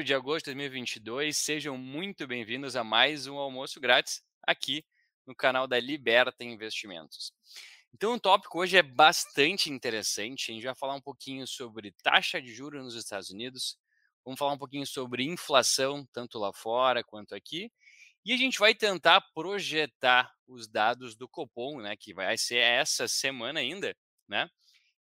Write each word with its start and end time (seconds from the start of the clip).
1 0.00 0.02
de 0.02 0.14
agosto 0.14 0.46
de 0.46 0.54
2022. 0.54 1.36
Sejam 1.36 1.76
muito 1.76 2.26
bem-vindos 2.26 2.74
a 2.74 2.82
mais 2.82 3.26
um 3.26 3.36
almoço 3.36 3.78
grátis 3.78 4.22
aqui 4.42 4.82
no 5.26 5.34
canal 5.34 5.68
da 5.68 5.78
Liberta 5.78 6.42
Investimentos. 6.42 7.34
Então, 7.92 8.14
o 8.14 8.20
tópico 8.20 8.60
hoje 8.60 8.78
é 8.78 8.82
bastante 8.82 9.68
interessante. 9.68 10.50
A 10.50 10.54
gente 10.54 10.64
vai 10.64 10.74
falar 10.74 10.94
um 10.94 11.02
pouquinho 11.02 11.46
sobre 11.46 11.92
taxa 12.02 12.40
de 12.40 12.50
juros 12.50 12.82
nos 12.82 12.94
Estados 12.94 13.28
Unidos, 13.28 13.76
vamos 14.24 14.38
falar 14.38 14.54
um 14.54 14.58
pouquinho 14.58 14.86
sobre 14.86 15.22
inflação, 15.22 16.08
tanto 16.14 16.38
lá 16.38 16.50
fora 16.50 17.04
quanto 17.04 17.34
aqui, 17.34 17.70
e 18.24 18.32
a 18.32 18.38
gente 18.38 18.58
vai 18.58 18.74
tentar 18.74 19.20
projetar 19.34 20.32
os 20.46 20.66
dados 20.66 21.14
do 21.14 21.28
Copom, 21.28 21.78
né, 21.82 21.94
que 21.94 22.14
vai 22.14 22.38
ser 22.38 22.56
essa 22.56 23.06
semana 23.06 23.60
ainda, 23.60 23.94
né? 24.26 24.48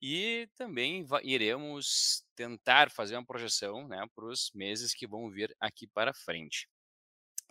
E 0.02 0.48
também 0.56 1.06
iremos 1.24 2.24
tentar 2.36 2.92
fazer 2.92 3.16
uma 3.16 3.26
projeção 3.26 3.88
né, 3.88 4.06
para 4.16 4.26
os 4.26 4.52
meses 4.54 4.94
que 4.94 5.08
vão 5.08 5.30
vir 5.30 5.56
aqui 5.60 5.88
para 5.88 6.14
frente. 6.14 6.68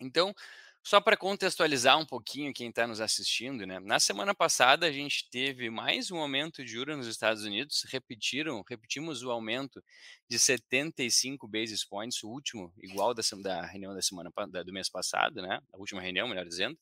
Então, 0.00 0.34
só 0.86 1.00
para 1.00 1.16
contextualizar 1.16 1.98
um 1.98 2.06
pouquinho 2.06 2.54
quem 2.54 2.68
está 2.68 2.86
nos 2.86 3.00
assistindo, 3.00 3.66
né? 3.66 3.80
Na 3.80 3.98
semana 3.98 4.32
passada 4.32 4.86
a 4.86 4.92
gente 4.92 5.28
teve 5.28 5.68
mais 5.68 6.12
um 6.12 6.18
aumento 6.18 6.64
de 6.64 6.70
juros 6.70 6.96
nos 6.96 7.08
Estados 7.08 7.42
Unidos, 7.42 7.84
repetiram, 7.88 8.62
repetimos 8.68 9.24
o 9.24 9.32
aumento 9.32 9.82
de 10.28 10.38
75 10.38 11.48
basis 11.48 11.84
points, 11.84 12.22
o 12.22 12.28
último, 12.28 12.72
igual 12.78 13.12
da, 13.12 13.22
da 13.42 13.66
reunião 13.66 13.94
da 13.94 14.00
semana 14.00 14.30
da, 14.48 14.62
do 14.62 14.72
mês 14.72 14.88
passado, 14.88 15.42
né? 15.42 15.60
A 15.72 15.76
última 15.76 16.00
reunião, 16.00 16.28
melhor 16.28 16.46
dizendo. 16.46 16.78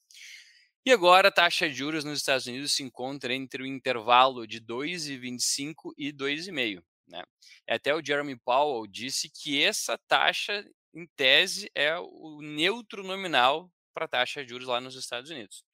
E 0.86 0.92
agora 0.92 1.28
a 1.28 1.32
taxa 1.32 1.66
de 1.66 1.74
juros 1.74 2.04
nos 2.04 2.18
Estados 2.18 2.46
Unidos 2.46 2.72
se 2.72 2.82
encontra 2.82 3.32
entre 3.32 3.62
o 3.62 3.66
intervalo 3.66 4.46
de 4.46 4.60
2,25 4.60 5.94
e 5.96 6.12
2,5. 6.12 6.82
Né? 7.08 7.22
Até 7.66 7.94
o 7.94 8.04
Jeremy 8.04 8.36
Powell 8.36 8.86
disse 8.86 9.30
que 9.30 9.62
essa 9.62 9.96
taxa, 10.06 10.62
em 10.94 11.06
tese, 11.16 11.70
é 11.74 11.96
o 11.98 12.40
neutro 12.42 13.02
nominal 13.02 13.72
para 13.94 14.04
a 14.04 14.08
taxa 14.08 14.44
de 14.44 14.50
juros 14.50 14.68
lá 14.68 14.78
nos 14.78 14.94
Estados 14.94 15.30
Unidos. 15.30 15.64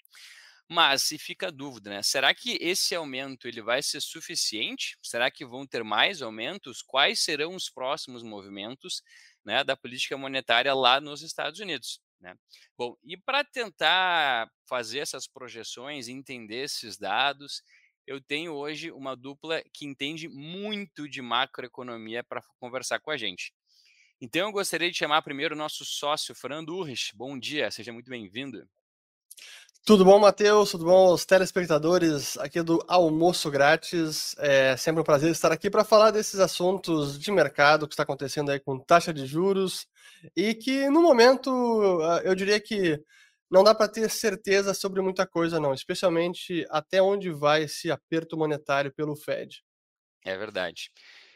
Mas 0.68 1.02
se 1.02 1.18
fica 1.18 1.48
a 1.48 1.50
dúvida, 1.50 1.90
né? 1.90 2.00
Será 2.00 2.32
que 2.32 2.56
esse 2.60 2.94
aumento 2.94 3.48
ele 3.48 3.60
vai 3.60 3.82
ser 3.82 4.00
suficiente? 4.00 4.96
Será 5.02 5.28
que 5.28 5.44
vão 5.44 5.66
ter 5.66 5.82
mais 5.82 6.22
aumentos? 6.22 6.80
Quais 6.82 7.18
serão 7.24 7.56
os 7.56 7.68
próximos 7.68 8.22
movimentos 8.22 9.02
né, 9.44 9.64
da 9.64 9.76
política 9.76 10.16
monetária 10.16 10.72
lá 10.72 11.00
nos 11.00 11.22
Estados 11.22 11.58
Unidos? 11.58 12.00
Né? 12.20 12.34
Bom, 12.76 12.96
e 13.02 13.16
para 13.16 13.42
tentar 13.42 14.50
fazer 14.68 14.98
essas 14.98 15.26
projeções, 15.26 16.08
entender 16.08 16.64
esses 16.64 16.98
dados, 16.98 17.62
eu 18.06 18.20
tenho 18.20 18.52
hoje 18.52 18.90
uma 18.90 19.16
dupla 19.16 19.62
que 19.72 19.86
entende 19.86 20.28
muito 20.28 21.08
de 21.08 21.22
macroeconomia 21.22 22.22
para 22.22 22.42
conversar 22.58 23.00
com 23.00 23.10
a 23.10 23.16
gente. 23.16 23.54
Então, 24.20 24.48
eu 24.48 24.52
gostaria 24.52 24.90
de 24.90 24.98
chamar 24.98 25.22
primeiro 25.22 25.54
o 25.54 25.58
nosso 25.58 25.84
sócio, 25.84 26.34
Fernando 26.34 26.74
Urrich. 26.76 27.16
Bom 27.16 27.38
dia, 27.38 27.70
seja 27.70 27.92
muito 27.92 28.10
bem-vindo. 28.10 28.68
Tudo 29.84 30.04
bom, 30.04 30.18
Matheus? 30.18 30.70
Tudo 30.70 30.84
bom 30.84 31.08
aos 31.08 31.24
telespectadores 31.24 32.36
aqui 32.38 32.62
do 32.62 32.84
Almoço 32.86 33.50
Grátis? 33.50 34.36
É 34.38 34.76
sempre 34.76 35.00
um 35.00 35.04
prazer 35.04 35.30
estar 35.32 35.50
aqui 35.50 35.70
para 35.70 35.84
falar 35.84 36.10
desses 36.10 36.38
assuntos 36.38 37.18
de 37.18 37.32
mercado 37.32 37.88
que 37.88 37.94
está 37.94 38.02
acontecendo 38.04 38.50
aí 38.50 38.60
com 38.60 38.78
taxa 38.78 39.12
de 39.12 39.26
juros 39.26 39.86
e 40.36 40.54
que, 40.54 40.88
no 40.90 41.02
momento, 41.02 41.50
ah, 42.02 42.20
eu 42.24 42.34
diria 42.34 42.60
que 42.60 43.02
não 43.50 43.64
dá 43.64 43.74
para 43.74 43.88
ter 43.88 44.08
certeza 44.10 44.74
sobre 44.74 45.00
muita 45.00 45.26
coisa, 45.26 45.58
não, 45.58 45.74
especialmente 45.74 46.64
até 46.70 47.02
onde 47.02 47.30
vai 47.30 47.64
esse 47.64 47.90
aperto 47.90 48.36
monetário 48.36 48.92
pelo 48.92 49.16
Fed. 49.16 49.62
É 50.24 50.36
verdade. 50.36 50.90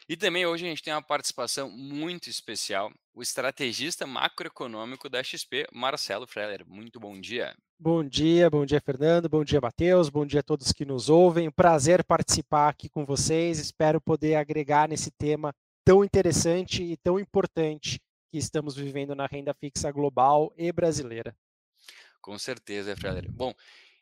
E 0.07 0.15
também 0.15 0.45
hoje 0.45 0.65
a 0.65 0.69
gente 0.69 0.83
tem 0.83 0.93
uma 0.93 1.01
participação 1.01 1.69
muito 1.69 2.29
especial, 2.29 2.91
o 3.13 3.21
estrategista 3.23 4.05
macroeconômico 4.05 5.09
da 5.09 5.23
XP, 5.23 5.67
Marcelo 5.73 6.27
Freller. 6.27 6.63
Muito 6.67 6.99
bom 6.99 7.19
dia. 7.19 7.55
Bom 7.77 8.05
dia, 8.05 8.49
bom 8.49 8.65
dia, 8.65 8.79
Fernando, 8.79 9.27
bom 9.27 9.43
dia, 9.43 9.59
Matheus, 9.59 10.07
bom 10.07 10.25
dia 10.25 10.39
a 10.39 10.43
todos 10.43 10.71
que 10.71 10.85
nos 10.85 11.09
ouvem. 11.09 11.51
Prazer 11.51 12.05
participar 12.05 12.69
aqui 12.69 12.87
com 12.87 13.05
vocês. 13.05 13.59
Espero 13.59 13.99
poder 13.99 14.35
agregar 14.35 14.87
nesse 14.87 15.11
tema 15.11 15.53
tão 15.83 16.01
interessante 16.01 16.81
e 16.81 16.95
tão 16.95 17.19
importante 17.19 18.01
que 18.31 18.37
estamos 18.37 18.77
vivendo 18.77 19.13
na 19.13 19.25
renda 19.25 19.53
fixa 19.53 19.91
global 19.91 20.53
e 20.57 20.71
brasileira. 20.71 21.35
Com 22.21 22.39
certeza, 22.39 22.95
Freller. 22.95 23.29
Bom, 23.29 23.53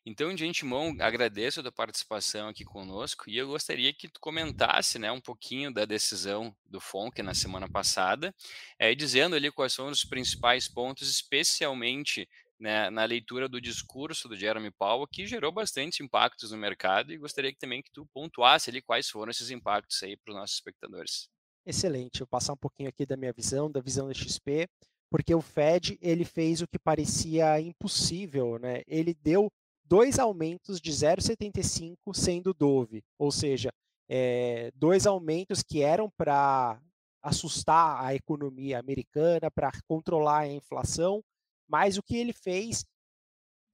então, 0.05 0.35
de 0.35 0.45
antemão, 0.45 0.95
agradeço 0.99 1.61
a 1.61 1.63
tua 1.63 1.71
participação 1.71 2.49
aqui 2.49 2.65
conosco 2.65 3.29
e 3.29 3.37
eu 3.37 3.47
gostaria 3.47 3.93
que 3.93 4.09
tu 4.09 4.19
comentasse 4.19 4.99
né, 4.99 5.09
um 5.09 5.21
pouquinho 5.21 5.73
da 5.73 5.85
decisão 5.85 6.53
do 6.65 6.81
FONC 6.81 7.23
na 7.23 7.33
semana 7.33 7.69
passada, 7.69 8.35
é, 8.77 8.93
dizendo 8.93 9.33
ali 9.33 9.49
quais 9.49 9.71
são 9.71 9.87
os 9.87 10.03
principais 10.03 10.67
pontos, 10.67 11.09
especialmente 11.09 12.27
né, 12.59 12.89
na 12.89 13.03
leitura 13.03 13.49
do 13.49 13.59
discurso 13.59 14.27
do 14.27 14.35
Jeremy 14.35 14.71
Powell, 14.71 15.07
que 15.07 15.25
gerou 15.25 15.51
bastante 15.51 16.03
impactos 16.03 16.51
no 16.51 16.57
mercado 16.57 17.11
e 17.11 17.17
gostaria 17.17 17.51
que, 17.51 17.59
também 17.59 17.81
que 17.81 17.91
tu 17.91 18.05
pontuasse 18.13 18.69
ali 18.69 18.81
quais 18.81 19.09
foram 19.09 19.31
esses 19.31 19.49
impactos 19.49 20.01
aí 20.03 20.15
para 20.17 20.31
os 20.31 20.37
nossos 20.37 20.55
espectadores. 20.55 21.29
Excelente, 21.65 22.21
eu 22.21 22.25
vou 22.25 22.31
passar 22.31 22.53
um 22.53 22.57
pouquinho 22.57 22.89
aqui 22.89 23.05
da 23.05 23.17
minha 23.17 23.33
visão, 23.33 23.71
da 23.71 23.81
visão 23.81 24.07
da 24.07 24.13
XP, 24.13 24.67
porque 25.09 25.33
o 25.33 25.41
Fed 25.41 25.97
ele 26.01 26.25
fez 26.25 26.61
o 26.61 26.67
que 26.67 26.79
parecia 26.79 27.59
impossível, 27.61 28.57
né? 28.59 28.81
Ele 28.87 29.13
deu 29.13 29.51
dois 29.85 30.19
aumentos 30.19 30.81
de 30.81 30.91
0,75 30.91 32.13
sendo 32.13 32.53
Dove, 32.53 33.03
ou 33.17 33.31
seja, 33.31 33.71
é, 34.09 34.71
dois 34.75 35.05
aumentos 35.05 35.61
que 35.61 35.81
eram 35.81 36.09
para 36.17 36.81
assustar 37.21 38.03
a 38.03 38.13
economia 38.13 38.79
americana, 38.79 39.49
para 39.49 39.71
controlar 39.87 40.39
a 40.39 40.47
inflação, 40.47 41.23
mas 41.73 41.97
o 41.97 42.03
que 42.03 42.15
ele 42.15 42.33
fez 42.33 42.85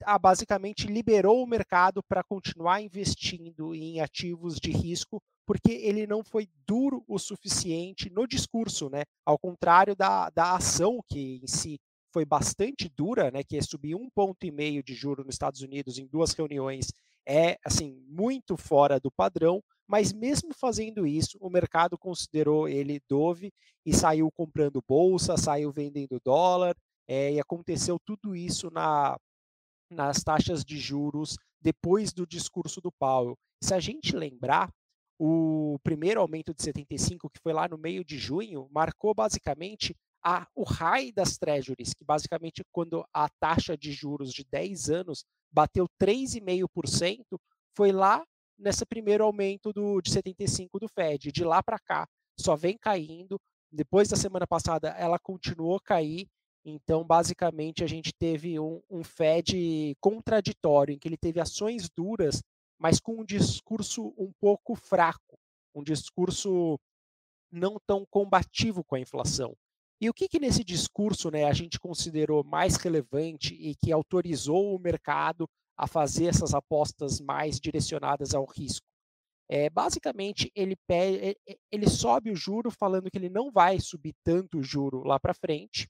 ah, 0.05 0.17
basicamente 0.17 0.87
liberou 0.87 1.43
o 1.43 1.45
mercado 1.45 2.01
para 2.01 2.23
continuar 2.23 2.79
investindo 2.79 3.75
em 3.75 3.99
ativos 3.99 4.55
de 4.55 4.71
risco, 4.71 5.21
porque 5.45 5.73
ele 5.73 6.07
não 6.07 6.23
foi 6.23 6.47
duro 6.65 7.03
o 7.05 7.19
suficiente 7.19 8.09
no 8.09 8.25
discurso, 8.25 8.89
né? 8.89 9.03
Ao 9.25 9.37
contrário 9.37 9.97
da, 9.97 10.29
da 10.29 10.55
ação 10.55 11.01
que 11.09 11.41
em 11.43 11.47
si 11.47 11.77
foi 12.13 12.23
bastante 12.23 12.87
dura, 12.87 13.29
né, 13.31 13.43
que 13.43 13.57
é 13.57 13.61
subir 13.61 13.95
um 13.95 14.09
ponto 14.09 14.45
e 14.45 14.49
meio 14.49 14.81
de 14.81 14.93
juro 14.93 15.25
nos 15.25 15.35
Estados 15.35 15.61
Unidos 15.61 15.99
em 15.99 16.07
duas 16.07 16.31
reuniões, 16.31 16.87
é 17.27 17.57
assim 17.65 18.01
muito 18.07 18.55
fora 18.55 18.97
do 18.97 19.11
padrão. 19.11 19.61
Mas 19.85 20.13
mesmo 20.13 20.53
fazendo 20.53 21.05
isso, 21.05 21.37
o 21.41 21.49
mercado 21.49 21.97
considerou 21.97 22.69
ele 22.69 23.01
dove 23.09 23.51
e 23.85 23.93
saiu 23.93 24.31
comprando 24.31 24.83
bolsa, 24.87 25.35
saiu 25.35 25.69
vendendo 25.71 26.21
dólar, 26.23 26.75
é, 27.09 27.33
e 27.33 27.39
aconteceu 27.39 27.97
tudo 28.05 28.35
isso 28.35 28.69
na, 28.69 29.17
nas 29.89 30.23
taxas 30.23 30.63
de 30.63 30.77
juros 30.77 31.35
depois 31.59 32.13
do 32.13 32.27
discurso 32.27 32.79
do 32.79 32.91
Powell. 32.91 33.35
Se 33.63 33.73
a 33.73 33.79
gente 33.79 34.15
lembrar, 34.15 34.69
o 35.17 35.79
primeiro 35.83 36.21
aumento 36.21 36.53
de 36.53 36.61
75, 36.61 37.29
que 37.29 37.41
foi 37.41 37.51
lá 37.51 37.67
no 37.67 37.79
meio 37.79 38.05
de 38.05 38.17
junho, 38.17 38.69
marcou 38.71 39.13
basicamente 39.13 39.97
a, 40.23 40.47
o 40.55 40.63
high 40.63 41.11
das 41.11 41.37
treasuries, 41.37 41.93
que 41.93 42.05
basicamente 42.05 42.63
quando 42.71 43.03
a 43.11 43.27
taxa 43.27 43.75
de 43.75 43.91
juros 43.91 44.31
de 44.31 44.45
10 44.45 44.89
anos 44.91 45.25
bateu 45.51 45.87
3,5%, 45.99 47.39
foi 47.75 47.91
lá 47.91 48.23
nesse 48.57 48.85
primeiro 48.85 49.23
aumento 49.23 49.73
do, 49.73 49.99
de 49.99 50.11
75 50.11 50.79
do 50.79 50.87
Fed. 50.87 51.31
De 51.31 51.43
lá 51.43 51.63
para 51.63 51.79
cá, 51.79 52.07
só 52.39 52.55
vem 52.55 52.77
caindo. 52.77 53.39
Depois 53.71 54.07
da 54.09 54.15
semana 54.15 54.45
passada, 54.45 54.89
ela 54.89 55.17
continuou 55.17 55.75
a 55.77 55.81
cair. 55.81 56.27
Então, 56.69 57.03
basicamente, 57.03 57.83
a 57.83 57.87
gente 57.87 58.13
teve 58.13 58.59
um, 58.59 58.81
um 58.89 59.03
Fed 59.03 59.95
contraditório, 59.99 60.93
em 60.93 60.99
que 60.99 61.07
ele 61.07 61.17
teve 61.17 61.39
ações 61.39 61.89
duras, 61.89 62.41
mas 62.77 62.99
com 62.99 63.19
um 63.19 63.25
discurso 63.25 64.13
um 64.17 64.31
pouco 64.39 64.75
fraco, 64.75 65.37
um 65.75 65.83
discurso 65.83 66.79
não 67.51 67.77
tão 67.85 68.05
combativo 68.09 68.83
com 68.83 68.95
a 68.95 68.99
inflação. 68.99 69.55
E 70.01 70.09
o 70.09 70.13
que, 70.13 70.29
que 70.29 70.39
nesse 70.39 70.63
discurso 70.63 71.29
né, 71.29 71.43
a 71.43 71.53
gente 71.53 71.79
considerou 71.79 72.43
mais 72.43 72.77
relevante 72.77 73.53
e 73.55 73.75
que 73.75 73.91
autorizou 73.91 74.73
o 74.73 74.79
mercado 74.79 75.49
a 75.77 75.87
fazer 75.87 76.27
essas 76.27 76.53
apostas 76.53 77.19
mais 77.19 77.59
direcionadas 77.59 78.33
ao 78.33 78.45
risco? 78.45 78.85
É, 79.49 79.69
basicamente, 79.69 80.51
ele, 80.55 80.75
pede, 80.87 81.35
ele 81.71 81.89
sobe 81.89 82.31
o 82.31 82.35
juro 82.35 82.69
falando 82.69 83.09
que 83.09 83.17
ele 83.17 83.29
não 83.29 83.51
vai 83.51 83.79
subir 83.79 84.13
tanto 84.23 84.59
o 84.59 84.63
juro 84.63 85.03
lá 85.03 85.19
para 85.19 85.33
frente. 85.33 85.87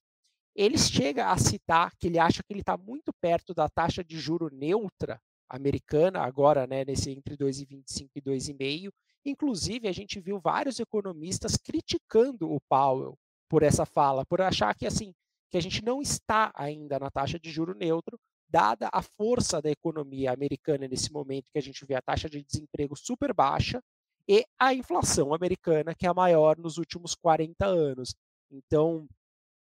Ele 0.55 0.77
chega 0.77 1.31
a 1.31 1.37
citar 1.37 1.95
que 1.97 2.07
ele 2.07 2.19
acha 2.19 2.43
que 2.43 2.51
ele 2.51 2.61
está 2.61 2.77
muito 2.77 3.11
perto 3.21 3.53
da 3.53 3.69
taxa 3.69 4.03
de 4.03 4.19
juro 4.19 4.49
neutra 4.51 5.21
americana, 5.49 6.21
agora 6.21 6.67
né, 6.67 6.85
nesse 6.85 7.11
entre 7.11 7.35
2,25 7.35 8.09
e 8.15 8.21
2,5. 8.21 8.91
Inclusive, 9.25 9.87
a 9.87 9.91
gente 9.91 10.19
viu 10.19 10.39
vários 10.39 10.79
economistas 10.79 11.57
criticando 11.57 12.51
o 12.51 12.59
Powell 12.69 13.17
por 13.49 13.63
essa 13.63 13.85
fala, 13.85 14.25
por 14.25 14.41
achar 14.41 14.75
que 14.75 14.85
assim 14.85 15.13
que 15.49 15.57
a 15.57 15.61
gente 15.61 15.83
não 15.83 16.01
está 16.01 16.51
ainda 16.53 16.99
na 16.99 17.09
taxa 17.09 17.39
de 17.39 17.49
juro 17.49 17.73
neutro, 17.73 18.19
dada 18.47 18.89
a 18.93 19.01
força 19.01 19.61
da 19.61 19.69
economia 19.69 20.31
americana 20.31 20.87
nesse 20.87 21.11
momento 21.11 21.51
que 21.51 21.57
a 21.57 21.61
gente 21.61 21.83
vê 21.85 21.95
a 21.95 22.01
taxa 22.01 22.29
de 22.29 22.43
desemprego 22.43 22.95
super 22.95 23.33
baixa 23.33 23.81
e 24.27 24.45
a 24.59 24.73
inflação 24.73 25.33
americana 25.33 25.95
que 25.95 26.05
é 26.05 26.09
a 26.09 26.13
maior 26.13 26.57
nos 26.57 26.77
últimos 26.77 27.15
40 27.15 27.65
anos. 27.65 28.15
Então, 28.51 29.07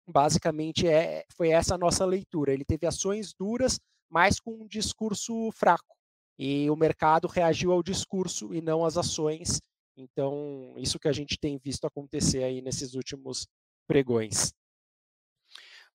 basicamente 0.06 0.87
é, 0.87 1.25
foi 1.37 1.50
essa 1.50 1.75
a 1.75 1.78
nossa 1.78 2.04
leitura. 2.04 2.52
Ele 2.52 2.64
teve 2.64 2.87
ações 2.87 3.32
duras, 3.32 3.78
mas 4.10 4.38
com 4.40 4.52
um 4.52 4.66
discurso 4.66 5.50
fraco. 5.52 5.96
E 6.38 6.69
o 6.70 6.76
mercado 6.76 7.28
reagiu 7.28 7.72
ao 7.72 7.82
discurso 7.82 8.52
e 8.54 8.60
não 8.60 8.84
às 8.84 8.96
ações. 8.96 9.60
Então, 9.96 10.75
isso 10.78 10.99
que 10.99 11.08
a 11.08 11.12
gente 11.12 11.38
tem 11.38 11.58
visto 11.58 11.87
acontecer 11.87 12.43
aí 12.43 12.62
nesses 12.62 12.94
últimos 12.94 13.46
pregões. 13.87 14.52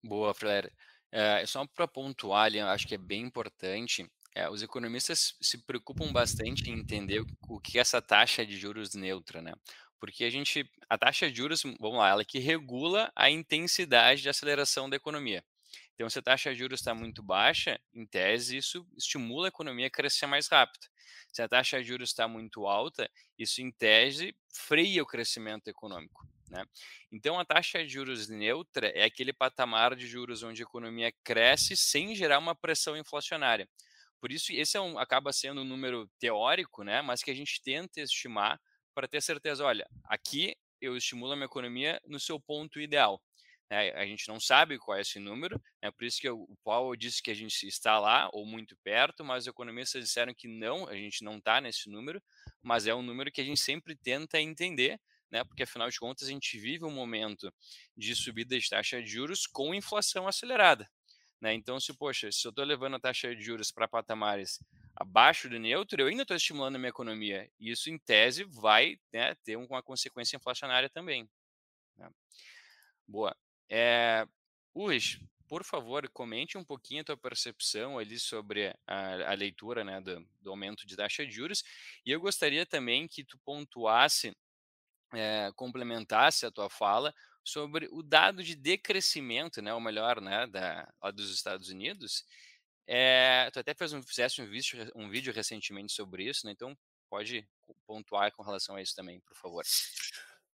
Boa, 0.03 0.33
Flair. 0.33 0.71
É, 1.11 1.45
só 1.45 1.65
para 1.67 1.87
pontuar 1.87 2.45
ali, 2.45 2.59
acho 2.59 2.87
que 2.87 2.95
é 2.95 2.97
bem 2.97 3.23
importante. 3.23 4.09
É, 4.35 4.49
os 4.49 4.61
economistas 4.61 5.35
se 5.41 5.57
preocupam 5.65 6.11
bastante 6.11 6.69
em 6.69 6.79
entender 6.79 7.25
o, 7.47 7.59
que 7.59 7.77
é 7.77 7.81
essa 7.81 8.01
taxa 8.01 8.45
de 8.45 8.55
juros 8.55 8.93
neutra, 8.93 9.41
né? 9.41 9.53
Porque 9.99 10.23
a 10.23 10.29
gente, 10.29 10.69
a 10.89 10.97
taxa 10.97 11.29
de 11.29 11.37
juros, 11.37 11.63
vamos 11.79 11.97
lá, 11.97 12.09
ela 12.09 12.25
que 12.25 12.39
regula 12.39 13.11
a 13.15 13.29
intensidade 13.29 14.21
de 14.21 14.29
aceleração 14.29 14.89
da 14.89 14.95
economia. 14.95 15.43
Então, 15.95 16.07
se 16.09 16.19
a 16.19 16.21
taxa 16.21 16.53
de 16.53 16.59
juros 16.59 16.79
está 16.79 16.93
muito 16.93 17.23
baixa, 17.23 17.79
em 17.91 18.05
tese, 18.05 18.57
isso 18.57 18.87
estimula 18.95 19.47
a 19.47 19.49
economia 19.49 19.87
a 19.87 19.91
crescer 19.91 20.27
mais 20.27 20.47
rápido. 20.47 20.85
Se 21.33 21.41
a 21.41 21.47
taxa 21.47 21.81
de 21.81 21.87
juros 21.87 22.09
está 22.09 22.27
muito 22.27 22.67
alta, 22.67 23.09
isso, 23.37 23.61
em 23.61 23.71
tese, 23.71 24.35
freia 24.53 25.01
o 25.01 25.07
crescimento 25.07 25.67
econômico. 25.67 26.27
Né? 26.49 26.63
Então, 27.11 27.39
a 27.39 27.45
taxa 27.45 27.83
de 27.83 27.89
juros 27.89 28.29
neutra 28.29 28.89
é 28.89 29.03
aquele 29.03 29.33
patamar 29.33 29.95
de 29.95 30.07
juros 30.07 30.43
onde 30.43 30.61
a 30.61 30.65
economia 30.65 31.11
cresce 31.23 31.75
sem 31.75 32.15
gerar 32.15 32.37
uma 32.37 32.55
pressão 32.55 32.95
inflacionária. 32.95 33.67
Por 34.19 34.31
isso, 34.31 34.51
esse 34.51 34.77
é 34.77 34.81
um, 34.81 34.97
acaba 34.97 35.33
sendo 35.33 35.61
um 35.61 35.65
número 35.65 36.09
teórico, 36.19 36.83
né? 36.83 37.01
mas 37.01 37.21
que 37.21 37.31
a 37.31 37.35
gente 37.35 37.61
tenta 37.61 38.01
estimar 38.01 38.59
para 38.97 39.07
ter 39.07 39.21
certeza, 39.21 39.63
olha, 39.63 39.87
aqui 40.05 40.55
eu 40.81 40.97
estimulo 40.97 41.33
a 41.33 41.35
minha 41.35 41.45
economia 41.45 42.01
no 42.07 42.19
seu 42.19 42.39
ponto 42.39 42.81
ideal. 42.81 43.21
Né? 43.69 43.91
A 43.91 44.03
gente 44.07 44.27
não 44.27 44.39
sabe 44.39 44.79
qual 44.79 44.97
é 44.97 45.01
esse 45.01 45.19
número, 45.19 45.61
é 45.83 45.91
por 45.91 46.03
isso 46.03 46.19
que 46.19 46.27
o 46.27 46.57
Paulo 46.63 46.97
disse 46.97 47.21
que 47.21 47.29
a 47.29 47.33
gente 47.35 47.67
está 47.67 47.99
lá 47.99 48.27
ou 48.33 48.43
muito 48.43 48.75
perto, 48.77 49.23
mas 49.23 49.43
os 49.43 49.47
economistas 49.49 50.03
disseram 50.03 50.33
que 50.33 50.47
não, 50.47 50.87
a 50.87 50.95
gente 50.95 51.23
não 51.23 51.37
está 51.37 51.61
nesse 51.61 51.87
número, 51.91 52.19
mas 52.59 52.87
é 52.87 52.95
um 52.95 53.03
número 53.03 53.31
que 53.31 53.39
a 53.39 53.43
gente 53.43 53.59
sempre 53.59 53.95
tenta 53.95 54.41
entender, 54.41 54.99
né? 55.29 55.43
porque 55.43 55.61
afinal 55.61 55.91
de 55.91 55.99
contas 55.99 56.27
a 56.27 56.31
gente 56.31 56.57
vive 56.57 56.83
um 56.83 56.89
momento 56.89 57.53
de 57.95 58.15
subida 58.15 58.57
de 58.57 58.67
taxa 58.67 58.99
de 58.99 59.07
juros 59.07 59.45
com 59.45 59.75
inflação 59.75 60.27
acelerada. 60.27 60.89
Né? 61.39 61.53
Então, 61.53 61.79
se, 61.79 61.93
poxa, 61.93 62.31
se 62.31 62.47
eu 62.47 62.49
estou 62.49 62.65
levando 62.65 62.95
a 62.95 62.99
taxa 62.99 63.35
de 63.35 63.41
juros 63.41 63.71
para 63.71 63.87
patamares 63.87 64.59
abaixo 64.95 65.47
do 65.49 65.59
neutro, 65.59 66.01
eu 66.01 66.07
ainda 66.07 66.23
estou 66.23 66.35
estimulando 66.35 66.75
a 66.75 66.79
minha 66.79 66.89
economia. 66.89 67.49
Isso, 67.59 67.89
em 67.89 67.97
tese, 67.97 68.43
vai 68.43 68.99
né, 69.13 69.35
ter 69.43 69.55
uma 69.55 69.83
consequência 69.83 70.35
inflacionária 70.35 70.89
também. 70.89 71.29
Né? 71.95 72.09
Boa. 73.07 73.35
É, 73.69 74.27
por 75.47 75.63
favor, 75.63 76.07
comente 76.09 76.57
um 76.57 76.63
pouquinho 76.63 77.01
a 77.01 77.05
tua 77.05 77.17
percepção 77.17 77.97
ali 77.97 78.19
sobre 78.19 78.75
a, 78.85 79.31
a 79.31 79.33
leitura 79.33 79.83
né, 79.83 80.01
do, 80.01 80.27
do, 80.41 80.49
aumento 80.49 80.85
de 80.85 80.95
taxa 80.95 81.25
de 81.25 81.31
juros. 81.31 81.63
E 82.05 82.11
eu 82.11 82.19
gostaria 82.19 82.65
também 82.65 83.07
que 83.07 83.23
tu 83.23 83.39
pontuasse, 83.39 84.35
é, 85.13 85.51
complementasse 85.55 86.45
a 86.45 86.51
tua 86.51 86.69
fala 86.69 87.13
sobre 87.47 87.87
o 87.91 88.03
dado 88.03 88.43
de 88.43 88.55
decrescimento, 88.55 89.61
né, 89.61 89.73
ou 89.73 89.79
melhor, 89.79 90.19
né, 90.19 90.45
da, 90.47 90.87
dos 91.13 91.33
Estados 91.33 91.69
Unidos. 91.69 92.23
É, 92.85 93.49
tu 93.51 93.59
até 93.59 93.73
fez 93.73 93.93
um, 93.93 94.01
fizesse 94.01 94.41
um 94.41 94.45
vídeo, 94.45 94.91
um 94.95 95.09
vídeo 95.09 95.33
recentemente 95.33 95.93
sobre 95.93 96.23
isso, 96.23 96.45
né, 96.45 96.51
então 96.51 96.77
pode 97.09 97.47
pontuar 97.85 98.31
com 98.33 98.43
relação 98.43 98.75
a 98.75 98.81
isso 98.81 98.95
também, 98.95 99.19
por 99.21 99.35
favor. 99.37 99.63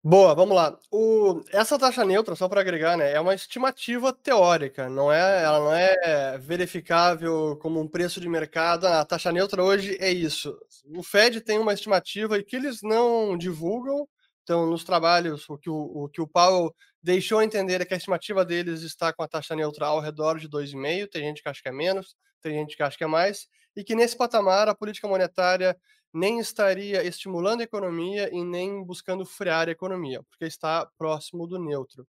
Boa, 0.02 0.34
vamos 0.34 0.56
lá. 0.56 0.80
O, 0.90 1.44
essa 1.52 1.78
taxa 1.78 2.06
neutra, 2.06 2.34
só 2.34 2.48
para 2.48 2.62
agregar, 2.62 2.98
né, 2.98 3.12
é 3.12 3.20
uma 3.20 3.36
estimativa 3.36 4.14
teórica, 4.14 4.90
não 4.90 5.12
é, 5.12 5.44
ela 5.44 5.60
não 5.60 5.74
é 5.74 6.38
verificável 6.38 7.58
como 7.58 7.82
um 7.82 7.88
preço 7.88 8.22
de 8.22 8.30
mercado. 8.30 8.88
Ah, 8.88 9.02
a 9.02 9.06
taxa 9.06 9.32
neutra 9.32 9.62
hoje 9.62 9.98
é 10.00 10.10
isso. 10.10 10.58
O 10.96 11.04
Fed 11.04 11.42
tem 11.42 11.60
uma 11.60 11.74
estimativa 11.74 12.38
e 12.38 12.44
que 12.44 12.56
eles 12.56 12.82
não 12.82 13.38
divulgam. 13.38 14.08
Então, 14.50 14.66
nos 14.66 14.84
trabalhos, 14.84 15.48
o 15.48 15.60
que 15.60 15.70
o, 15.70 15.76
o 15.76 16.10
que 16.10 16.20
o 16.20 16.28
Powell 16.28 16.74
deixou 17.04 17.40
entender 17.40 17.82
é 17.82 17.86
que 17.86 17.94
a 17.94 17.98
estimativa 17.98 18.44
deles 18.44 18.82
está 18.82 19.14
com 19.14 19.22
a 19.22 19.28
taxa 19.28 19.56
neutra 19.56 19.86
ao 19.86 20.00
redor 20.00 20.40
de 20.40 20.50
2,5. 20.50 21.08
Tem 21.08 21.22
gente 21.22 21.44
que 21.44 21.50
acha 21.50 21.62
que 21.62 21.70
é 21.70 21.72
menos, 21.72 22.16
tem 22.42 22.56
gente 22.56 22.76
que 22.76 22.82
acha 22.82 22.98
que 22.98 23.04
é 23.04 23.08
mais, 23.08 23.48
e 23.76 23.84
que 23.84 23.94
nesse 23.94 24.18
patamar 24.18 24.68
a 24.68 24.74
política 24.74 25.08
monetária 25.08 25.78
nem 26.12 26.40
estaria 26.40 27.04
estimulando 27.04 27.62
a 27.62 27.64
economia 27.64 28.28
e 28.34 28.44
nem 28.44 28.84
buscando 28.84 29.24
frear 29.24 29.68
a 29.68 29.72
economia, 29.72 30.24
porque 30.24 30.46
está 30.46 30.84
próximo 30.98 31.46
do 31.46 31.60
neutro. 31.60 32.08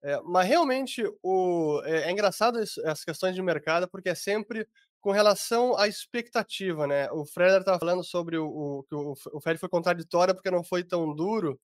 É, 0.00 0.20
mas 0.22 0.46
realmente 0.46 1.02
o, 1.24 1.82
é, 1.86 2.02
é 2.02 2.10
engraçado 2.12 2.62
isso, 2.62 2.80
essas 2.86 3.04
questões 3.04 3.34
de 3.34 3.42
mercado, 3.42 3.88
porque 3.88 4.10
é 4.10 4.14
sempre 4.14 4.64
com 5.04 5.10
relação 5.10 5.76
à 5.76 5.86
expectativa, 5.86 6.86
né? 6.86 7.10
O 7.12 7.26
Freder 7.26 7.58
estava 7.60 7.78
falando 7.78 8.02
sobre 8.02 8.38
o, 8.38 8.82
que 8.88 8.94
o, 8.94 9.12
o 9.34 9.40
foi 9.58 9.68
contraditório 9.68 10.34
porque 10.34 10.50
não 10.50 10.64
foi 10.64 10.82
tão 10.82 11.14
duro, 11.14 11.60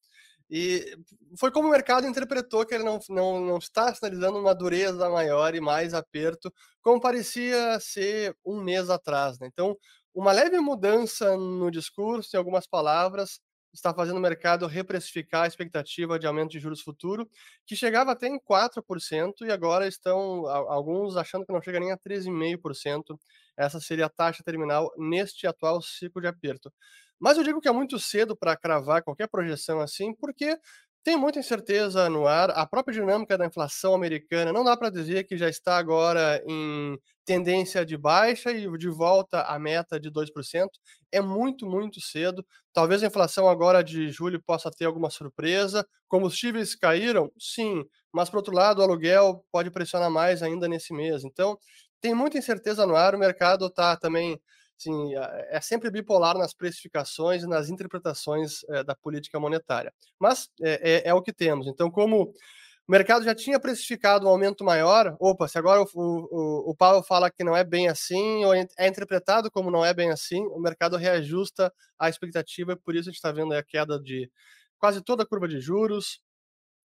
e 0.51 0.95
foi 1.39 1.51
como 1.51 1.69
o 1.69 1.71
mercado 1.71 2.07
interpretou 2.07 2.67
que 2.67 2.75
ele 2.75 2.85
não, 2.85 2.99
não, 3.09 3.41
não 3.41 3.57
está 3.57 3.95
sinalizando 3.95 4.39
uma 4.39 4.55
dureza 4.55 5.09
maior 5.09 5.55
e 5.55 5.61
mais 5.61 5.95
aperto, 5.95 6.53
como 6.83 7.01
parecia 7.01 7.81
ser 7.81 8.37
um 8.45 8.61
mês 8.63 8.91
atrás. 8.91 9.39
Né? 9.39 9.49
Então, 9.51 9.75
uma 10.15 10.33
leve 10.33 10.61
mudança 10.61 11.35
no 11.35 11.71
discurso, 11.71 12.37
em 12.37 12.39
algumas 12.39 12.67
palavras, 12.67 13.41
está 13.73 13.95
fazendo 13.95 14.19
o 14.19 14.21
mercado 14.21 14.67
reprecificar 14.67 15.45
a 15.45 15.47
expectativa 15.47 16.19
de 16.19 16.27
aumento 16.27 16.51
de 16.51 16.59
juros 16.59 16.81
futuro, 16.81 17.29
que 17.67 17.77
chegava 17.77 18.13
até 18.13 18.27
em 18.29 18.39
4%, 18.39 19.45
e 19.47 19.51
agora 19.51 19.87
estão 19.87 20.47
alguns 20.47 21.17
achando 21.17 21.47
que 21.47 21.53
não 21.53 21.63
chega 21.63 21.81
nem 21.81 21.93
a 21.93 21.97
13,5%. 21.99 23.19
Essa 23.57 23.81
seria 23.81 24.07
a 24.07 24.09
taxa 24.11 24.43
terminal 24.45 24.91
neste 24.99 25.47
atual 25.47 25.81
ciclo 25.83 26.21
de 26.21 26.29
aperto. 26.29 26.73
Mas 27.19 27.37
eu 27.37 27.45
digo 27.45 27.61
que 27.61 27.69
é 27.69 27.73
muito 27.73 27.99
cedo 27.99 28.35
para 28.37 28.57
cravar 28.57 29.03
qualquer 29.03 29.29
projeção 29.29 29.81
assim, 29.81 30.15
porque 30.15 30.57
tem 31.03 31.17
muita 31.17 31.39
incerteza 31.39 32.09
no 32.11 32.27
ar. 32.27 32.51
A 32.51 32.67
própria 32.67 32.95
dinâmica 32.95 33.37
da 33.39 33.47
inflação 33.47 33.95
americana 33.95 34.53
não 34.53 34.63
dá 34.65 34.77
para 34.77 34.91
dizer 34.91 35.25
que 35.25 35.37
já 35.37 35.49
está 35.49 35.77
agora 35.79 36.43
em 36.47 36.99
tendência 37.25 37.85
de 37.87 37.97
baixa 37.97 38.51
e 38.53 38.69
de 38.79 38.89
volta 38.89 39.43
à 39.43 39.59
meta 39.59 39.99
de 39.99 40.11
2%. 40.11 40.69
É 41.13 41.21
muito, 41.21 41.67
muito 41.67 42.01
cedo. 42.01 42.45
Talvez 42.73 43.03
a 43.03 43.07
inflação 43.07 43.49
agora 43.49 43.83
de 43.83 44.11
julho 44.11 44.43
possa 44.43 44.71
ter 44.71 44.85
alguma 44.85 45.11
surpresa. 45.11 45.87
Combustíveis 46.09 46.75
caíram? 46.75 47.31
Sim. 47.39 47.85
Mas, 48.13 48.29
por 48.29 48.39
outro 48.39 48.55
lado, 48.55 48.81
o 48.81 48.83
aluguel 48.83 49.45
pode 49.53 49.71
pressionar 49.71 50.11
mais 50.11 50.43
ainda 50.43 50.69
nesse 50.69 50.93
mês. 50.93 51.25
Então, 51.25 51.59
tem 52.01 52.15
muita 52.15 52.39
incerteza 52.39 52.87
no 52.87 52.97
ar. 52.97 53.15
O 53.15 53.19
mercado 53.19 53.67
está 53.67 53.97
também 53.97 54.41
Sim, 54.81 55.13
é 55.15 55.61
sempre 55.61 55.91
bipolar 55.91 56.39
nas 56.39 56.55
precificações 56.55 57.43
e 57.43 57.47
nas 57.47 57.69
interpretações 57.69 58.65
é, 58.71 58.83
da 58.83 58.95
política 58.95 59.39
monetária. 59.39 59.93
Mas 60.19 60.49
é, 60.63 61.03
é, 61.07 61.09
é, 61.11 61.13
o 61.13 61.21
que 61.21 61.35
temos. 61.35 61.67
Então, 61.67 61.91
como 61.91 62.23
o 62.23 62.33
mercado 62.91 63.23
já 63.23 63.35
tinha 63.35 63.61
precificado 63.61 64.25
um 64.25 64.31
aumento 64.31 64.65
maior, 64.65 65.15
opa, 65.21 65.47
se 65.49 65.59
agora 65.59 65.83
o, 65.83 65.87
o, 65.95 66.71
o 66.71 66.75
Paulo 66.75 67.03
fala 67.03 67.31
que 67.31 67.45
não 67.45 67.55
é 67.55 67.63
bem 67.63 67.89
assim, 67.89 68.43
ou 68.43 68.55
é 68.55 68.89
interpretado 68.89 69.51
como 69.51 69.71
não 69.71 69.85
é 69.85 69.93
bem 69.93 70.11
assim, 70.11 70.41
o 70.47 70.59
mercado 70.59 70.97
reajusta 70.97 71.71
a 71.99 72.09
expectativa, 72.09 72.73
e 72.73 72.77
por 72.77 72.95
isso 72.95 73.11
a 73.11 73.13
gente 73.13 73.17
está 73.17 73.31
vendo 73.31 73.53
a 73.53 73.63
queda 73.63 74.01
de 74.01 74.31
quase 74.79 75.03
toda 75.03 75.25
a 75.25 75.27
curva 75.27 75.47
de 75.47 75.61
juros, 75.61 76.23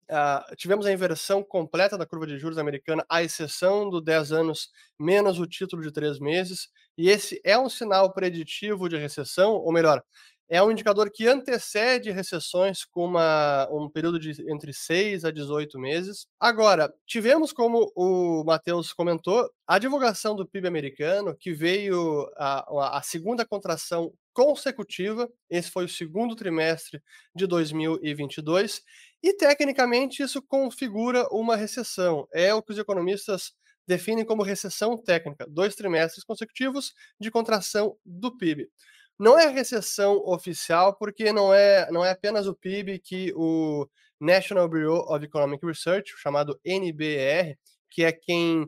Uh, 0.09 0.55
tivemos 0.55 0.85
a 0.85 0.91
inversão 0.91 1.43
completa 1.43 1.97
da 1.97 2.05
curva 2.05 2.27
de 2.27 2.37
juros 2.37 2.57
americana, 2.57 3.05
à 3.09 3.23
exceção 3.23 3.89
do 3.89 4.01
10 4.01 4.31
anos 4.31 4.69
menos 4.99 5.39
o 5.39 5.47
título 5.47 5.81
de 5.81 5.91
três 5.91 6.19
meses, 6.19 6.69
e 6.97 7.09
esse 7.09 7.41
é 7.43 7.57
um 7.57 7.69
sinal 7.69 8.13
preditivo 8.13 8.87
de 8.89 8.97
recessão, 8.97 9.53
ou 9.53 9.71
melhor, 9.71 10.03
é 10.49 10.61
um 10.61 10.71
indicador 10.71 11.09
que 11.11 11.27
antecede 11.27 12.11
recessões 12.11 12.85
com 12.85 13.05
uma, 13.05 13.67
um 13.71 13.89
período 13.89 14.19
de 14.19 14.31
entre 14.51 14.73
6 14.73 15.25
a 15.25 15.31
18 15.31 15.79
meses. 15.79 16.27
Agora, 16.39 16.93
tivemos, 17.07 17.51
como 17.51 17.91
o 17.95 18.43
Matheus 18.43 18.93
comentou, 18.93 19.49
a 19.65 19.79
divulgação 19.79 20.35
do 20.35 20.45
PIB 20.45 20.67
americano, 20.67 21.35
que 21.35 21.53
veio 21.53 22.29
a, 22.37 22.97
a 22.97 23.01
segunda 23.01 23.45
contração 23.45 24.13
consecutiva, 24.33 25.29
esse 25.49 25.71
foi 25.71 25.85
o 25.85 25.89
segundo 25.89 26.35
trimestre 26.35 27.01
de 27.35 27.47
2022, 27.47 28.81
e 29.23 29.33
tecnicamente 29.33 30.21
isso 30.21 30.41
configura 30.41 31.25
uma 31.31 31.55
recessão. 31.55 32.27
É 32.33 32.53
o 32.53 32.61
que 32.61 32.73
os 32.73 32.77
economistas 32.77 33.53
definem 33.87 34.25
como 34.25 34.43
recessão 34.43 34.97
técnica, 34.97 35.45
dois 35.49 35.75
trimestres 35.75 36.25
consecutivos 36.25 36.93
de 37.19 37.31
contração 37.31 37.97
do 38.05 38.37
PIB. 38.37 38.69
Não 39.17 39.39
é 39.39 39.47
recessão 39.47 40.17
oficial, 40.25 40.97
porque 40.97 41.31
não 41.31 41.53
é, 41.53 41.89
não 41.91 42.03
é 42.03 42.11
apenas 42.11 42.47
o 42.47 42.55
PIB 42.55 42.99
que 42.99 43.31
o 43.35 43.87
National 44.19 44.67
Bureau 44.67 45.05
of 45.13 45.23
Economic 45.23 45.65
Research, 45.65 46.13
chamado 46.17 46.59
NBR, 46.65 47.57
que 47.89 48.03
é 48.03 48.11
quem 48.11 48.67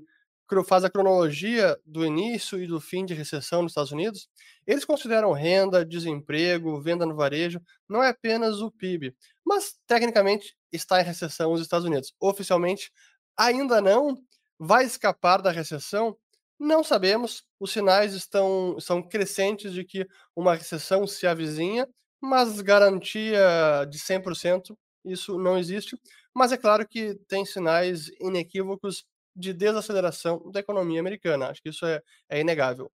faz 0.68 0.84
a 0.84 0.90
cronologia 0.90 1.78
do 1.86 2.06
início 2.06 2.62
e 2.62 2.68
do 2.68 2.80
fim 2.80 3.06
de 3.06 3.14
recessão 3.14 3.62
nos 3.62 3.72
Estados 3.72 3.92
Unidos, 3.92 4.28
eles 4.66 4.86
consideram 4.86 5.32
renda, 5.32 5.86
desemprego, 5.86 6.80
venda 6.82 7.06
no 7.06 7.16
varejo, 7.16 7.60
não 7.90 8.04
é 8.04 8.10
apenas 8.10 8.62
o 8.62 8.72
PIB, 8.72 9.16
mas 9.46 9.76
tecnicamente 9.88 10.56
está 10.72 11.02
em 11.02 11.04
recessão 11.06 11.52
os 11.52 11.62
Estados 11.62 11.86
Unidos. 11.86 12.14
Oficialmente, 12.20 12.92
Ainda 13.38 13.82
não? 13.82 14.16
Vai 14.58 14.86
escapar 14.86 15.42
da 15.42 15.52
recessão? 15.52 16.18
Não 16.60 16.84
sabemos. 16.84 17.44
Os 17.60 17.72
sinais 17.72 18.14
estão, 18.14 18.80
são 18.80 19.02
crescentes 19.04 19.74
de 19.74 19.84
que 19.84 20.08
uma 20.36 20.56
recessão 20.56 21.06
se 21.06 21.28
avizinha, 21.28 21.88
mas 22.22 22.62
garantia 22.62 23.86
de 23.90 24.00
100% 24.00 24.76
isso 25.06 25.38
não 25.38 25.58
existe. 25.58 25.98
Mas 26.34 26.52
é 26.52 26.58
claro 26.58 26.88
que 26.88 27.16
tem 27.28 27.46
sinais 27.46 28.10
inequívocos 28.20 29.06
de 29.36 29.54
desaceleração 29.54 30.50
da 30.52 30.60
economia 30.60 31.00
americana. 31.00 31.50
Acho 31.50 31.62
que 31.62 31.70
isso 31.70 31.86
é, 31.86 32.02
é 32.30 32.40
inegável. 32.40 32.92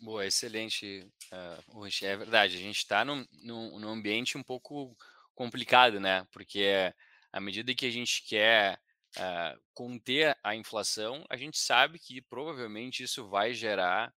Boa, 0.00 0.26
excelente, 0.26 1.08
uh, 1.32 1.86
É 2.02 2.16
verdade, 2.16 2.56
a 2.56 2.60
gente 2.60 2.78
está 2.78 3.04
num, 3.04 3.24
num, 3.42 3.78
num, 3.78 3.88
ambiente 3.88 4.36
um 4.36 4.42
pouco 4.42 4.96
complicado, 5.34 5.98
né? 5.98 6.26
Porque 6.30 6.92
à 7.32 7.40
medida 7.40 7.74
que 7.74 7.86
a 7.86 7.90
gente 7.90 8.22
quer 8.22 8.78
uh, 9.16 9.60
conter 9.72 10.36
a 10.42 10.54
inflação, 10.54 11.24
a 11.30 11.36
gente 11.36 11.58
sabe 11.58 11.98
que 11.98 12.20
provavelmente 12.22 13.02
isso 13.02 13.28
vai 13.28 13.54
gerar 13.54 14.12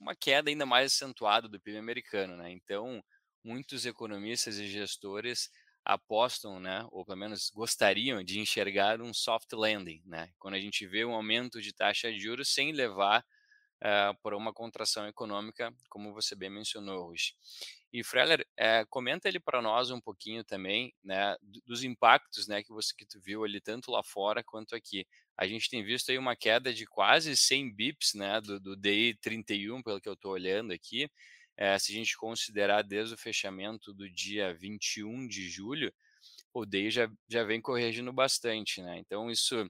uma 0.00 0.14
queda 0.14 0.50
ainda 0.50 0.64
mais 0.64 0.92
acentuada 0.92 1.48
do 1.48 1.60
PIB 1.60 1.78
americano, 1.78 2.36
né? 2.36 2.50
Então, 2.50 3.02
muitos 3.42 3.84
economistas 3.86 4.58
e 4.58 4.66
gestores 4.68 5.50
apostam, 5.84 6.58
né, 6.58 6.86
ou 6.90 7.04
pelo 7.04 7.18
menos 7.18 7.50
gostariam 7.50 8.22
de 8.24 8.40
enxergar 8.40 9.00
um 9.02 9.12
soft 9.12 9.52
landing, 9.52 10.02
né? 10.06 10.30
Quando 10.38 10.54
a 10.54 10.60
gente 10.60 10.86
vê 10.86 11.04
um 11.04 11.14
aumento 11.14 11.60
de 11.60 11.72
taxa 11.72 12.10
de 12.10 12.18
juros 12.18 12.48
sem 12.48 12.72
levar 12.72 13.24
uh, 13.82 14.16
por 14.22 14.34
uma 14.34 14.52
contração 14.52 15.06
econômica, 15.06 15.72
como 15.90 16.12
você 16.12 16.34
bem 16.34 16.50
mencionou 16.50 17.08
hoje. 17.10 17.34
E 17.92 18.02
Freller, 18.02 18.46
uh, 18.58 18.86
comenta 18.88 19.28
ele 19.28 19.38
para 19.38 19.62
nós 19.62 19.90
um 19.90 20.00
pouquinho 20.00 20.42
também, 20.42 20.92
né, 21.02 21.36
dos 21.66 21.84
impactos, 21.84 22.48
né, 22.48 22.62
que 22.62 22.72
você 22.72 22.92
que 22.96 23.06
tu 23.06 23.20
viu 23.20 23.44
ali 23.44 23.60
tanto 23.60 23.90
lá 23.90 24.02
fora 24.02 24.42
quanto 24.42 24.74
aqui. 24.74 25.06
A 25.36 25.46
gente 25.46 25.68
tem 25.68 25.84
visto 25.84 26.10
aí 26.10 26.18
uma 26.18 26.34
queda 26.34 26.72
de 26.72 26.86
quase 26.86 27.36
100 27.36 27.74
bips, 27.74 28.14
né, 28.14 28.40
do, 28.40 28.58
do 28.58 28.76
DI 28.76 29.18
31, 29.20 29.82
pelo 29.82 30.00
que 30.00 30.08
eu 30.08 30.14
estou 30.14 30.32
olhando 30.32 30.72
aqui. 30.72 31.08
É, 31.56 31.78
se 31.78 31.92
a 31.92 31.94
gente 31.94 32.16
considerar 32.16 32.82
desde 32.82 33.14
o 33.14 33.18
fechamento 33.18 33.92
do 33.92 34.10
dia 34.10 34.54
21 34.54 35.26
de 35.26 35.48
julho, 35.48 35.92
o 36.52 36.64
DEI 36.64 36.90
já, 36.90 37.10
já 37.28 37.44
vem 37.44 37.60
corrigindo 37.60 38.12
bastante, 38.12 38.82
né? 38.82 38.98
Então, 38.98 39.30
isso 39.30 39.68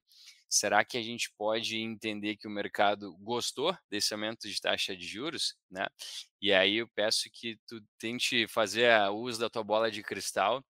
será 0.48 0.84
que 0.84 0.96
a 0.96 1.02
gente 1.02 1.32
pode 1.36 1.76
entender 1.76 2.36
que 2.36 2.46
o 2.46 2.50
mercado 2.50 3.16
gostou 3.18 3.76
desse 3.90 4.14
aumento 4.14 4.48
de 4.48 4.60
taxa 4.60 4.96
de 4.96 5.06
juros, 5.06 5.56
né? 5.70 5.86
E 6.40 6.52
aí 6.52 6.76
eu 6.76 6.88
peço 6.94 7.28
que 7.32 7.58
tu 7.66 7.80
tente 7.98 8.46
fazer 8.48 8.90
o 9.10 9.16
uso 9.16 9.40
da 9.40 9.50
tua 9.50 9.64
bola 9.64 9.90
de 9.90 10.02
cristal 10.02 10.64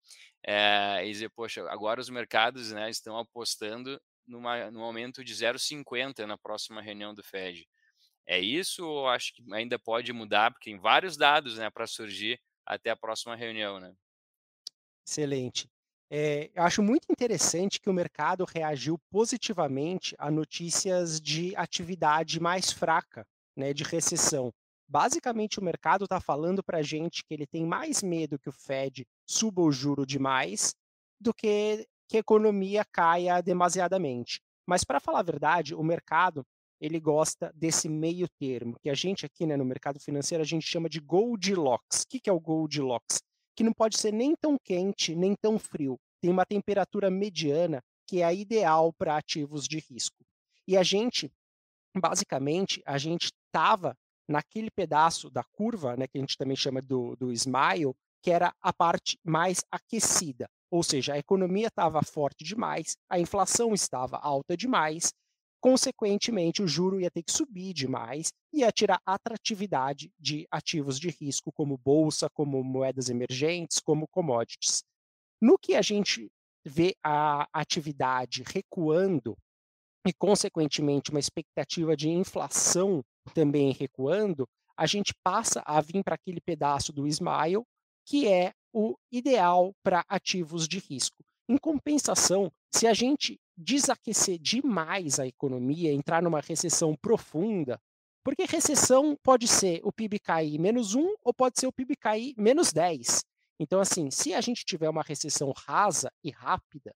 é, 0.47 1.03
e 1.05 1.11
dizer, 1.11 1.31
poxa, 1.31 1.69
agora 1.71 2.01
os 2.01 2.09
mercados 2.09 2.73
né, 2.73 2.89
estão 2.89 3.19
apostando 3.19 4.01
numa, 4.27 4.71
num 4.71 4.83
aumento 4.83 5.23
de 5.25 5.35
0,50 5.35 6.27
na 6.27 6.39
próxima 6.39 6.81
reunião 6.81 7.15
do 7.15 7.23
Fed. 7.23 7.67
É 8.27 8.39
isso 8.39 8.87
ou 8.87 9.09
acho 9.09 9.35
que 9.35 9.45
ainda 9.53 9.79
pode 9.79 10.13
mudar, 10.13 10.51
porque 10.51 10.71
tem 10.71 10.79
vários 10.79 11.17
dados 11.17 11.59
né, 11.59 11.69
para 11.71 11.87
surgir 11.87 12.41
até 12.65 12.91
a 12.91 12.97
próxima 12.97 13.37
reunião, 13.37 13.79
né? 13.79 13.95
Excelente. 15.07 15.69
É, 16.11 16.51
eu 16.55 16.63
acho 16.63 16.83
muito 16.83 17.07
interessante 17.11 17.81
que 17.81 17.91
o 17.91 17.93
mercado 17.93 18.45
reagiu 18.45 18.99
positivamente 19.11 20.15
a 20.19 20.31
notícias 20.31 21.21
de 21.21 21.55
atividade 21.57 22.41
mais 22.41 22.71
fraca, 22.71 23.27
né, 23.57 23.73
de 23.75 23.85
recessão. 23.85 24.53
Basicamente, 24.89 25.59
o 25.59 25.65
mercado 25.65 26.05
está 26.05 26.21
falando 26.21 26.63
para 26.63 26.79
a 26.79 26.83
gente 26.83 27.25
que 27.25 27.35
ele 27.35 27.47
tem 27.47 27.67
mais 27.67 28.03
medo 28.03 28.39
que 28.39 28.49
o 28.49 28.53
Fed 28.53 29.07
suba 29.27 29.63
o 29.63 29.73
juro 29.73 30.07
demais 30.07 30.75
do 31.21 31.33
que 31.35 31.87
que 32.07 32.19
a 32.19 32.21
economia 32.21 32.85
caia 32.85 33.41
demasiadamente. 33.41 34.41
Mas, 34.67 34.85
para 34.85 35.01
falar 35.01 35.21
a 35.21 35.23
verdade, 35.23 35.75
o 35.75 35.83
mercado 35.83 36.47
ele 36.85 37.01
gosta 37.01 37.51
desse 37.55 37.89
meio 37.89 38.29
termo, 38.39 38.77
que 38.83 38.91
a 38.91 38.95
gente 38.95 39.25
aqui 39.25 39.47
né, 39.47 39.57
no 39.57 39.65
mercado 39.65 39.99
financeiro 39.99 40.43
a 40.43 40.47
gente 40.47 40.67
chama 40.67 40.87
de 40.87 41.01
Goldilocks. 41.01 42.03
O 42.03 42.09
que, 42.09 42.21
que 42.21 42.29
é 42.29 42.33
o 42.33 42.39
Goldilocks? 42.39 43.23
Que 43.57 43.65
não 43.65 43.73
pode 43.73 43.97
ser 43.97 44.13
nem 44.13 44.37
tão 44.37 44.59
quente, 44.63 45.15
nem 45.15 45.35
tão 45.35 45.59
frio. 45.59 45.99
Tem 46.21 46.31
uma 46.31 46.45
temperatura 46.45 47.11
mediana 47.11 47.83
que 48.07 48.21
é 48.21 48.25
a 48.25 48.35
ideal 48.35 48.93
para 48.93 49.17
ativos 49.17 49.67
de 49.67 49.79
risco. 49.79 50.27
E 50.69 50.77
a 50.77 50.83
gente, 50.83 51.33
basicamente, 51.97 52.83
a 52.85 52.99
gente 52.99 53.33
estava 53.47 53.97
naquele 54.29 54.71
pedaço 54.71 55.31
da 55.31 55.43
curva, 55.43 55.97
né, 55.97 56.07
que 56.07 56.19
a 56.19 56.21
gente 56.21 56.37
também 56.37 56.57
chama 56.57 56.83
do, 56.83 57.17
do 57.17 57.33
smile, 57.33 57.95
que 58.23 58.31
era 58.31 58.55
a 58.61 58.73
parte 58.75 59.19
mais 59.25 59.65
aquecida. 59.71 60.47
Ou 60.71 60.83
seja, 60.83 61.15
a 61.15 61.19
economia 61.19 61.69
estava 61.69 62.03
forte 62.03 62.45
demais, 62.45 62.95
a 63.09 63.19
inflação 63.19 63.73
estava 63.73 64.19
alta 64.19 64.55
demais, 64.55 65.15
Consequentemente, 65.65 66.63
o 66.63 66.69
juro 66.69 67.01
ia 67.01 67.11
ter 67.11 67.23
que 67.23 67.33
subir 67.33 67.73
demais 67.73 68.31
e 68.53 68.59
ia 68.59 68.71
tirar 68.71 69.01
atratividade 69.07 70.13
de 70.21 70.47
ativos 70.51 71.01
de 71.01 71.09
risco, 71.09 71.51
como 71.51 71.79
bolsa, 71.79 72.29
como 72.29 72.63
moedas 72.63 73.09
emergentes, 73.09 73.81
como 73.81 74.07
commodities. 74.07 74.85
No 75.41 75.57
que 75.59 75.75
a 75.75 75.81
gente 75.81 76.31
vê 76.67 76.95
a 77.03 77.49
atividade 77.51 78.45
recuando 78.47 79.39
e, 80.07 80.13
consequentemente, 80.13 81.11
uma 81.11 81.19
expectativa 81.19 81.97
de 81.97 82.11
inflação 82.11 83.03
também 83.33 83.73
recuando, 83.73 84.47
a 84.77 84.85
gente 84.85 85.15
passa 85.25 85.63
a 85.65 85.81
vir 85.81 86.05
para 86.05 86.17
aquele 86.17 86.43
pedaço 86.43 86.93
do 86.93 87.09
Smile, 87.09 87.65
que 88.07 88.29
é 88.29 88.53
o 88.71 88.97
ideal 89.11 89.73
para 89.83 90.05
ativos 90.11 90.69
de 90.69 90.79
risco. 90.79 91.25
Em 91.49 91.57
compensação, 91.57 92.53
se 92.71 92.87
a 92.87 92.93
gente 92.93 93.41
desaquecer 93.57 94.39
demais 94.39 95.19
a 95.19 95.27
economia, 95.27 95.93
entrar 95.93 96.23
numa 96.23 96.41
recessão 96.41 96.95
profunda, 96.97 97.81
porque 98.25 98.45
recessão 98.45 99.17
pode 99.23 99.47
ser 99.47 99.81
o 99.85 99.93
PIB 99.93 100.19
cair 100.19 100.59
menos 100.59 100.95
1 100.95 101.17
ou 101.23 101.35
pode 101.35 101.61
ser 101.61 101.67
o 101.67 101.73
PIB 101.73 101.97
cair 101.97 102.35
menos 102.37 102.73
10. 102.73 103.23
Então, 103.61 103.81
assim, 103.81 104.11
se 104.11 104.35
a 104.35 104.41
gente 104.41 104.65
tiver 104.65 104.89
uma 104.89 105.03
recessão 105.03 105.53
rasa 105.67 106.11
e 106.23 106.31
rápida, 106.31 106.93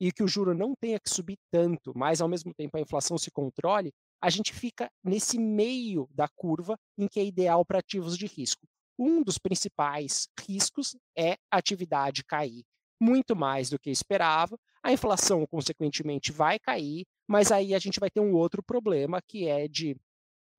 e 0.00 0.10
que 0.10 0.22
o 0.22 0.28
juro 0.28 0.54
não 0.54 0.74
tenha 0.74 0.98
que 0.98 1.10
subir 1.10 1.36
tanto, 1.50 1.92
mas 1.94 2.22
ao 2.22 2.28
mesmo 2.28 2.54
tempo 2.54 2.76
a 2.76 2.80
inflação 2.80 3.18
se 3.18 3.30
controle, 3.30 3.92
a 4.22 4.30
gente 4.30 4.52
fica 4.52 4.90
nesse 5.04 5.38
meio 5.38 6.08
da 6.12 6.26
curva 6.28 6.76
em 6.96 7.06
que 7.06 7.20
é 7.20 7.24
ideal 7.24 7.64
para 7.64 7.80
ativos 7.80 8.16
de 8.16 8.26
risco. 8.26 8.66
Um 8.98 9.22
dos 9.22 9.38
principais 9.38 10.28
riscos 10.46 10.96
é 11.16 11.32
a 11.50 11.58
atividade 11.58 12.24
cair 12.24 12.64
muito 13.00 13.34
mais 13.34 13.70
do 13.70 13.78
que 13.78 13.90
esperava, 13.90 14.58
a 14.82 14.92
inflação, 14.92 15.46
consequentemente, 15.46 16.32
vai 16.32 16.58
cair, 16.58 17.04
mas 17.28 17.52
aí 17.52 17.74
a 17.74 17.78
gente 17.78 18.00
vai 18.00 18.10
ter 18.10 18.20
um 18.20 18.34
outro 18.34 18.62
problema 18.62 19.20
que 19.26 19.46
é 19.46 19.68
de 19.68 19.96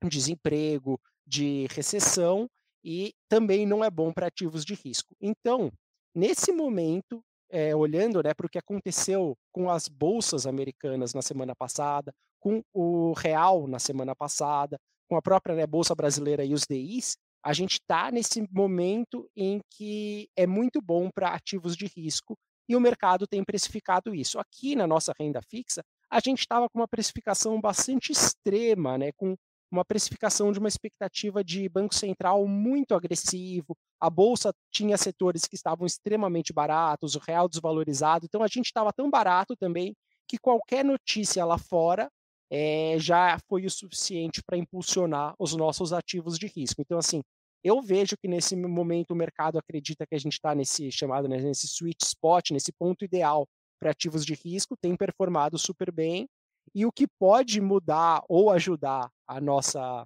desemprego, 0.08 1.00
de 1.26 1.68
recessão 1.72 2.48
e 2.84 3.14
também 3.30 3.66
não 3.66 3.84
é 3.84 3.90
bom 3.90 4.12
para 4.12 4.28
ativos 4.28 4.66
de 4.66 4.74
risco. 4.74 5.16
Então, 5.22 5.72
nesse 6.16 6.52
momento, 6.52 7.24
é, 7.50 7.76
olhando 7.76 8.22
né, 8.24 8.34
para 8.34 8.46
o 8.46 8.50
que 8.50 8.58
aconteceu 8.58 9.36
com 9.52 9.70
as 9.70 9.88
bolsas 9.88 10.48
americanas 10.48 11.14
na 11.14 11.22
semana 11.22 11.56
passada, 11.56 12.14
com 12.40 12.64
o 12.74 13.14
real 13.14 13.68
na 13.68 13.78
semana 13.78 14.16
passada, 14.16 14.80
com 15.08 15.16
a 15.16 15.22
própria 15.22 15.56
né, 15.56 15.68
bolsa 15.68 15.94
brasileira 15.94 16.44
e 16.44 16.54
os 16.54 16.66
DIs, 16.68 17.18
a 17.44 17.54
gente 17.54 17.74
está 17.74 18.12
nesse 18.12 18.48
momento 18.52 19.28
em 19.36 19.60
que 19.70 20.30
é 20.36 20.48
muito 20.48 20.82
bom 20.82 21.10
para 21.10 21.34
ativos 21.34 21.76
de 21.76 21.88
risco 21.88 22.38
e 22.68 22.76
o 22.76 22.80
mercado 22.80 23.28
tem 23.28 23.44
precificado 23.44 24.14
isso. 24.14 24.40
Aqui 24.40 24.76
na 24.76 24.88
nossa 24.88 25.14
renda 25.20 25.42
fixa, 25.42 25.84
a 26.10 26.20
gente 26.20 26.40
estava 26.40 26.70
com 26.70 26.80
uma 26.80 26.88
precificação 26.88 27.60
bastante 27.60 28.12
extrema, 28.12 28.98
né, 28.98 29.12
com 29.14 29.36
uma 29.72 29.86
precificação 29.86 30.52
de 30.52 30.60
uma 30.60 30.68
expectativa 30.68 31.44
de 31.44 31.70
Banco 31.70 31.96
Central 31.96 32.46
muito 32.46 32.94
agressivo, 32.94 33.76
a 34.00 34.10
bolsa 34.10 34.54
tinha 34.70 34.98
setores 34.98 35.44
que 35.44 35.56
estavam 35.56 35.86
extremamente 35.86 36.52
baratos, 36.52 37.16
o 37.16 37.20
real 37.20 37.48
desvalorizado, 37.48 38.26
então 38.26 38.44
a 38.44 38.48
gente 38.48 38.66
estava 38.66 38.92
tão 38.92 39.10
barato 39.10 39.56
também 39.56 39.96
que 40.28 40.38
qualquer 40.38 40.84
notícia 40.84 41.46
lá 41.46 41.58
fora 41.58 42.10
é, 42.52 42.98
já 43.00 43.38
foi 43.48 43.66
o 43.66 43.72
suficiente 43.72 44.44
para 44.44 44.58
impulsionar 44.58 45.34
os 45.40 45.56
nossos 45.56 45.94
ativos 45.94 46.38
de 46.38 46.48
risco. 46.48 46.82
Então, 46.82 46.98
assim, 46.98 47.22
eu 47.64 47.82
vejo 47.82 48.16
que 48.18 48.28
nesse 48.28 48.56
momento 48.56 49.12
o 49.12 49.16
mercado 49.16 49.58
acredita 49.58 50.06
que 50.06 50.16
a 50.16 50.20
gente 50.20 50.34
está 50.34 50.56
nesse 50.56 50.92
chamado, 50.92 51.28
né, 51.28 51.38
nesse 51.38 51.68
sweet 51.68 52.04
spot, 52.04 52.52
nesse 52.52 52.72
ponto 52.72 53.06
ideal 53.06 53.48
para 53.80 53.92
ativos 53.92 54.26
de 54.26 54.34
risco, 54.34 54.76
tem 54.80 54.96
performado 54.96 55.58
super 55.58 55.92
bem. 55.92 56.28
E 56.74 56.86
o 56.86 56.92
que 56.92 57.08
pode 57.20 57.60
mudar 57.60 58.24
ou 58.30 58.52
ajudar 58.52 59.10
a 59.28 59.42
nossa 59.42 60.06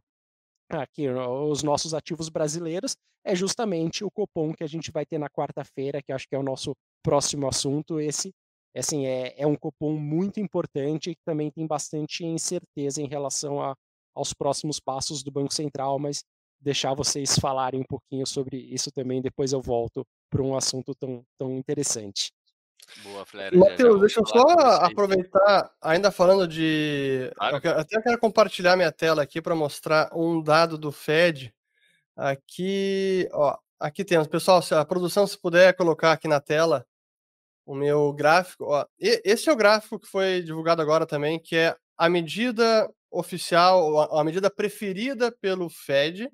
aqui 0.70 1.08
os 1.08 1.62
nossos 1.62 1.94
ativos 1.94 2.28
brasileiros 2.28 2.96
é 3.24 3.36
justamente 3.36 4.04
o 4.04 4.12
cupom 4.12 4.54
que 4.54 4.64
a 4.64 4.68
gente 4.68 4.92
vai 4.92 5.06
ter 5.06 5.18
na 5.18 5.30
quarta-feira, 5.30 6.02
que 6.02 6.12
acho 6.12 6.28
que 6.28 6.36
é 6.36 6.40
o 6.40 6.44
nosso 6.44 6.76
próximo 7.04 7.48
assunto. 7.48 8.00
Esse, 8.00 8.32
assim, 8.76 9.06
é, 9.06 9.34
é 9.38 9.48
um 9.48 9.56
cupom 9.56 9.94
muito 9.94 10.40
importante 10.40 11.10
e 11.10 11.16
que 11.16 11.22
também 11.26 11.50
tem 11.50 11.66
bastante 11.66 12.24
incerteza 12.24 13.02
em 13.02 13.08
relação 13.08 13.62
a, 13.62 13.76
aos 14.14 14.34
próximos 14.34 14.80
passos 14.80 15.24
do 15.24 15.32
Banco 15.32 15.54
Central, 15.54 15.98
mas 15.98 16.24
deixar 16.66 16.96
vocês 16.96 17.38
falarem 17.38 17.80
um 17.80 17.86
pouquinho 17.86 18.26
sobre 18.26 18.58
isso 18.58 18.92
também, 18.92 19.22
depois 19.22 19.54
eu 19.54 19.62
volto 19.62 20.06
para 20.32 20.42
um 20.42 20.58
assunto 20.58 20.96
tão, 20.96 21.24
tão 21.38 21.56
interessante. 21.56 22.34
Boa, 23.04 23.24
Flávio. 23.24 23.60
Matheus, 23.60 24.00
deixa 24.00 24.20
eu 24.20 24.26
só 24.26 24.44
aproveitar, 24.82 25.72
ainda 25.80 26.12
falando 26.12 26.48
de. 26.48 27.32
Claro. 27.36 27.58
Eu 27.58 27.62
quero, 27.62 27.80
até 27.80 28.02
quero 28.02 28.20
compartilhar 28.20 28.76
minha 28.76 28.92
tela 28.92 29.22
aqui 29.22 29.42
para 29.42 29.56
mostrar 29.56 30.10
um 30.14 30.42
dado 30.42 30.78
do 30.78 30.92
Fed. 30.92 31.54
Aqui, 32.16 33.30
ó, 33.32 33.58
aqui 33.80 34.04
temos. 34.04 34.28
Pessoal, 34.28 34.62
se 34.62 34.74
a 34.74 34.84
produção 34.84 35.28
se 35.28 35.38
puder 35.38 35.76
colocar 35.76 36.12
aqui 36.14 36.28
na 36.28 36.40
tela 36.40 36.86
o 37.66 37.76
meu 37.76 38.12
gráfico. 38.14 38.66
Ó, 38.66 38.86
esse 39.00 39.50
é 39.50 39.54
o 39.54 39.58
gráfico 39.58 40.00
que 40.00 40.08
foi 40.08 40.42
divulgado 40.42 40.82
agora 40.82 41.06
também, 41.06 41.40
que 41.40 41.56
é 41.56 41.76
a 41.98 42.10
medida 42.10 42.90
oficial, 43.10 44.18
a 44.18 44.24
medida 44.24 44.50
preferida 44.50 45.32
pelo 45.32 45.70
Fed 45.70 46.30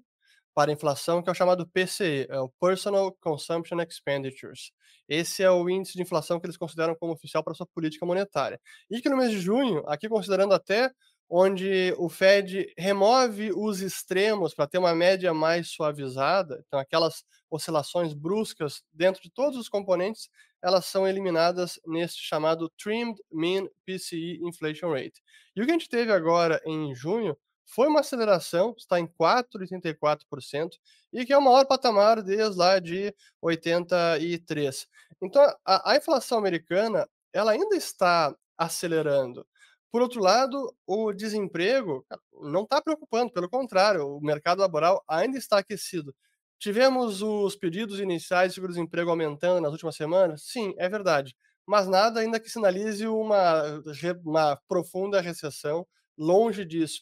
para 0.53 0.71
inflação, 0.71 1.21
que 1.21 1.29
é 1.29 1.31
o 1.31 1.35
chamado 1.35 1.67
PCE, 1.67 2.27
é 2.29 2.39
o 2.39 2.49
Personal 2.59 3.15
Consumption 3.21 3.79
Expenditures. 3.81 4.71
Esse 5.07 5.43
é 5.43 5.51
o 5.51 5.69
índice 5.69 5.93
de 5.93 6.01
inflação 6.01 6.39
que 6.39 6.45
eles 6.45 6.57
consideram 6.57 6.95
como 6.95 7.13
oficial 7.13 7.43
para 7.43 7.53
sua 7.53 7.67
política 7.67 8.05
monetária. 8.05 8.59
E 8.89 9.01
que 9.01 9.09
no 9.09 9.17
mês 9.17 9.31
de 9.31 9.39
junho, 9.39 9.83
aqui 9.87 10.07
considerando 10.07 10.53
até 10.53 10.91
onde 11.33 11.93
o 11.97 12.09
Fed 12.09 12.73
remove 12.77 13.53
os 13.53 13.79
extremos 13.79 14.53
para 14.53 14.67
ter 14.67 14.77
uma 14.77 14.93
média 14.93 15.33
mais 15.33 15.69
suavizada, 15.69 16.61
então 16.67 16.77
aquelas 16.77 17.23
oscilações 17.49 18.13
bruscas 18.13 18.83
dentro 18.91 19.21
de 19.21 19.31
todos 19.31 19.57
os 19.57 19.69
componentes, 19.69 20.29
elas 20.61 20.85
são 20.85 21.07
eliminadas 21.07 21.79
neste 21.85 22.21
chamado 22.21 22.69
Trimmed 22.77 23.17
Mean 23.31 23.65
PCE 23.85 24.39
Inflation 24.43 24.91
Rate. 24.91 25.23
E 25.55 25.61
o 25.61 25.65
que 25.65 25.71
a 25.71 25.73
gente 25.73 25.87
teve 25.87 26.11
agora 26.11 26.61
em 26.65 26.93
junho 26.93 27.35
foi 27.73 27.87
uma 27.87 28.01
aceleração, 28.01 28.75
está 28.77 28.99
em 28.99 29.07
4,84%, 29.07 30.71
e 31.13 31.25
que 31.25 31.31
é 31.31 31.37
o 31.37 31.41
maior 31.41 31.65
patamar 31.65 32.21
desde 32.21 32.57
lá 32.57 32.79
de 32.79 33.15
83. 33.41 34.87
Então, 35.21 35.41
a, 35.65 35.91
a 35.93 35.95
inflação 35.95 36.37
americana, 36.37 37.07
ela 37.33 37.53
ainda 37.53 37.75
está 37.75 38.35
acelerando. 38.57 39.47
Por 39.89 40.01
outro 40.01 40.21
lado, 40.21 40.75
o 40.85 41.13
desemprego 41.13 42.05
não 42.41 42.63
está 42.63 42.81
preocupando, 42.81 43.31
pelo 43.31 43.49
contrário, 43.49 44.05
o 44.05 44.21
mercado 44.21 44.59
laboral 44.59 45.01
ainda 45.07 45.37
está 45.37 45.59
aquecido. 45.59 46.13
Tivemos 46.59 47.21
os 47.21 47.55
pedidos 47.55 47.99
iniciais 47.99 48.49
de 48.49 48.55
seguro-desemprego 48.55 49.09
aumentando 49.09 49.61
nas 49.61 49.71
últimas 49.71 49.95
semanas? 49.95 50.43
Sim, 50.43 50.73
é 50.77 50.89
verdade. 50.89 51.33
Mas 51.65 51.87
nada 51.87 52.19
ainda 52.19 52.39
que 52.39 52.49
sinalize 52.49 53.07
uma, 53.07 53.81
uma 54.25 54.55
profunda 54.67 55.21
recessão, 55.21 55.87
longe 56.17 56.65
disso. 56.65 57.01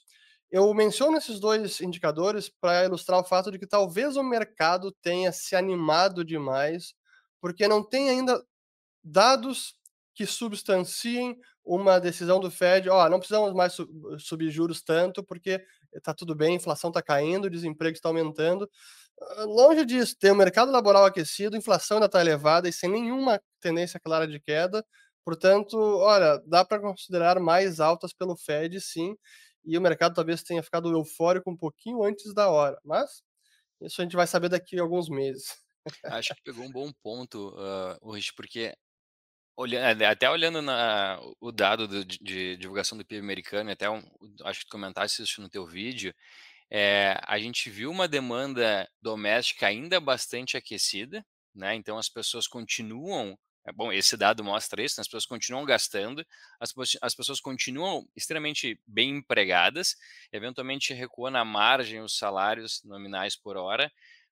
Eu 0.52 0.74
menciono 0.74 1.18
esses 1.18 1.40
dois 1.40 1.80
indicadores 1.80 2.50
para 2.50 2.86
ilustrar 2.86 3.20
o 3.20 3.24
fato 3.24 3.52
de 3.52 3.60
que 3.60 3.68
talvez 3.68 4.16
o 4.18 4.24
mercado 4.24 4.92
tenha 4.92 5.32
se 5.32 5.56
animado 5.56 6.26
demais, 6.26 6.96
porque 7.40 7.68
não 7.68 7.84
tem 7.84 8.10
ainda 8.10 8.44
dados 9.04 9.76
que 10.16 10.26
substanciem 10.26 11.38
uma 11.64 12.00
decisão 12.00 12.40
do 12.40 12.50
Fed, 12.50 12.90
ó, 12.90 13.06
oh, 13.06 13.10
não 13.10 13.20
precisamos 13.20 13.54
mais 13.54 13.78
subir 14.18 14.50
juros 14.50 14.82
tanto, 14.82 15.24
porque 15.24 15.64
está 15.94 16.16
tudo 16.16 16.34
bem, 16.34 16.54
a 16.54 16.56
inflação 16.56 16.90
está 16.90 17.02
caindo, 17.02 17.46
o 17.46 17.50
desemprego 17.50 17.96
está 17.96 18.10
aumentando. 18.10 18.68
Ah, 19.22 19.44
longe 19.44 19.86
disso, 19.86 20.16
tem 20.20 20.32
o 20.32 20.36
mercado 20.36 20.72
laboral 20.72 21.06
aquecido, 21.06 21.56
a 21.56 21.60
inflação 21.60 21.98
ainda 21.98 22.08
está 22.08 22.22
elevada 22.22 22.68
e 22.68 22.74
sem 22.74 22.90
nenhuma 22.90 23.40
tendência 23.62 24.00
clara 24.00 24.28
de 24.28 24.40
queda. 24.40 24.84
Portanto, 25.24 25.78
olha, 25.78 26.42
dá 26.48 26.66
para 26.66 26.80
considerar 26.80 27.40
mais 27.40 27.80
altas 27.80 28.14
pelo 28.14 28.36
Fed, 28.36 28.82
sim 28.82 29.16
e 29.66 29.78
o 29.78 29.82
mercado 29.82 30.16
talvez 30.16 30.44
tenha 30.44 30.64
ficado 30.64 30.92
eufórico 30.92 31.50
um 31.52 31.58
pouquinho 31.58 32.04
antes 32.04 32.34
da 32.34 32.50
hora, 32.50 32.80
mas 32.84 33.22
isso 33.82 34.02
a 34.02 34.04
gente 34.04 34.16
vai 34.16 34.28
saber 34.28 34.50
daqui 34.50 34.78
a 34.78 34.82
alguns 34.82 35.10
meses. 35.10 35.58
Acho 36.06 36.36
que 36.36 36.44
pegou 36.44 36.66
um 36.66 36.72
bom 36.72 36.92
ponto, 37.02 37.50
uh, 37.50 37.98
hoje, 38.02 38.32
porque 38.36 38.76
olhando, 39.56 40.04
até 40.04 40.30
olhando 40.30 40.62
na, 40.62 41.20
o 41.40 41.52
dado 41.52 41.88
de, 41.88 42.18
de, 42.22 42.58
divulgação 42.58 42.98
do 42.98 43.06
PIB 43.06 43.20
americano, 43.22 43.72
até 43.72 43.90
um, 43.90 44.02
acho 44.44 44.60
que 44.60 44.66
tu 44.66 44.72
comentaste 44.72 45.22
isso 45.22 45.42
no 45.42 45.50
teu 45.50 45.66
vídeo, 45.66 46.14
é, 46.72 47.20
a 47.26 47.40
gente 47.40 47.70
viu 47.70 47.90
uma 47.90 48.08
demanda 48.08 48.88
doméstica 49.02 49.68
ainda 49.68 50.00
bastante 50.00 50.56
aquecida, 50.56 51.26
né? 51.54 51.76
Então 51.76 51.98
as 51.98 52.08
pessoas 52.10 52.48
continuam 52.48 53.32
é 53.32 53.49
bom, 53.74 53.92
esse 53.92 54.16
dado 54.18 54.44
mostra 54.44 54.82
isso, 54.82 55.00
né? 55.00 55.02
as 55.02 55.08
pessoas 55.08 55.26
continuam 55.26 55.66
gastando, 55.66 56.26
as, 56.60 56.74
as 57.02 57.16
pessoas 57.16 57.40
continuam 57.40 58.08
extremamente 58.16 58.80
bem 58.88 59.18
empregadas, 59.18 59.96
eventualmente 60.32 60.94
recuam 60.94 61.32
na 61.32 61.46
margem 61.46 62.02
os 62.02 62.18
salários 62.18 62.82
nominais 62.84 63.36
por 63.36 63.58
hora, 63.58 63.92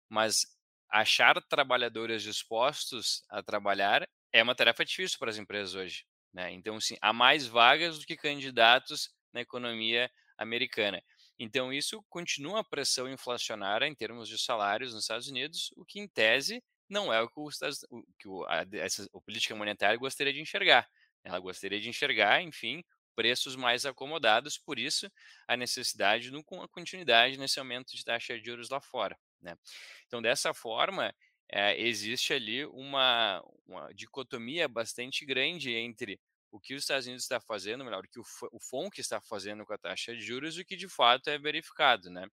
mas 0.09 0.45
achar 0.89 1.41
trabalhadores 1.43 2.23
dispostos 2.23 3.23
a 3.29 3.43
trabalhar 3.43 4.07
é 4.31 4.41
uma 4.41 4.55
tarefa 4.55 4.85
difícil 4.85 5.19
para 5.19 5.29
as 5.29 5.37
empresas 5.37 5.75
hoje. 5.75 6.05
Né? 6.33 6.51
Então, 6.53 6.79
sim, 6.79 6.97
há 7.01 7.11
mais 7.11 7.45
vagas 7.47 7.99
do 7.99 8.05
que 8.05 8.15
candidatos 8.15 9.09
na 9.33 9.41
economia 9.41 10.09
americana. 10.37 11.01
Então, 11.39 11.71
isso 11.71 12.03
continua 12.09 12.61
a 12.61 12.63
pressão 12.63 13.09
inflacionária 13.09 13.85
em 13.85 13.93
termos 13.93 14.27
de 14.27 14.37
salários 14.37 14.93
nos 14.93 15.03
Estados 15.03 15.27
Unidos, 15.27 15.71
o 15.75 15.85
que, 15.85 15.99
em 15.99 16.07
tese, 16.07 16.63
não 16.89 17.13
é 17.13 17.21
o 17.21 17.27
que, 17.27 17.39
o, 17.39 17.49
o, 17.89 18.03
que 18.19 18.27
o, 18.27 18.45
a, 18.45 18.65
essa, 18.73 19.07
a 19.13 19.21
política 19.21 19.55
monetária 19.55 19.97
gostaria 19.97 20.33
de 20.33 20.41
enxergar. 20.41 20.87
Ela 21.23 21.39
gostaria 21.39 21.79
de 21.79 21.89
enxergar, 21.89 22.41
enfim, 22.41 22.83
preços 23.15 23.55
mais 23.55 23.85
acomodados, 23.85 24.57
por 24.57 24.77
isso 24.77 25.11
a 25.47 25.57
necessidade 25.57 26.29
de 26.29 26.35
uma 26.35 26.67
continuidade 26.67 27.37
nesse 27.37 27.59
aumento 27.59 27.95
de 27.95 28.05
taxa 28.05 28.39
de 28.39 28.45
juros 28.45 28.69
lá 28.69 28.79
fora. 28.79 29.17
Né? 29.41 29.57
Então, 30.05 30.21
dessa 30.21 30.53
forma, 30.53 31.13
é, 31.49 31.79
existe 31.81 32.33
ali 32.33 32.65
uma, 32.65 33.43
uma, 33.65 33.93
dicotomia 33.93 34.67
bastante 34.67 35.25
grande 35.25 35.73
entre 35.73 36.19
o 36.51 36.59
que 36.59 36.75
os 36.75 36.83
Estados 36.83 37.07
Unidos 37.07 37.23
está 37.23 37.39
fazendo, 37.39 37.83
melhor, 37.83 38.03
o 38.05 38.07
que 38.07 38.19
o, 38.19 38.23
o 38.51 38.59
FONC 38.59 38.99
está 38.99 39.19
fazendo 39.19 39.65
com 39.65 39.73
a 39.73 39.77
taxa 39.77 40.15
de 40.15 40.21
juros 40.21 40.57
e 40.57 40.61
o 40.61 40.65
que 40.65 40.75
de 40.75 40.87
fato 40.87 41.29
é 41.29 41.37
verificado. 41.37 42.09
Né? 42.09 42.27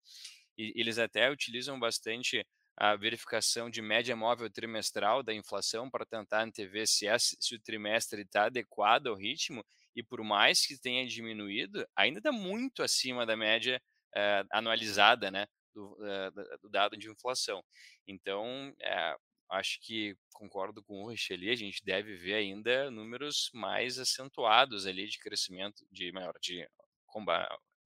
E 0.59 0.73
eles 0.75 0.99
até 0.99 1.31
utilizam 1.31 1.79
bastante 1.79 2.47
a 2.77 2.97
verificação 2.97 3.69
de 3.69 3.83
média 3.83 4.17
móvel 4.17 4.51
trimestral 4.51 5.23
da 5.23 5.35
inflação 5.35 5.91
para 5.91 6.07
tentar 6.07 6.43
antever 6.43 6.87
se, 6.87 7.07
se 7.19 7.55
o 7.55 7.61
trimestre 7.61 8.23
está 8.23 8.45
adequado 8.45 9.09
ao 9.09 9.17
ritmo 9.17 9.65
e 9.95 10.03
por 10.03 10.23
mais 10.23 10.67
que 10.67 10.79
tenha 10.79 11.07
diminuído, 11.07 11.87
ainda 11.95 12.19
está 12.19 12.33
muito 12.33 12.83
acima 12.83 13.27
da 13.27 13.37
média 13.37 13.81
uh, 14.17 14.49
anualizada 14.51 15.31
né, 15.31 15.47
do, 15.75 15.93
uh, 15.95 16.59
do, 16.61 16.69
dado 16.71 16.97
de 16.97 17.11
inflação. 17.11 17.63
Então, 18.07 18.71
uh, 18.71 19.21
acho 19.51 19.79
que 19.83 20.17
concordo 20.33 20.83
com 20.83 21.03
o 21.03 21.09
Rich 21.11 21.33
ali, 21.33 21.51
a 21.51 21.57
gente 21.57 21.85
deve 21.85 22.17
ver 22.17 22.35
ainda 22.35 22.91
números 22.91 23.51
mais 23.53 23.99
acentuados 23.99 24.87
ali 24.87 25.07
de 25.07 25.19
crescimento, 25.19 25.87
de 25.91 26.11
maior, 26.11 26.35
de, 26.41 26.67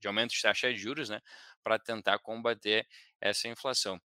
de 0.01 0.09
aumento 0.09 0.31
de 0.33 0.41
taxa 0.41 0.73
de 0.73 0.79
juros, 0.79 1.09
né, 1.09 1.21
para 1.63 1.79
tentar 1.79 2.21
combater 2.21 2.87
essa 3.21 3.49
inflação. 3.49 4.01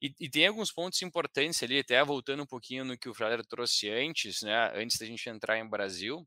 E, 0.00 0.14
e, 0.20 0.28
tem 0.28 0.46
alguns 0.46 0.72
pontos 0.72 1.00
importantes 1.02 1.62
ali, 1.62 1.78
até 1.78 2.02
voltando 2.04 2.42
um 2.42 2.46
pouquinho 2.46 2.84
no 2.84 2.98
que 2.98 3.08
o 3.08 3.14
Fraler 3.14 3.44
trouxe 3.44 3.88
antes, 3.88 4.42
né, 4.42 4.72
antes 4.74 4.98
da 4.98 5.06
gente 5.06 5.28
entrar 5.28 5.58
em 5.58 5.68
Brasil, 5.68 6.26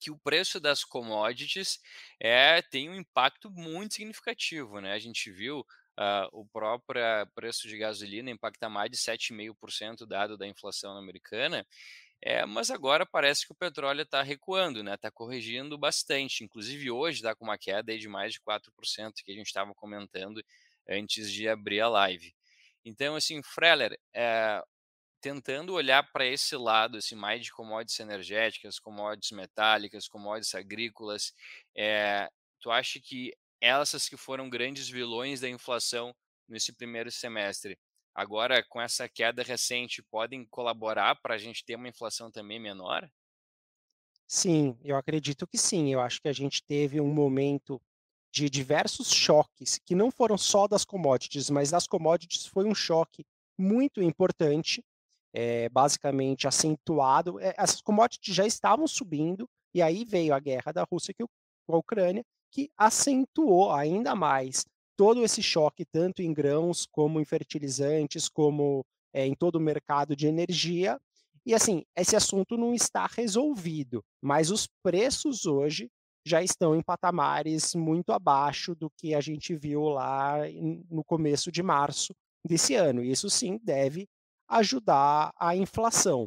que 0.00 0.10
o 0.10 0.18
preço 0.18 0.58
das 0.58 0.82
commodities 0.82 1.78
é, 2.18 2.62
tem 2.62 2.88
um 2.88 2.94
impacto 2.94 3.50
muito 3.50 3.94
significativo. 3.94 4.80
Né? 4.80 4.92
A 4.92 4.98
gente 4.98 5.30
viu 5.30 5.60
uh, 5.60 6.28
o 6.32 6.46
próprio 6.46 7.02
preço 7.34 7.68
de 7.68 7.76
gasolina 7.76 8.30
impactar 8.30 8.70
mais 8.70 8.90
de 8.90 8.96
7,5% 8.96 10.06
dado 10.06 10.38
da 10.38 10.46
inflação 10.46 10.96
americana, 10.96 11.66
é, 12.22 12.44
mas 12.44 12.70
agora 12.70 13.06
parece 13.06 13.46
que 13.46 13.52
o 13.52 13.56
petróleo 13.56 14.02
está 14.02 14.22
recuando, 14.22 14.82
né? 14.82 14.94
Está 14.94 15.10
corrigindo 15.10 15.78
bastante. 15.78 16.44
Inclusive 16.44 16.90
hoje 16.90 17.18
está 17.18 17.34
com 17.34 17.44
uma 17.46 17.56
queda 17.56 17.96
de 17.96 18.08
mais 18.08 18.34
de 18.34 18.40
4% 18.40 19.12
que 19.24 19.32
a 19.32 19.34
gente 19.34 19.46
estava 19.46 19.74
comentando 19.74 20.42
antes 20.88 21.30
de 21.30 21.48
abrir 21.48 21.80
a 21.80 21.88
live. 21.88 22.34
Então, 22.84 23.14
assim, 23.14 23.42
Freller, 23.42 23.98
é, 24.14 24.62
tentando 25.20 25.74
olhar 25.74 26.10
para 26.12 26.26
esse 26.26 26.56
lado, 26.56 26.98
assim, 26.98 27.14
mais 27.14 27.44
de 27.44 27.52
commodities 27.52 28.00
energéticas, 28.00 28.78
commodities 28.78 29.32
metálicas, 29.32 30.08
commodities 30.08 30.54
agrícolas, 30.54 31.34
é, 31.76 32.28
tu 32.60 32.70
acha 32.70 33.00
que 33.00 33.32
essas 33.60 34.08
que 34.08 34.16
foram 34.16 34.48
grandes 34.48 34.88
vilões 34.88 35.40
da 35.40 35.48
inflação 35.48 36.14
nesse 36.48 36.72
primeiro 36.72 37.10
semestre, 37.10 37.78
agora 38.14 38.64
com 38.68 38.80
essa 38.80 39.08
queda 39.08 39.42
recente, 39.42 40.02
podem 40.02 40.46
colaborar 40.46 41.16
para 41.16 41.34
a 41.34 41.38
gente 41.38 41.64
ter 41.64 41.76
uma 41.76 41.88
inflação 41.88 42.30
também 42.30 42.58
menor? 42.58 43.08
Sim, 44.26 44.78
eu 44.84 44.96
acredito 44.96 45.46
que 45.46 45.58
sim. 45.58 45.92
Eu 45.92 46.00
acho 46.00 46.22
que 46.22 46.28
a 46.28 46.32
gente 46.32 46.62
teve 46.62 47.00
um 47.00 47.12
momento 47.12 47.82
de 48.32 48.48
diversos 48.48 49.10
choques, 49.10 49.80
que 49.84 49.94
não 49.94 50.10
foram 50.10 50.38
só 50.38 50.68
das 50.68 50.84
commodities, 50.84 51.50
mas 51.50 51.70
das 51.70 51.86
commodities 51.86 52.46
foi 52.46 52.64
um 52.64 52.74
choque 52.74 53.24
muito 53.58 54.02
importante, 54.02 54.82
é, 55.32 55.68
basicamente 55.68 56.46
acentuado. 56.46 57.40
É, 57.40 57.54
essas 57.56 57.80
commodities 57.80 58.34
já 58.34 58.46
estavam 58.46 58.86
subindo, 58.86 59.48
e 59.74 59.82
aí 59.82 60.04
veio 60.04 60.34
a 60.34 60.40
guerra 60.40 60.72
da 60.72 60.86
Rússia 60.90 61.14
com 61.18 61.74
a 61.74 61.78
Ucrânia, 61.78 62.24
que 62.50 62.70
acentuou 62.76 63.72
ainda 63.72 64.14
mais 64.14 64.64
todo 64.96 65.24
esse 65.24 65.42
choque, 65.42 65.84
tanto 65.84 66.20
em 66.20 66.32
grãos, 66.32 66.86
como 66.86 67.20
em 67.20 67.24
fertilizantes, 67.24 68.28
como 68.28 68.84
é, 69.12 69.26
em 69.26 69.34
todo 69.34 69.56
o 69.56 69.60
mercado 69.60 70.14
de 70.14 70.26
energia. 70.26 71.00
E 71.46 71.54
assim, 71.54 71.84
esse 71.96 72.14
assunto 72.14 72.56
não 72.56 72.74
está 72.74 73.06
resolvido, 73.06 74.04
mas 74.20 74.50
os 74.50 74.68
preços 74.82 75.46
hoje 75.46 75.90
já 76.24 76.42
estão 76.42 76.74
em 76.74 76.82
patamares 76.82 77.74
muito 77.74 78.12
abaixo 78.12 78.74
do 78.74 78.90
que 78.90 79.14
a 79.14 79.20
gente 79.20 79.54
viu 79.56 79.84
lá 79.84 80.38
no 80.90 81.02
começo 81.04 81.50
de 81.50 81.62
março 81.62 82.14
desse 82.46 82.74
ano. 82.74 83.02
Isso 83.02 83.30
sim 83.30 83.58
deve 83.62 84.06
ajudar 84.48 85.32
a 85.38 85.56
inflação. 85.56 86.26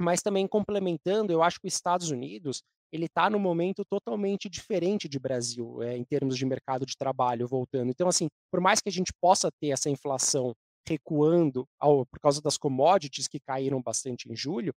Mas 0.00 0.22
também 0.22 0.46
complementando, 0.46 1.32
eu 1.32 1.42
acho 1.42 1.60
que 1.60 1.66
os 1.66 1.74
Estados 1.74 2.10
Unidos 2.10 2.62
ele 2.92 3.06
está 3.06 3.30
num 3.30 3.38
momento 3.38 3.84
totalmente 3.84 4.48
diferente 4.48 5.08
de 5.08 5.18
Brasil, 5.18 5.80
é, 5.82 5.96
em 5.96 6.04
termos 6.04 6.36
de 6.36 6.44
mercado 6.44 6.84
de 6.84 6.96
trabalho 6.96 7.46
voltando. 7.46 7.90
Então, 7.90 8.08
assim, 8.08 8.28
por 8.50 8.60
mais 8.60 8.80
que 8.80 8.88
a 8.88 8.92
gente 8.92 9.12
possa 9.20 9.48
ter 9.60 9.68
essa 9.68 9.88
inflação 9.88 10.52
recuando 10.88 11.66
ao, 11.78 12.04
por 12.06 12.18
causa 12.20 12.40
das 12.40 12.56
commodities 12.56 13.28
que 13.28 13.38
caíram 13.38 13.80
bastante 13.80 14.30
em 14.30 14.34
julho, 14.34 14.72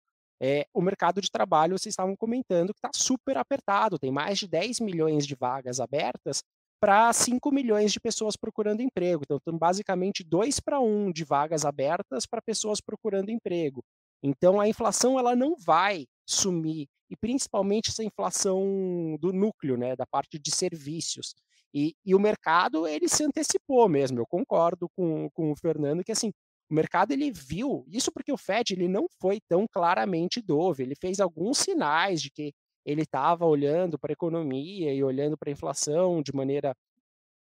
é, 0.45 0.67
o 0.73 0.81
mercado 0.81 1.21
de 1.21 1.31
trabalho, 1.31 1.79
vocês 1.79 1.93
estavam 1.93 2.17
comentando, 2.17 2.73
que 2.73 2.79
está 2.79 2.89
super 2.93 3.37
apertado, 3.37 3.97
tem 3.97 4.11
mais 4.11 4.37
de 4.37 4.45
10 4.45 4.81
milhões 4.81 5.25
de 5.25 5.35
vagas 5.35 5.79
abertas 5.79 6.43
para 6.81 7.13
5 7.13 7.49
milhões 7.49 7.93
de 7.93 7.99
pessoas 8.01 8.35
procurando 8.35 8.81
emprego. 8.81 9.21
Então, 9.23 9.39
tem 9.39 9.57
basicamente 9.57 10.21
2 10.21 10.59
para 10.59 10.81
1 10.81 11.13
de 11.13 11.23
vagas 11.23 11.63
abertas 11.63 12.25
para 12.25 12.41
pessoas 12.41 12.81
procurando 12.81 13.31
emprego. 13.31 13.81
Então, 14.21 14.59
a 14.59 14.67
inflação 14.67 15.17
ela 15.17 15.33
não 15.33 15.55
vai 15.55 16.05
sumir, 16.27 16.87
e 17.09 17.15
principalmente 17.15 17.89
essa 17.89 18.03
inflação 18.03 19.17
do 19.21 19.31
núcleo, 19.31 19.77
né, 19.77 19.95
da 19.95 20.05
parte 20.05 20.37
de 20.37 20.51
serviços. 20.51 21.33
E, 21.73 21.95
e, 22.05 22.13
o 22.13 22.19
mercado 22.19 22.85
ele 22.85 23.07
se 23.07 23.23
antecipou 23.23 23.87
mesmo. 23.87 24.19
Eu 24.19 24.27
concordo 24.27 24.89
com, 24.95 25.29
com 25.31 25.51
o 25.51 25.55
Fernando 25.55 26.03
que 26.03 26.11
assim 26.11 26.31
o 26.73 26.75
mercado 26.75 27.11
ele 27.11 27.31
viu 27.31 27.85
isso 27.87 28.11
porque 28.11 28.31
o 28.31 28.37
Fed 28.37 28.73
ele 28.73 28.87
não 28.87 29.05
foi 29.21 29.39
tão 29.47 29.67
claramente 29.71 30.41
dove. 30.41 30.81
Ele 30.81 30.95
fez 30.95 31.19
alguns 31.19 31.59
sinais 31.59 32.19
de 32.19 32.31
que 32.31 32.51
ele 32.83 33.03
estava 33.03 33.45
olhando 33.45 33.99
para 33.99 34.11
a 34.11 34.13
economia 34.13 34.91
e 34.91 35.03
olhando 35.03 35.37
para 35.37 35.51
a 35.51 35.53
inflação 35.53 36.19
de 36.23 36.33
maneira 36.33 36.75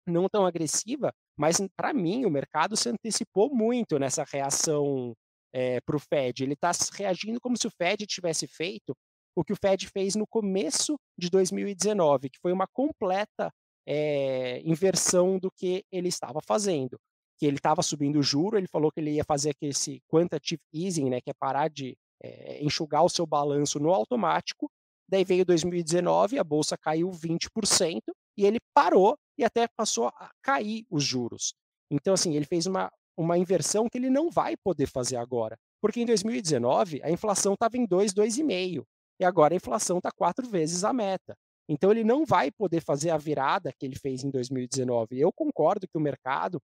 não 0.07 0.29
tão 0.29 0.45
agressiva, 0.45 1.11
mas 1.35 1.57
para 1.75 1.95
mim 1.95 2.27
o 2.27 2.31
mercado 2.31 2.77
se 2.77 2.91
antecipou 2.91 3.49
muito 3.55 3.99
nessa 3.99 4.23
reação 4.23 5.15
é, 5.51 5.81
para 5.81 5.97
o 5.97 5.99
Fed. 5.99 6.45
Ele 6.45 6.53
está 6.53 6.71
reagindo 6.93 7.41
como 7.41 7.57
se 7.57 7.67
o 7.67 7.71
Fed 7.71 8.07
tivesse 8.07 8.47
feito 8.47 8.95
o 9.35 9.43
que 9.43 9.55
o 9.55 9.57
Fed 9.57 9.89
fez 9.89 10.15
no 10.15 10.27
começo 10.27 10.99
de 11.19 11.31
2019, 11.31 12.29
que 12.29 12.39
foi 12.39 12.53
uma 12.53 12.67
completa 12.67 13.51
é, 13.89 14.61
inversão 14.61 15.39
do 15.39 15.51
que 15.51 15.83
ele 15.91 16.09
estava 16.09 16.41
fazendo. 16.47 16.99
Que 17.43 17.47
ele 17.47 17.57
estava 17.57 17.83
subindo 17.83 18.21
o 18.21 18.23
juro, 18.23 18.57
ele 18.57 18.69
falou 18.69 18.93
que 18.93 19.01
ele 19.01 19.11
ia 19.11 19.25
fazer 19.25 19.53
esse 19.61 20.01
quantitative 20.09 20.63
easing, 20.73 21.11
né, 21.11 21.21
que 21.21 21.29
é 21.29 21.35
parar 21.35 21.69
de 21.69 21.99
é, 22.23 22.63
enxugar 22.63 23.03
o 23.03 23.09
seu 23.09 23.27
balanço 23.27 23.81
no 23.81 23.93
automático. 23.93 24.71
Daí 25.09 25.25
veio 25.25 25.45
2019, 25.45 26.39
a 26.39 26.45
bolsa 26.45 26.79
caiu 26.79 27.11
20% 27.11 27.99
e 28.39 28.47
ele 28.47 28.61
parou 28.73 29.19
e 29.37 29.43
até 29.43 29.67
passou 29.77 30.07
a 30.07 30.31
cair 30.41 30.87
os 30.89 31.03
juros. 31.03 31.53
Então, 31.91 32.15
assim, 32.15 32.37
ele 32.37 32.45
fez 32.45 32.67
uma, 32.67 32.89
uma 33.17 33.37
inversão 33.37 33.89
que 33.89 33.99
ele 33.99 34.09
não 34.09 34.31
vai 34.31 34.57
poder 34.57 34.87
fazer 34.87 35.17
agora. 35.17 35.59
Porque 35.81 36.01
em 36.01 36.07
2019 36.07 37.03
a 37.03 37.11
inflação 37.11 37.55
estava 37.55 37.77
em 37.77 37.85
2, 37.85 38.15
2,5 38.15 38.85
e 39.19 39.25
agora 39.25 39.53
a 39.53 39.57
inflação 39.57 39.97
está 39.99 40.13
quatro 40.13 40.49
vezes 40.49 40.85
a 40.85 40.93
meta. 40.93 41.35
Então 41.69 41.91
ele 41.91 42.05
não 42.05 42.25
vai 42.25 42.53
poder 42.53 42.81
fazer 42.81 43.11
a 43.11 43.17
virada 43.17 43.73
que 43.77 43.85
ele 43.85 43.97
fez 43.97 44.23
em 44.23 44.31
2019. 44.31 45.19
Eu 45.19 45.33
concordo 45.33 45.89
que 45.89 45.99
o 45.99 46.01
mercado 46.01 46.61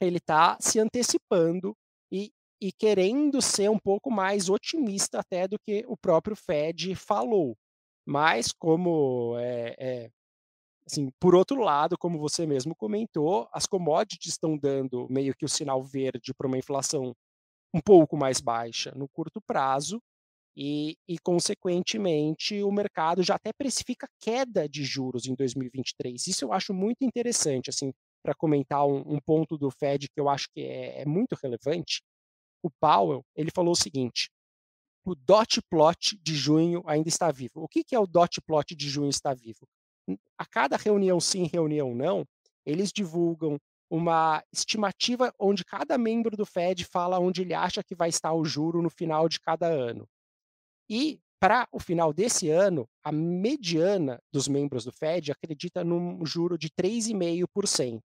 ele 0.00 0.18
está 0.18 0.56
se 0.60 0.78
antecipando 0.78 1.76
e, 2.12 2.30
e 2.60 2.72
querendo 2.72 3.40
ser 3.40 3.70
um 3.70 3.78
pouco 3.78 4.10
mais 4.10 4.48
otimista 4.48 5.20
até 5.20 5.48
do 5.48 5.58
que 5.58 5.84
o 5.86 5.96
próprio 5.96 6.36
Fed 6.36 6.94
falou. 6.94 7.56
Mas 8.06 8.52
como 8.52 9.36
é, 9.38 9.74
é, 9.78 10.10
assim, 10.86 11.10
por 11.20 11.34
outro 11.34 11.60
lado, 11.60 11.96
como 11.98 12.18
você 12.18 12.46
mesmo 12.46 12.74
comentou, 12.76 13.48
as 13.52 13.66
commodities 13.66 14.32
estão 14.34 14.56
dando 14.58 15.06
meio 15.10 15.34
que 15.34 15.44
o 15.44 15.48
sinal 15.48 15.82
verde 15.82 16.34
para 16.34 16.46
uma 16.46 16.58
inflação 16.58 17.14
um 17.74 17.80
pouco 17.80 18.16
mais 18.16 18.40
baixa 18.40 18.92
no 18.94 19.08
curto 19.08 19.40
prazo, 19.40 20.00
e, 20.56 20.96
e, 21.08 21.18
consequentemente, 21.18 22.62
o 22.62 22.70
mercado 22.70 23.22
já 23.22 23.34
até 23.34 23.52
precifica 23.52 24.06
queda 24.20 24.68
de 24.68 24.84
juros 24.84 25.26
em 25.26 25.34
2023. 25.34 26.28
Isso 26.28 26.44
eu 26.44 26.52
acho 26.52 26.72
muito 26.72 27.02
interessante, 27.02 27.70
assim, 27.70 27.92
para 28.24 28.34
comentar 28.34 28.86
um, 28.86 29.14
um, 29.14 29.20
ponto 29.20 29.58
do 29.58 29.70
Fed 29.70 30.08
que 30.08 30.18
eu 30.18 30.30
acho 30.30 30.48
que 30.50 30.62
é, 30.62 31.02
é, 31.02 31.04
muito 31.04 31.36
relevante. 31.40 32.02
O 32.62 32.70
Powell, 32.80 33.22
ele 33.36 33.50
falou 33.54 33.72
o 33.72 33.76
seguinte, 33.76 34.30
o 35.04 35.14
dot 35.14 35.60
plot 35.70 36.18
de 36.22 36.34
junho 36.34 36.82
ainda 36.86 37.08
está 37.10 37.30
vivo. 37.30 37.62
O 37.62 37.68
que, 37.68 37.84
que 37.84 37.94
é 37.94 37.98
o 37.98 38.06
dot 38.06 38.40
plot 38.40 38.74
de 38.74 38.88
junho 38.88 39.10
está 39.10 39.34
vivo? 39.34 39.68
A 40.38 40.46
cada 40.46 40.78
reunião 40.78 41.20
sim, 41.20 41.46
reunião 41.52 41.94
não, 41.94 42.24
eles 42.64 42.90
divulgam 42.90 43.58
uma 43.90 44.42
estimativa 44.50 45.32
onde 45.38 45.64
cada 45.64 45.98
membro 45.98 46.34
do 46.36 46.46
Fed 46.46 46.84
fala 46.84 47.18
onde 47.18 47.42
ele 47.42 47.52
acha 47.52 47.84
que 47.84 47.94
vai 47.94 48.08
estar 48.08 48.32
o 48.32 48.44
juro 48.44 48.80
no 48.80 48.88
final 48.88 49.28
de 49.28 49.38
cada 49.38 49.66
ano. 49.66 50.08
E 50.88 51.20
para 51.44 51.68
o 51.70 51.78
final 51.78 52.10
desse 52.10 52.48
ano, 52.48 52.88
a 53.04 53.12
mediana 53.12 54.18
dos 54.32 54.48
membros 54.48 54.82
do 54.82 54.90
Fed 54.90 55.30
acredita 55.30 55.84
num 55.84 56.24
juro 56.24 56.56
de 56.56 56.70
3,5%. 56.70 58.00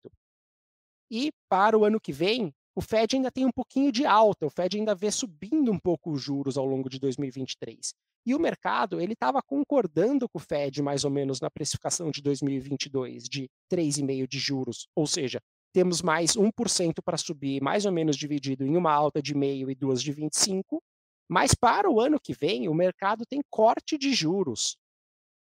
E 1.09 1.31
para 1.47 1.77
o 1.77 1.85
ano 1.85 2.01
que 2.01 2.11
vem, 2.11 2.53
o 2.75 2.81
Fed 2.81 3.15
ainda 3.15 3.31
tem 3.31 3.45
um 3.45 3.51
pouquinho 3.51 3.93
de 3.93 4.05
alta, 4.05 4.45
o 4.45 4.49
Fed 4.49 4.77
ainda 4.77 4.93
vê 4.93 5.09
subindo 5.09 5.71
um 5.71 5.79
pouco 5.79 6.11
os 6.11 6.21
juros 6.21 6.57
ao 6.57 6.65
longo 6.65 6.89
de 6.89 6.99
2023. 6.99 7.93
E 8.25 8.35
o 8.35 8.39
mercado 8.39 8.99
ele 8.99 9.13
estava 9.13 9.41
concordando 9.41 10.27
com 10.27 10.37
o 10.37 10.41
Fed 10.41 10.81
mais 10.81 11.05
ou 11.05 11.09
menos 11.09 11.39
na 11.39 11.49
precificação 11.49 12.11
de 12.11 12.21
2022 12.21 13.23
de 13.23 13.49
3,5 13.71 14.27
de 14.27 14.37
juros, 14.37 14.89
ou 14.93 15.07
seja, 15.07 15.39
temos 15.73 16.01
mais 16.01 16.35
1% 16.35 16.95
para 17.01 17.15
subir, 17.15 17.61
mais 17.61 17.85
ou 17.85 17.93
menos 17.93 18.17
dividido 18.17 18.65
em 18.65 18.75
uma 18.75 18.91
alta 18.91 19.21
de 19.21 19.33
meio 19.33 19.71
e 19.71 19.75
duas 19.75 20.03
de 20.03 20.11
25, 20.11 20.83
mas 21.29 21.53
para 21.53 21.89
o 21.89 22.01
ano 22.01 22.19
que 22.19 22.33
vem, 22.33 22.67
o 22.67 22.73
mercado 22.73 23.23
tem 23.25 23.39
corte 23.49 23.97
de 23.97 24.13
juros 24.13 24.75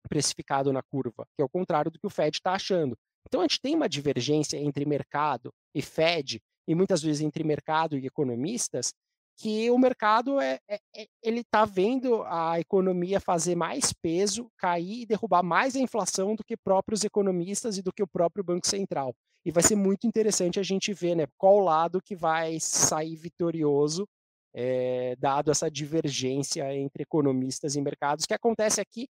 precificado 0.08 0.72
na 0.72 0.82
curva, 0.82 1.26
que 1.36 1.42
é 1.42 1.44
o 1.44 1.48
contrário 1.48 1.90
do 1.90 1.98
que 1.98 2.06
o 2.06 2.10
Fed 2.10 2.36
está 2.36 2.52
achando. 2.52 2.96
Então 3.26 3.40
a 3.40 3.44
gente 3.44 3.60
tem 3.60 3.74
uma 3.74 3.88
divergência 3.88 4.56
entre 4.56 4.86
mercado 4.86 5.52
e 5.74 5.82
Fed, 5.82 6.40
e 6.66 6.74
muitas 6.74 7.02
vezes 7.02 7.20
entre 7.20 7.44
mercado 7.44 7.98
e 7.98 8.06
economistas, 8.06 8.94
que 9.36 9.70
o 9.70 9.78
mercado 9.78 10.40
é, 10.40 10.58
é, 10.68 10.78
é 10.94 11.06
ele 11.22 11.40
está 11.40 11.64
vendo 11.64 12.22
a 12.24 12.60
economia 12.60 13.20
fazer 13.20 13.54
mais 13.54 13.92
peso, 13.92 14.48
cair 14.56 15.02
e 15.02 15.06
derrubar 15.06 15.42
mais 15.42 15.74
a 15.74 15.80
inflação 15.80 16.34
do 16.34 16.44
que 16.44 16.56
próprios 16.56 17.04
economistas 17.04 17.76
e 17.76 17.82
do 17.82 17.92
que 17.92 18.02
o 18.02 18.06
próprio 18.06 18.44
Banco 18.44 18.66
Central. 18.66 19.14
E 19.44 19.50
vai 19.50 19.62
ser 19.62 19.76
muito 19.76 20.06
interessante 20.06 20.58
a 20.58 20.62
gente 20.62 20.94
ver 20.94 21.14
né, 21.14 21.26
qual 21.36 21.58
lado 21.58 22.00
que 22.00 22.16
vai 22.16 22.58
sair 22.60 23.16
vitorioso 23.16 24.06
é, 24.54 25.16
dado 25.16 25.50
essa 25.50 25.70
divergência 25.70 26.72
entre 26.74 27.02
economistas 27.02 27.74
e 27.74 27.80
mercados, 27.80 28.24
que 28.24 28.34
acontece 28.34 28.80
aqui 28.80 29.08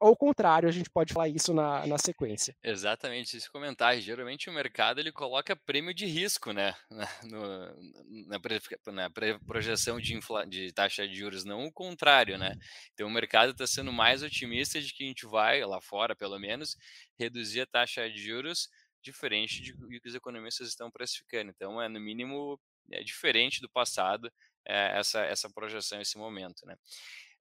ao 0.00 0.16
contrário, 0.16 0.66
a 0.66 0.72
gente 0.72 0.88
pode 0.88 1.12
falar 1.12 1.28
isso 1.28 1.52
na, 1.52 1.86
na 1.86 1.98
sequência. 1.98 2.56
Exatamente, 2.64 3.36
esse 3.36 3.50
comentário. 3.50 4.00
Geralmente 4.00 4.48
o 4.48 4.52
mercado 4.52 4.98
ele 4.98 5.12
coloca 5.12 5.54
prêmio 5.54 5.92
de 5.92 6.06
risco, 6.06 6.52
né? 6.52 6.74
Na, 6.90 7.08
no, 7.24 8.38
na, 8.86 9.10
na 9.10 9.40
projeção 9.46 10.00
de, 10.00 10.14
infla, 10.14 10.46
de 10.46 10.72
taxa 10.72 11.06
de 11.06 11.14
juros, 11.14 11.44
não 11.44 11.66
o 11.66 11.72
contrário, 11.72 12.38
né? 12.38 12.54
Então 12.94 13.06
o 13.06 13.10
mercado 13.10 13.52
está 13.52 13.66
sendo 13.66 13.92
mais 13.92 14.22
otimista 14.22 14.80
de 14.80 14.92
que 14.94 15.04
a 15.04 15.06
gente 15.06 15.26
vai, 15.26 15.62
lá 15.64 15.80
fora 15.80 16.16
pelo 16.16 16.38
menos, 16.38 16.76
reduzir 17.18 17.60
a 17.60 17.66
taxa 17.66 18.08
de 18.08 18.18
juros 18.18 18.68
diferente 19.02 19.62
de 19.62 19.74
que 19.74 20.08
os 20.08 20.14
economistas 20.14 20.68
estão 20.68 20.90
precificando. 20.90 21.50
Então 21.50 21.80
é 21.80 21.88
no 21.88 22.00
mínimo 22.00 22.58
é 22.92 23.02
diferente 23.02 23.60
do 23.60 23.68
passado 23.68 24.32
é, 24.66 24.98
essa, 24.98 25.20
essa 25.22 25.50
projeção, 25.50 26.00
esse 26.00 26.18
momento, 26.18 26.66
né? 26.66 26.76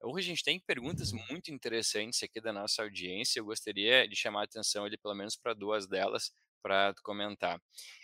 Hoje 0.02 0.28
a 0.28 0.30
gente 0.30 0.44
tem 0.44 0.60
perguntas 0.62 1.12
muito 1.12 1.52
interessantes 1.52 2.24
aqui 2.24 2.40
da 2.40 2.54
nossa 2.54 2.82
audiência. 2.84 3.40
Eu 3.40 3.46
gostaria 3.46 4.08
de 4.08 4.16
chamar 4.16 4.42
a 4.42 4.44
atenção 4.46 4.86
ali, 4.86 4.98
pelo 4.98 5.14
menos 5.14 5.36
para 5.36 5.54
duas 5.54 5.88
delas, 5.88 6.32
para 6.62 6.94
comentar. 7.04 7.62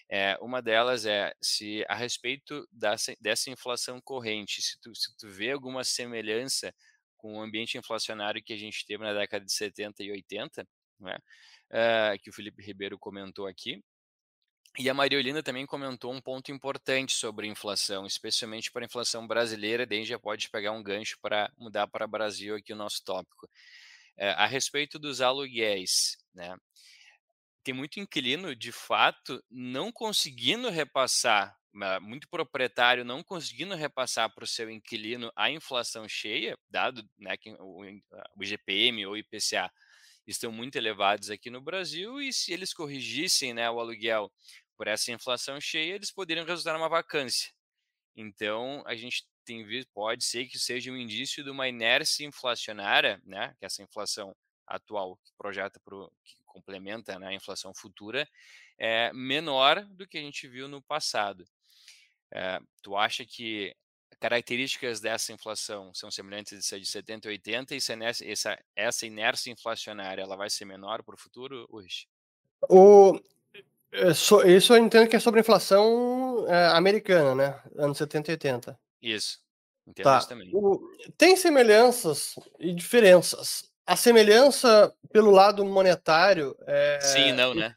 É, 0.10 0.38
uma 0.41 0.62
delas 0.62 1.06
é 1.06 1.34
se 1.41 1.86
a 1.88 1.95
respeito 1.95 2.67
dessa, 2.71 3.15
dessa 3.19 3.49
inflação 3.49 4.01
corrente, 4.01 4.62
se 4.62 4.80
tu, 4.80 4.93
se 4.93 5.15
tu 5.17 5.30
vê 5.30 5.51
alguma 5.51 5.84
semelhança 5.84 6.73
com 7.17 7.38
o 7.38 7.41
ambiente 7.41 7.78
inflacionário 7.78 8.43
que 8.43 8.54
a 8.54 8.58
gente 8.58 8.86
teve 8.86 9.04
na 9.04 9.13
década 9.13 9.45
de 9.45 9.51
70 9.51 10.04
e 10.04 10.12
80, 10.12 10.67
né, 10.99 11.17
é, 11.71 12.17
que 12.21 12.30
o 12.30 12.34
Felipe 12.34 12.62
Ribeiro 12.62 12.99
comentou 12.99 13.47
aqui, 13.47 13.82
e 14.77 14.89
a 14.89 14.93
Mariolina 14.93 15.41
também 15.41 15.65
comentou 15.65 16.13
um 16.13 16.21
ponto 16.21 16.51
importante 16.51 17.13
sobre 17.13 17.47
inflação, 17.47 18.05
especialmente 18.05 18.71
para 18.71 18.83
a 18.83 18.85
inflação 18.85 19.25
brasileira, 19.25 19.85
daí 19.85 20.05
já 20.05 20.19
pode 20.19 20.49
pegar 20.49 20.71
um 20.71 20.83
gancho 20.83 21.17
para 21.21 21.51
mudar 21.57 21.88
para 21.88 22.07
Brasil 22.07 22.55
aqui 22.55 22.73
o 22.73 22.75
nosso 22.75 23.03
tópico. 23.03 23.49
É, 24.17 24.29
a 24.31 24.45
respeito 24.45 24.97
dos 24.97 25.21
aluguéis, 25.21 26.17
né? 26.33 26.55
Tem 27.63 27.73
muito 27.73 27.99
inquilino, 27.99 28.55
de 28.55 28.71
fato, 28.71 29.43
não 29.49 29.91
conseguindo 29.91 30.69
repassar 30.69 31.57
muito 32.01 32.27
proprietário 32.29 33.03
não 33.03 33.21
conseguindo 33.21 33.75
repassar 33.75 34.33
para 34.33 34.45
o 34.45 34.47
seu 34.47 34.69
inquilino 34.69 35.31
a 35.35 35.51
inflação 35.51 36.07
cheia, 36.07 36.57
dado 36.69 37.03
né, 37.17 37.35
que 37.35 37.53
o, 37.59 37.83
IGPM 38.41 39.05
ou 39.05 39.17
IPCA 39.17 39.69
estão 40.25 40.51
muito 40.51 40.77
elevados 40.77 41.29
aqui 41.29 41.49
no 41.49 41.61
Brasil, 41.61 42.21
e 42.21 42.31
se 42.31 42.53
eles 42.53 42.73
corrigissem 42.73 43.53
né, 43.53 43.69
o 43.69 43.79
aluguel 43.79 44.31
por 44.77 44.88
essa 44.88 45.11
inflação 45.11 45.59
cheia, 45.59 45.95
eles 45.95 46.11
poderiam 46.11 46.45
resultar 46.45 46.73
numa 46.73 46.89
vacância. 46.89 47.51
Então, 48.15 48.83
a 48.85 48.95
gente 48.95 49.25
tem 49.45 49.63
visto, 49.63 49.89
pode 49.93 50.23
ser 50.23 50.47
que 50.47 50.57
seja 50.57 50.91
um 50.91 50.97
indício 50.97 51.43
de 51.43 51.49
uma 51.49 51.67
inércia 51.67 52.25
inflacionária, 52.25 53.21
né, 53.25 53.55
que 53.59 53.65
essa 53.65 53.83
inflação 53.83 54.35
atual 54.65 55.17
que 55.17 55.31
projeta 55.38 55.79
pro, 55.79 56.11
que 56.23 56.35
complementa 56.45 57.19
né, 57.19 57.27
a 57.27 57.33
inflação 57.33 57.73
futura, 57.73 58.27
é 58.77 59.13
menor 59.13 59.85
do 59.85 60.07
que 60.07 60.17
a 60.17 60.21
gente 60.21 60.47
viu 60.47 60.67
no 60.67 60.81
passado. 60.81 61.45
É, 62.33 62.59
tu 62.81 62.95
acha 62.95 63.25
que 63.25 63.75
características 64.19 64.99
dessa 64.99 65.33
inflação 65.33 65.93
são 65.93 66.09
semelhantes 66.09 66.67
de 66.67 66.85
70 66.85 67.27
e 67.27 67.31
80 67.31 67.75
e 67.75 67.79
essa, 68.31 68.59
essa 68.75 69.05
inércia 69.05 69.51
inflacionária 69.51 70.21
ela 70.21 70.35
vai 70.35 70.49
ser 70.49 70.65
menor 70.65 71.03
para 71.03 71.15
o 71.15 71.17
futuro, 71.17 71.67
Urs? 71.69 72.07
O, 72.69 73.19
é, 73.95 74.12
isso 74.51 74.73
eu 74.73 74.77
entendo 74.77 75.08
que 75.08 75.15
é 75.15 75.19
sobre 75.19 75.39
inflação 75.39 76.45
é, 76.47 76.67
americana, 76.67 77.36
né? 77.36 77.62
Anos 77.77 77.97
70 77.97 78.31
e 78.31 78.34
80. 78.34 78.79
Isso. 79.01 79.39
Entendo 79.88 80.05
tá. 80.05 80.17
isso 80.17 80.29
também. 80.29 80.49
O, 80.53 80.79
tem 81.17 81.36
semelhanças 81.38 82.36
e 82.60 82.73
diferenças. 82.73 83.69
A 83.86 83.95
semelhança 83.95 84.93
pelo 85.12 85.31
lado 85.31 85.63
monetário. 85.63 86.55
É... 86.65 86.99
Sim, 87.01 87.31
não, 87.34 87.53
né? 87.53 87.75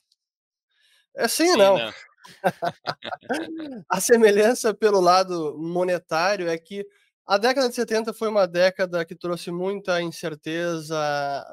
É 1.15 1.29
sim, 1.29 1.49
sim 1.49 1.57
não. 1.57 1.79
não. 1.79 1.95
a 3.89 4.01
semelhança 4.01 4.73
pelo 4.73 5.01
lado 5.01 5.57
monetário 5.59 6.49
é 6.49 6.57
que 6.57 6.87
a 7.31 7.37
década 7.37 7.69
de 7.69 7.75
70 7.75 8.15
foi 8.15 8.27
uma 8.27 8.47
década 8.49 9.05
que 9.05 9.15
trouxe 9.15 9.51
muita 9.51 10.01
incerteza 10.01 10.97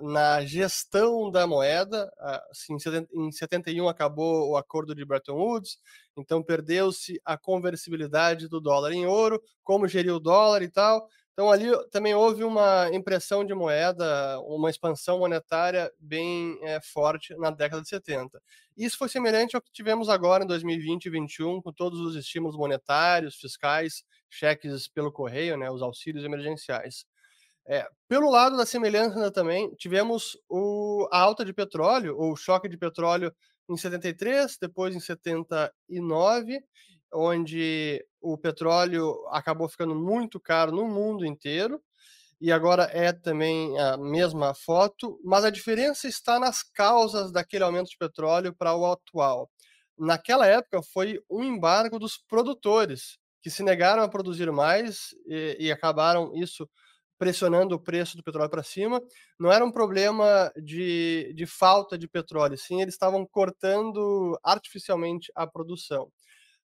na 0.01 0.39
gestão 0.45 1.29
da 1.29 1.45
moeda. 1.45 2.09
Assim, 2.49 2.77
em 3.13 3.29
71 3.29 3.89
acabou 3.89 4.51
o 4.51 4.55
acordo 4.55 4.95
de 4.95 5.03
Bretton 5.03 5.33
Woods, 5.33 5.77
então 6.15 6.41
perdeu-se 6.41 7.19
a 7.25 7.38
conversibilidade 7.38 8.47
do 8.47 8.61
dólar 8.61 8.93
em 8.93 9.05
ouro, 9.05 9.41
como 9.65 9.85
gerir 9.85 10.13
o 10.13 10.19
dólar 10.19 10.61
e 10.61 10.69
tal. 10.69 11.09
Então 11.36 11.52
ali 11.52 11.69
também 11.91 12.15
houve 12.15 12.45
uma 12.45 12.89
impressão 12.93 13.43
de 13.43 13.54
moeda, 13.54 14.39
uma 14.39 14.69
expansão 14.69 15.19
monetária 15.19 15.91
bem 16.00 16.58
é, 16.63 16.80
forte 16.82 17.36
na 17.36 17.52
década 17.52 17.82
de 17.82 17.89
70. 17.89 18.41
Isso 18.78 18.98
foi 18.98 19.10
semelhante 19.10 19.54
ao 19.54 19.62
que 19.62 19.69
tivemos 19.69 20.08
agora 20.08 20.45
em 20.45 20.48
2020 20.48 21.08
e 21.08 21.10
2021, 21.10 21.62
com 21.62 21.74
todos 21.74 22.00
os 22.00 22.15
estímulos 22.15 22.56
monetários, 22.56 23.36
fiscais, 23.36 24.06
cheques 24.30 24.88
pelo 24.88 25.12
correio, 25.12 25.58
né, 25.58 25.69
os 25.69 25.82
auxílios 25.82 26.24
emergenciais. 26.24 27.06
É, 27.67 27.86
pelo 28.08 28.30
lado 28.30 28.56
da 28.56 28.65
semelhança 28.65 29.30
também, 29.30 29.74
tivemos 29.76 30.38
o, 30.48 31.06
a 31.12 31.19
alta 31.19 31.43
de 31.43 31.52
petróleo, 31.52 32.15
ou 32.17 32.32
o 32.32 32.38
choque 32.38 32.69
de 32.69 32.78
petróleo 32.78 33.36
em 33.69 33.76
73, 33.76 34.58
depois 34.62 34.95
em 34.95 35.02
79, 35.02 36.62
onde 37.15 38.06
o 38.21 38.38
petróleo 38.38 39.15
acabou 39.30 39.69
ficando 39.69 39.95
muito 39.95 40.39
caro 40.39 40.71
no 40.71 40.88
mundo 40.88 41.25
inteiro, 41.25 41.82
e 42.39 42.51
agora 42.51 42.84
é 42.91 43.13
também 43.13 43.78
a 43.80 43.97
mesma 43.97 44.54
foto, 44.54 45.19
mas 45.23 45.45
a 45.45 45.49
diferença 45.49 46.08
está 46.08 46.39
nas 46.39 46.62
causas 46.62 47.32
daquele 47.32 47.63
aumento 47.63 47.89
de 47.89 47.97
petróleo 47.97 48.54
para 48.54 48.75
o 48.75 48.86
atual. 48.86 49.49
Naquela 49.97 50.45
época 50.45 50.82
foi 50.93 51.21
um 51.30 51.43
embargo 51.43 51.97
dos 51.97 52.17
produtores, 52.17 53.17
que 53.41 53.49
se 53.49 53.63
negaram 53.63 54.04
a 54.04 54.10
produzir 54.10 54.51
mais 54.51 55.15
e, 55.28 55.58
e 55.60 55.71
acabaram 55.71 56.36
isso 56.36 56.69
pressionando 57.17 57.75
o 57.75 57.80
preço 57.80 58.17
do 58.17 58.23
petróleo 58.23 58.49
para 58.49 58.63
cima. 58.63 59.01
Não 59.39 59.51
era 59.51 59.63
um 59.63 59.71
problema 59.71 60.51
de, 60.62 61.32
de 61.36 61.45
falta 61.45 61.97
de 61.97 62.08
petróleo, 62.08 62.58
sim, 62.58 62.82
eles 62.82 62.95
estavam 62.95 63.25
cortando 63.25 64.38
artificialmente 64.43 65.32
a 65.36 65.47
produção. 65.47 66.12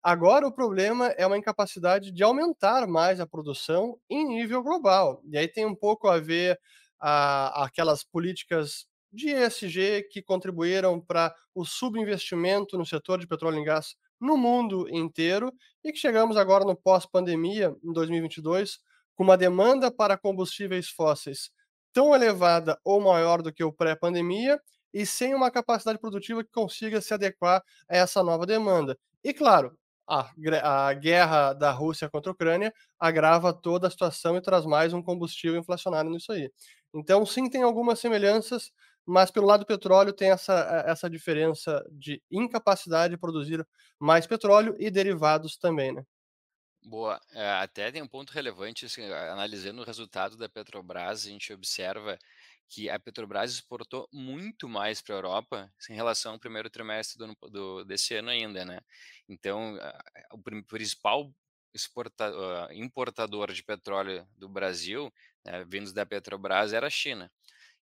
Agora 0.08 0.46
o 0.46 0.52
problema 0.52 1.08
é 1.18 1.26
uma 1.26 1.36
incapacidade 1.36 2.12
de 2.12 2.22
aumentar 2.22 2.86
mais 2.86 3.18
a 3.18 3.26
produção 3.26 3.98
em 4.08 4.24
nível 4.24 4.62
global. 4.62 5.20
E 5.28 5.36
aí 5.36 5.48
tem 5.48 5.66
um 5.66 5.74
pouco 5.74 6.06
a 6.06 6.20
ver 6.20 6.60
a, 7.00 7.64
aquelas 7.64 8.04
políticas 8.04 8.86
de 9.12 9.30
ESG 9.30 10.04
que 10.08 10.22
contribuíram 10.22 11.00
para 11.00 11.34
o 11.52 11.64
subinvestimento 11.64 12.78
no 12.78 12.86
setor 12.86 13.18
de 13.18 13.26
petróleo 13.26 13.58
e 13.58 13.64
gás 13.64 13.96
no 14.20 14.36
mundo 14.36 14.86
inteiro 14.94 15.52
e 15.82 15.90
que 15.90 15.98
chegamos 15.98 16.36
agora 16.36 16.64
no 16.64 16.76
pós-pandemia, 16.76 17.74
em 17.82 17.92
2022, 17.92 18.78
com 19.16 19.24
uma 19.24 19.36
demanda 19.36 19.90
para 19.90 20.16
combustíveis 20.16 20.88
fósseis 20.88 21.50
tão 21.92 22.14
elevada 22.14 22.78
ou 22.84 23.00
maior 23.00 23.42
do 23.42 23.52
que 23.52 23.64
o 23.64 23.72
pré-pandemia 23.72 24.60
e 24.94 25.04
sem 25.04 25.34
uma 25.34 25.50
capacidade 25.50 25.98
produtiva 25.98 26.44
que 26.44 26.52
consiga 26.52 27.00
se 27.00 27.12
adequar 27.12 27.60
a 27.88 27.96
essa 27.96 28.22
nova 28.22 28.46
demanda. 28.46 28.96
E 29.24 29.34
claro, 29.34 29.76
a, 30.08 30.30
a 30.88 30.94
guerra 30.94 31.52
da 31.52 31.70
Rússia 31.72 32.08
contra 32.10 32.30
a 32.30 32.34
Ucrânia 32.34 32.72
agrava 32.98 33.52
toda 33.52 33.88
a 33.88 33.90
situação 33.90 34.36
e 34.36 34.40
traz 34.42 34.64
mais 34.66 34.92
um 34.92 35.02
combustível 35.02 35.58
inflacionário 35.60 36.10
nisso 36.10 36.32
aí. 36.32 36.50
Então, 36.94 37.24
sim, 37.26 37.48
tem 37.50 37.62
algumas 37.62 37.98
semelhanças, 37.98 38.70
mas 39.04 39.30
pelo 39.30 39.46
lado 39.46 39.60
do 39.60 39.66
petróleo 39.66 40.12
tem 40.12 40.30
essa, 40.30 40.84
essa 40.86 41.10
diferença 41.10 41.84
de 41.92 42.22
incapacidade 42.30 43.14
de 43.14 43.20
produzir 43.20 43.66
mais 44.00 44.26
petróleo 44.26 44.74
e 44.78 44.90
derivados 44.90 45.56
também, 45.58 45.92
né? 45.92 46.02
Boa, 46.84 47.20
é, 47.32 47.50
até 47.50 47.90
tem 47.90 48.00
um 48.00 48.06
ponto 48.06 48.32
relevante, 48.32 48.86
assim, 48.86 49.02
analisando 49.10 49.82
o 49.82 49.84
resultado 49.84 50.36
da 50.36 50.48
Petrobras, 50.48 51.26
a 51.26 51.30
gente 51.30 51.52
observa 51.52 52.16
que 52.68 52.90
a 52.90 52.98
Petrobras 52.98 53.52
exportou 53.52 54.08
muito 54.12 54.68
mais 54.68 55.00
para 55.00 55.14
a 55.14 55.18
Europa 55.18 55.72
em 55.88 55.94
relação 55.94 56.32
ao 56.32 56.38
primeiro 56.38 56.68
trimestre 56.68 57.18
do, 57.18 57.50
do, 57.50 57.84
desse 57.84 58.14
ano 58.14 58.30
ainda, 58.30 58.64
né? 58.64 58.80
Então, 59.28 59.78
o 60.32 60.64
principal 60.64 61.32
exporta, 61.76 62.30
uh, 62.30 62.72
importador 62.72 63.52
de 63.52 63.62
petróleo 63.62 64.26
do 64.36 64.48
Brasil, 64.48 65.12
né, 65.44 65.64
vindos 65.64 65.92
da 65.92 66.06
Petrobras, 66.06 66.72
era 66.72 66.86
a 66.86 66.90
China. 66.90 67.30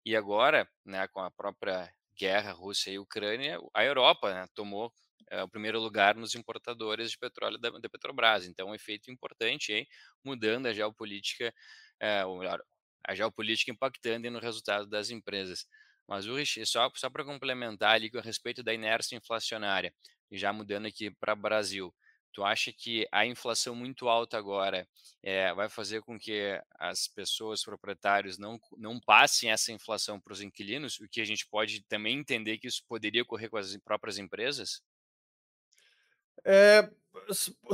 E 0.04 0.14
agora, 0.16 0.68
né, 0.84 1.08
com 1.08 1.20
a 1.20 1.30
própria 1.30 1.90
guerra 2.18 2.52
Rússia 2.52 2.90
e 2.90 2.98
Ucrânia, 2.98 3.58
a 3.72 3.84
Europa 3.84 4.32
né, 4.34 4.46
tomou 4.54 4.92
uh, 5.32 5.44
o 5.44 5.48
primeiro 5.48 5.80
lugar 5.80 6.14
nos 6.16 6.34
importadores 6.34 7.10
de 7.12 7.18
petróleo 7.18 7.58
da, 7.58 7.70
da 7.70 7.88
Petrobras. 7.88 8.46
Então, 8.46 8.68
um 8.68 8.74
efeito 8.74 9.10
importante, 9.10 9.72
hein, 9.72 9.86
mudando 10.24 10.66
a 10.66 10.74
geopolítica, 10.74 11.54
uh, 12.02 12.28
ou 12.28 12.38
melhor, 12.38 12.62
a 13.06 13.14
geopolítica 13.14 13.70
impactando 13.70 14.30
no 14.30 14.38
resultado 14.38 14.86
das 14.86 15.10
empresas. 15.10 15.66
Mas, 16.06 16.26
Ulrich, 16.26 16.64
só, 16.66 16.90
só 16.94 17.08
para 17.08 17.24
complementar 17.24 17.94
ali 17.94 18.10
a 18.14 18.20
respeito 18.20 18.62
da 18.62 18.74
inércia 18.74 19.16
inflacionária, 19.16 19.92
já 20.30 20.52
mudando 20.52 20.86
aqui 20.86 21.10
para 21.10 21.32
o 21.32 21.36
Brasil, 21.36 21.94
tu 22.32 22.44
acha 22.44 22.72
que 22.72 23.06
a 23.12 23.24
inflação 23.24 23.74
muito 23.74 24.08
alta 24.08 24.36
agora 24.36 24.86
é, 25.22 25.54
vai 25.54 25.68
fazer 25.70 26.02
com 26.02 26.18
que 26.18 26.60
as 26.78 27.06
pessoas, 27.06 27.62
proprietários, 27.62 28.36
não, 28.36 28.58
não 28.76 29.00
passem 29.00 29.50
essa 29.50 29.72
inflação 29.72 30.20
para 30.20 30.32
os 30.32 30.42
inquilinos, 30.42 30.98
o 30.98 31.08
que 31.08 31.20
a 31.20 31.24
gente 31.24 31.46
pode 31.46 31.82
também 31.84 32.18
entender 32.18 32.58
que 32.58 32.66
isso 32.66 32.82
poderia 32.88 33.22
ocorrer 33.22 33.48
com 33.48 33.56
as 33.56 33.76
próprias 33.78 34.18
empresas? 34.18 34.82
É, 36.44 36.88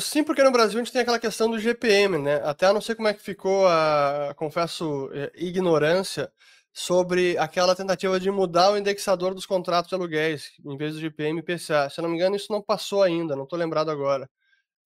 sim, 0.01 0.25
porque 0.25 0.43
no 0.43 0.53
Brasil 0.53 0.79
a 0.79 0.83
gente 0.83 0.93
tem 0.93 1.03
aquela 1.03 1.19
questão 1.19 1.51
do 1.51 1.59
GPM, 1.59 2.19
né? 2.19 2.37
Até 2.45 2.73
não 2.73 2.81
sei 2.81 2.95
como 2.95 3.09
é 3.09 3.15
que 3.15 3.23
ficou 3.23 3.67
a, 3.67 4.35
confesso, 4.37 5.11
é, 5.13 5.31
ignorância 5.35 6.33
sobre 6.73 7.37
aquela 7.39 7.75
tentativa 7.75 8.19
de 8.21 8.31
mudar 8.31 8.73
o 8.73 8.79
indexador 8.79 9.35
dos 9.35 9.47
contratos 9.47 9.89
de 9.89 9.95
aluguéis, 9.95 10.53
em 10.65 10.77
vez 10.77 10.95
do 10.95 11.01
GPM 11.01 11.41
e 11.41 11.43
PCA. 11.43 11.91
Se 11.91 12.01
eu 12.01 12.03
não 12.03 12.09
me 12.11 12.17
engano, 12.17 12.37
isso 12.37 12.53
não 12.53 12.63
passou 12.63 13.03
ainda, 13.03 13.35
não 13.37 13.45
estou 13.45 13.59
lembrado 13.59 13.91
agora. 13.91 14.29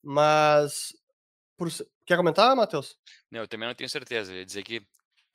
Mas. 0.02 0.94
Por... 1.56 1.68
Quer 2.06 2.16
comentar, 2.16 2.54
Matheus? 2.56 2.96
Não, 3.30 3.40
eu 3.40 3.48
também 3.48 3.68
não 3.68 3.74
tenho 3.74 3.88
certeza. 3.88 4.32
Eu 4.32 4.38
ia 4.38 4.46
dizer 4.46 4.62
que 4.62 4.82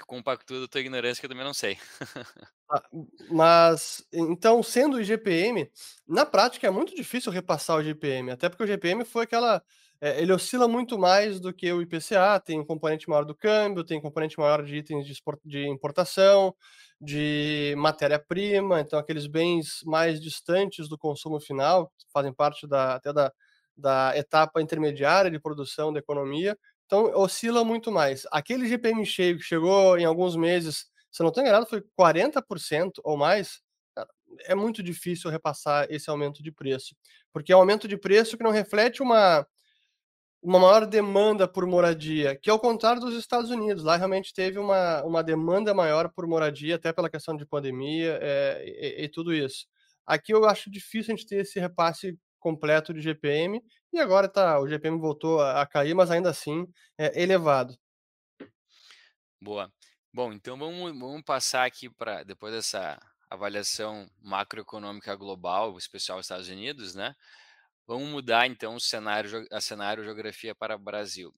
compactua 0.08 0.65
a 0.65 0.67
tua 0.67 0.82
ignorância, 0.82 1.19
que 1.19 1.25
eu 1.25 1.30
também 1.30 1.45
não 1.45 1.54
sei. 1.54 1.78
Ah, 2.71 2.84
mas, 3.32 4.05
então, 4.13 4.62
sendo 4.62 4.97
o 4.97 5.01
IGPM, 5.01 5.69
na 6.08 6.25
prática 6.25 6.67
é 6.67 6.69
muito 6.69 6.95
difícil 6.95 7.32
repassar 7.32 7.77
o 7.77 7.82
IGPM, 7.82 8.29
até 8.32 8.47
porque 8.47 8.63
o 8.63 8.65
IGPM 8.67 9.03
foi 9.05 9.23
aquela. 9.23 9.63
É, 10.01 10.21
ele 10.21 10.32
oscila 10.32 10.67
muito 10.67 10.97
mais 10.97 11.39
do 11.41 11.51
que 11.53 11.71
o 11.73 11.82
IPCA, 11.82 12.39
tem 12.39 12.60
um 12.60 12.65
componente 12.65 13.10
maior 13.10 13.25
do 13.25 13.36
câmbio, 13.36 13.84
tem 13.84 13.97
um 13.97 14.01
componente 14.01 14.39
maior 14.39 14.63
de 14.63 14.77
itens 14.77 15.05
de, 15.05 15.13
de 15.43 15.67
importação, 15.67 16.55
de 17.01 17.73
matéria-prima, 17.77 18.79
então 18.82 18.97
aqueles 18.99 19.27
bens 19.27 19.79
mais 19.86 20.21
distantes 20.21 20.88
do 20.88 20.97
consumo 20.97 21.39
final, 21.41 21.91
fazem 22.13 22.34
parte 22.34 22.65
da, 22.67 22.95
até 22.95 23.12
da, 23.12 23.32
da 23.75 24.13
etapa 24.15 24.62
intermediária 24.62 25.29
de 25.32 25.39
produção 25.39 25.91
da 25.91 25.99
economia, 25.99 26.58
então 26.86 27.12
oscila 27.15 27.63
muito 27.65 27.91
mais. 27.91 28.25
Aquele 28.32 28.67
GPM 28.69 29.05
cheio 29.05 29.38
que 29.38 29.43
chegou 29.43 29.97
em 29.97 30.05
alguns 30.05 30.36
meses, 30.36 30.86
se 31.11 31.21
não 31.21 31.29
estou 31.29 31.43
enganado, 31.43 31.65
foi 31.65 31.81
40% 31.97 32.93
ou 33.03 33.17
mais. 33.17 33.61
É 34.45 34.53
muito 34.53 34.83
difícil 34.83 35.29
repassar 35.29 35.87
esse 35.89 36.09
aumento 36.09 36.43
de 36.43 36.51
preço, 36.51 36.95
porque 37.33 37.51
é 37.51 37.55
um 37.55 37.59
aumento 37.59 37.87
de 37.87 37.97
preço 37.97 38.37
que 38.37 38.43
não 38.43 38.51
reflete 38.51 39.01
uma, 39.01 39.45
uma 40.41 40.59
maior 40.59 40.85
demanda 40.85 41.47
por 41.47 41.65
moradia, 41.65 42.35
que 42.35 42.49
ao 42.49 42.59
contrário 42.59 43.01
dos 43.01 43.15
Estados 43.15 43.49
Unidos, 43.49 43.83
lá 43.83 43.97
realmente 43.97 44.33
teve 44.33 44.57
uma, 44.57 45.03
uma 45.03 45.23
demanda 45.23 45.73
maior 45.73 46.09
por 46.09 46.25
moradia, 46.27 46.75
até 46.75 46.93
pela 46.93 47.09
questão 47.09 47.35
de 47.35 47.45
pandemia 47.45 48.19
é, 48.21 48.63
e, 48.65 49.03
e, 49.05 49.09
tudo 49.09 49.33
isso. 49.33 49.65
Aqui 50.05 50.33
eu 50.33 50.45
acho 50.45 50.71
difícil 50.71 51.13
a 51.13 51.17
gente 51.17 51.27
ter 51.27 51.41
esse 51.41 51.59
repasse 51.59 52.17
completo 52.39 52.93
de 52.93 53.01
GPM, 53.01 53.61
e 53.91 53.99
agora 53.99 54.29
tá, 54.29 54.59
o 54.59 54.67
GPM 54.67 54.97
voltou 54.97 55.41
a, 55.41 55.61
a 55.61 55.65
cair, 55.65 55.93
mas 55.93 56.09
ainda 56.09 56.29
assim 56.29 56.65
é 56.97 57.21
elevado. 57.21 57.75
Boa. 59.41 59.71
Bom, 60.11 60.33
então 60.33 60.57
vamos, 60.57 60.97
vamos 60.97 61.21
passar 61.23 61.65
aqui 61.65 61.89
para, 61.89 62.23
depois 62.23 62.53
dessa 62.53 62.99
avaliação 63.29 64.09
macroeconômica 64.19 65.15
global, 65.15 65.77
especial 65.77 66.19
Estados 66.19 66.49
Unidos, 66.49 66.95
né? 66.95 67.15
Vamos 67.85 68.09
mudar 68.09 68.47
então 68.47 68.75
o 68.75 68.79
cenário, 68.79 69.45
a 69.51 69.61
cenário 69.61 70.03
geografia 70.03 70.55
para 70.55 70.77
Brasil. 70.77 71.33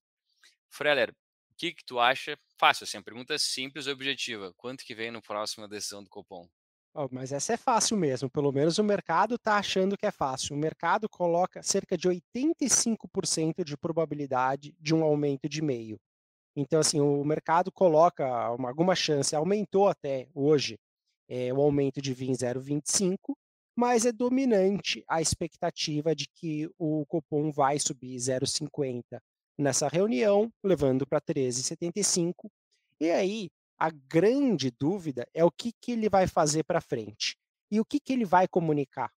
Freller, 0.70 1.12
o 1.12 1.56
que, 1.58 1.74
que 1.74 1.84
tu 1.86 2.00
acha? 2.00 2.38
Fácil, 2.58 2.86
assim, 2.86 3.02
pergunta 3.02 3.38
simples 3.38 3.88
e 3.88 3.92
objetiva. 3.92 4.54
Quanto 4.56 4.86
que 4.86 4.96
vem 4.96 5.12
no 5.12 5.22
próximo 5.22 5.68
decisão 5.68 6.04
do 6.04 6.10
Copom? 6.10 6.48
Oh, 6.94 7.08
mas 7.12 7.32
essa 7.32 7.54
é 7.54 7.58
fácil 7.58 7.96
mesmo, 7.96 8.30
pelo 8.30 8.52
menos 8.52 8.78
o 8.78 8.84
mercado 8.84 9.36
está 9.36 9.58
achando 9.58 9.98
que 9.98 10.06
é 10.06 10.12
fácil. 10.12 10.56
O 10.56 10.60
mercado 10.60 11.08
coloca 11.10 11.64
cerca 11.64 11.98
de 11.98 12.10
85% 12.10 13.64
de 13.64 13.78
probabilidade 13.78 14.76
de 14.80 14.94
um 14.94 15.04
aumento 15.04 15.48
de 15.48 15.62
meio. 15.62 15.98
Então, 16.56 16.80
assim, 16.80 17.00
o 17.00 17.24
mercado 17.24 17.72
coloca 17.72 18.52
uma, 18.52 18.70
alguma 18.70 18.96
chance, 18.96 19.36
aumentou 19.36 19.88
até 19.88 20.28
hoje 20.34 20.78
é, 21.30 21.54
o 21.54 21.62
aumento 21.62 22.02
de 22.02 22.14
VIN 22.14 22.34
0,25, 22.34 23.34
mas 23.76 24.06
é 24.06 24.12
dominante 24.12 25.04
a 25.08 25.22
expectativa 25.22 26.14
de 26.14 26.28
que 26.28 26.70
o 26.78 27.06
Copom 27.06 27.52
vai 27.52 27.80
subir 27.80 28.18
0,50 28.18 29.20
nessa 29.58 29.88
reunião, 29.88 30.52
levando 30.64 31.08
para 31.08 31.22
13,75. 31.22 32.50
E 33.00 33.10
aí, 33.10 33.50
a 33.80 33.90
grande 33.90 34.72
dúvida 34.72 35.26
é 35.34 35.44
o 35.44 35.52
que, 35.52 35.72
que 35.82 35.94
ele 35.94 36.10
vai 36.10 36.28
fazer 36.28 36.64
para 36.64 36.82
frente 36.82 37.38
e 37.72 37.80
o 37.80 37.86
que, 37.86 38.00
que 38.00 38.12
ele 38.14 38.26
vai 38.26 38.48
comunicar. 38.48 39.10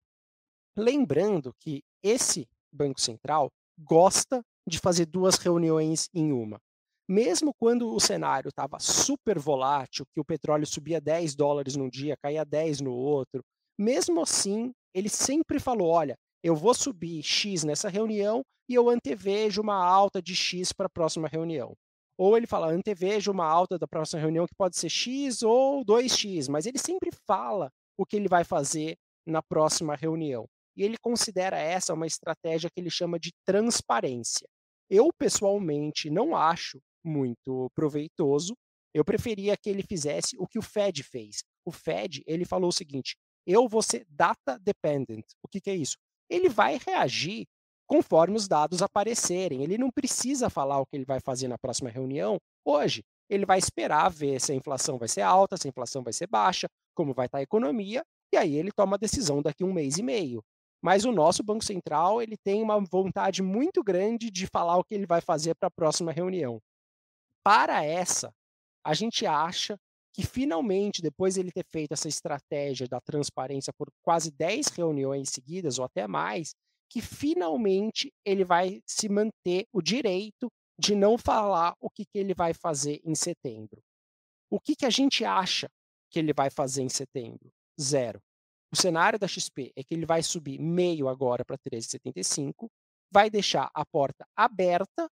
Lembrando 0.77 1.53
que 1.59 1.83
esse 2.03 2.49
Banco 2.73 3.01
Central 3.01 3.53
gosta 3.79 4.45
de 4.67 4.79
fazer 4.79 5.07
duas 5.07 5.37
reuniões 5.37 6.09
em 6.15 6.33
uma. 6.33 6.61
Mesmo 7.09 7.53
quando 7.59 7.95
o 7.95 8.01
cenário 8.01 8.49
estava 8.49 8.79
super 8.81 9.39
volátil, 9.39 10.07
que 10.15 10.21
o 10.21 10.25
petróleo 10.25 10.67
subia 10.67 11.01
10 11.01 11.35
dólares 11.35 11.77
num 11.77 11.89
dia, 11.89 12.17
caía 12.23 12.45
10 12.45 12.81
no 12.81 12.93
outro, 12.93 13.43
mesmo 13.79 14.23
assim, 14.23 14.73
ele 14.95 15.09
sempre 15.09 15.61
falou: 15.61 15.91
olha, 15.91 16.17
eu 16.43 16.57
vou 16.57 16.73
subir 16.73 17.23
X 17.23 17.63
nessa 17.65 17.89
reunião 17.89 18.43
e 18.69 18.75
eu 18.75 18.89
antevejo 18.89 19.61
uma 19.61 19.77
alta 19.77 20.23
de 20.23 20.35
X 20.35 20.73
para 20.73 20.87
a 20.87 20.91
próxima 20.91 21.29
reunião. 21.29 21.75
Ou 22.17 22.37
ele 22.37 22.47
fala, 22.47 22.69
antevejo 22.69 23.33
uma 23.33 23.47
alta 23.47 23.79
da 23.79 23.89
próxima 23.89 24.21
reunião 24.21 24.47
que 24.47 24.55
pode 24.55 24.77
ser 24.77 24.89
X 24.89 25.43
ou 25.43 25.85
2X, 25.85 26.49
mas 26.49 26.65
ele 26.65 26.79
sempre 26.79 27.11
fala 27.27 27.71
o 27.99 28.07
que 28.07 28.17
ele 28.17 28.29
vai 28.29 28.45
fazer 28.45 28.97
na 29.27 29.43
próxima 29.43 29.97
reunião. 29.97 30.47
E 30.77 30.83
ele 30.83 30.97
considera 31.03 31.59
essa 31.59 31.93
uma 31.93 32.07
estratégia 32.07 32.71
que 32.71 32.81
ele 32.81 32.91
chama 32.91 33.19
de 33.19 33.31
transparência. 33.45 34.47
Eu, 34.89 35.11
pessoalmente, 35.19 36.09
não 36.09 36.37
acho 36.37 36.79
muito 37.05 37.71
proveitoso. 37.75 38.55
Eu 38.95 39.05
preferia 39.05 39.57
que 39.57 39.69
ele 39.69 39.83
fizesse 39.83 40.37
o 40.39 40.47
que 40.47 40.59
o 40.59 40.63
Fed 40.63 41.03
fez. 41.03 41.43
O 41.65 41.73
Fed, 41.73 42.23
ele 42.27 42.45
falou 42.45 42.69
o 42.69 42.73
seguinte: 42.73 43.17
eu 43.47 43.69
vou 43.69 43.83
ser 43.83 44.07
data 44.09 44.59
dependent. 44.59 45.25
O 45.43 45.49
que, 45.49 45.61
que 45.61 45.71
é 45.71 45.77
isso? 45.77 45.97
Ele 46.31 46.49
vai 46.49 46.79
reagir 46.79 47.45
conforme 47.87 48.37
os 48.37 48.49
dados 48.49 48.83
aparecerem. 48.83 49.63
Ele 49.63 49.77
não 49.77 49.91
precisa 49.91 50.49
falar 50.49 50.81
o 50.81 50.87
que 50.87 50.97
ele 50.97 51.05
vai 51.05 51.21
fazer 51.21 51.49
na 51.49 51.59
próxima 51.59 51.91
reunião 51.91 52.39
hoje. 52.65 53.03
Ele 53.29 53.45
vai 53.45 53.59
esperar 53.59 54.09
ver 54.11 54.41
se 54.41 54.53
a 54.53 54.55
inflação 54.55 54.99
vai 54.99 55.09
ser 55.09 55.23
alta, 55.23 55.57
se 55.57 55.69
a 55.69 55.71
inflação 55.71 56.03
vai 56.03 56.13
ser 56.13 56.27
baixa, 56.27 56.67
como 56.95 57.13
vai 57.13 57.27
estar 57.27 57.39
a 57.39 57.43
economia, 57.43 58.03
e 58.33 58.37
aí 58.37 58.55
ele 58.57 58.71
toma 58.73 58.97
a 58.97 58.99
decisão 58.99 59.43
daqui 59.43 59.63
a 59.63 59.67
um 59.67 59.73
mês 59.73 59.99
e 59.99 60.03
meio. 60.03 60.43
Mas 60.83 61.05
o 61.05 61.13
nosso 61.13 61.43
Banco 61.43 61.65
Central 61.65 62.21
ele 62.21 62.37
tem 62.37 62.63
uma 62.63 62.79
vontade 62.79 63.43
muito 63.43 63.83
grande 63.83 64.31
de 64.31 64.47
falar 64.47 64.77
o 64.77 64.85
que 64.85 64.95
ele 64.95 65.07
vai 65.07 65.21
fazer 65.21 65.55
para 65.55 65.69
a 65.69 65.71
próxima 65.71 66.13
reunião. 66.13 66.61
Para 67.45 67.85
essa, 67.85 68.33
a 68.85 68.95
gente 68.95 69.27
acha 69.27 69.77
que 70.15 70.25
finalmente, 70.25 71.03
depois 71.03 71.35
de 71.35 71.41
ele 71.41 71.53
ter 71.53 71.65
feito 71.71 71.93
essa 71.93 72.09
estratégia 72.09 72.87
da 72.89 73.01
transparência 73.01 73.73
por 73.77 73.89
quase 74.03 74.31
10 74.31 74.69
reuniões 74.69 75.29
seguidas, 75.31 75.79
ou 75.79 75.85
até 75.85 76.07
mais, 76.07 76.55
que 76.89 77.01
finalmente 77.01 78.13
ele 78.25 78.45
vai 78.45 78.81
se 78.87 79.09
manter 79.09 79.67
o 79.73 79.83
direito 79.83 80.49
de 80.79 80.95
não 80.95 81.19
falar 81.19 81.75
o 81.81 81.91
que, 81.91 82.05
que 82.05 82.19
ele 82.19 82.33
vai 82.35 82.55
fazer 82.55 83.01
em 83.05 83.15
setembro. 83.15 83.83
O 84.51 84.61
que, 84.61 84.77
que 84.77 84.87
a 84.87 84.91
gente 84.91 85.25
acha 85.25 85.69
que 86.11 86.19
ele 86.19 86.33
vai 86.33 86.51
fazer 86.51 86.83
em 86.83 86.89
setembro? 86.89 87.51
Zero. 87.81 88.21
O 88.73 88.77
cenário 88.77 89.19
da 89.19 89.27
XP 89.27 89.73
é 89.77 89.83
que 89.83 89.95
ele 89.95 90.07
vai 90.07 90.23
subir 90.23 90.61
meio 90.61 91.09
agora 91.09 91.45
para 91.45 91.59
13,75, 91.59 92.69
vai 93.13 93.29
deixar 93.29 93.71
a 93.75 93.85
porta 93.85 94.25
aberta 94.37 95.09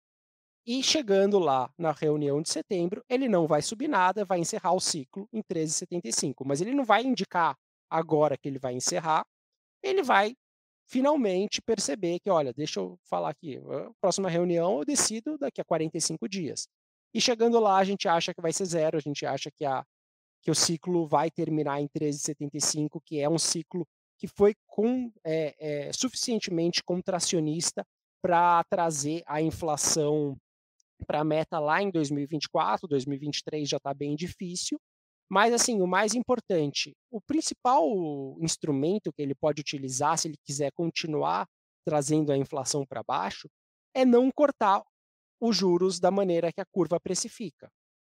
e 0.72 0.84
chegando 0.84 1.40
lá 1.40 1.68
na 1.76 1.90
reunião 1.90 2.40
de 2.40 2.48
setembro, 2.48 3.02
ele 3.08 3.28
não 3.28 3.44
vai 3.44 3.60
subir 3.60 3.88
nada, 3.88 4.24
vai 4.24 4.38
encerrar 4.38 4.72
o 4.72 4.78
ciclo 4.78 5.28
em 5.32 5.42
13,75. 5.42 6.44
Mas 6.46 6.60
ele 6.60 6.72
não 6.72 6.84
vai 6.84 7.02
indicar 7.02 7.56
agora 7.90 8.38
que 8.38 8.46
ele 8.46 8.60
vai 8.60 8.72
encerrar, 8.74 9.26
ele 9.82 10.00
vai 10.00 10.36
finalmente 10.86 11.60
perceber 11.60 12.20
que, 12.20 12.30
olha, 12.30 12.52
deixa 12.52 12.78
eu 12.78 12.96
falar 13.02 13.30
aqui, 13.30 13.60
próxima 14.00 14.30
reunião 14.30 14.78
eu 14.78 14.84
decido 14.84 15.36
daqui 15.36 15.60
a 15.60 15.64
45 15.64 16.28
dias. 16.28 16.68
E 17.12 17.20
chegando 17.20 17.58
lá, 17.58 17.76
a 17.78 17.84
gente 17.84 18.06
acha 18.06 18.32
que 18.32 18.40
vai 18.40 18.52
ser 18.52 18.66
zero, 18.66 18.96
a 18.96 19.00
gente 19.00 19.26
acha 19.26 19.50
que, 19.50 19.64
a, 19.64 19.84
que 20.40 20.52
o 20.52 20.54
ciclo 20.54 21.04
vai 21.04 21.32
terminar 21.32 21.80
em 21.80 21.88
13,75, 21.88 23.00
que 23.04 23.18
é 23.18 23.28
um 23.28 23.38
ciclo 23.38 23.84
que 24.16 24.28
foi 24.28 24.54
com, 24.68 25.10
é, 25.24 25.56
é, 25.58 25.92
suficientemente 25.92 26.80
contracionista 26.84 27.84
para 28.22 28.62
trazer 28.70 29.24
a 29.26 29.42
inflação 29.42 30.38
para 31.06 31.20
a 31.20 31.24
meta 31.24 31.58
lá 31.58 31.82
em 31.82 31.90
2024, 31.90 32.88
2023 32.88 33.68
já 33.68 33.76
está 33.76 33.92
bem 33.94 34.14
difícil. 34.16 34.78
Mas, 35.28 35.52
assim, 35.52 35.80
o 35.80 35.86
mais 35.86 36.14
importante, 36.14 36.92
o 37.10 37.20
principal 37.20 37.86
instrumento 38.40 39.12
que 39.12 39.22
ele 39.22 39.34
pode 39.34 39.60
utilizar 39.60 40.18
se 40.18 40.26
ele 40.26 40.36
quiser 40.44 40.72
continuar 40.72 41.46
trazendo 41.84 42.32
a 42.32 42.36
inflação 42.36 42.84
para 42.84 43.02
baixo 43.02 43.48
é 43.94 44.04
não 44.04 44.30
cortar 44.30 44.82
os 45.40 45.56
juros 45.56 46.00
da 46.00 46.10
maneira 46.10 46.52
que 46.52 46.60
a 46.60 46.66
curva 46.66 46.98
precifica. 47.00 47.70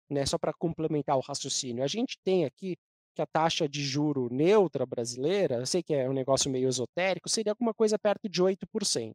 Né? 0.10 0.26
Só 0.26 0.38
para 0.38 0.54
complementar 0.54 1.17
o 1.17 1.21
raciocínio, 1.21 1.84
a 1.84 1.88
gente 1.88 2.17
tem 2.24 2.45
aqui 2.45 2.78
que 3.15 3.21
a 3.21 3.26
taxa 3.26 3.67
de 3.67 3.82
juro 3.82 4.28
neutra 4.30 4.86
brasileira, 4.86 5.56
eu 5.56 5.65
sei 5.65 5.82
que 5.82 5.93
é 5.93 6.10
um 6.10 6.13
negócio 6.13 6.52
meio 6.52 6.67
esotérico, 6.67 7.30
seria 7.30 7.54
alguma 7.54 7.74
coisa 7.74 7.98
perto 7.98 8.28
de 8.30 8.43
8%. 8.43 9.13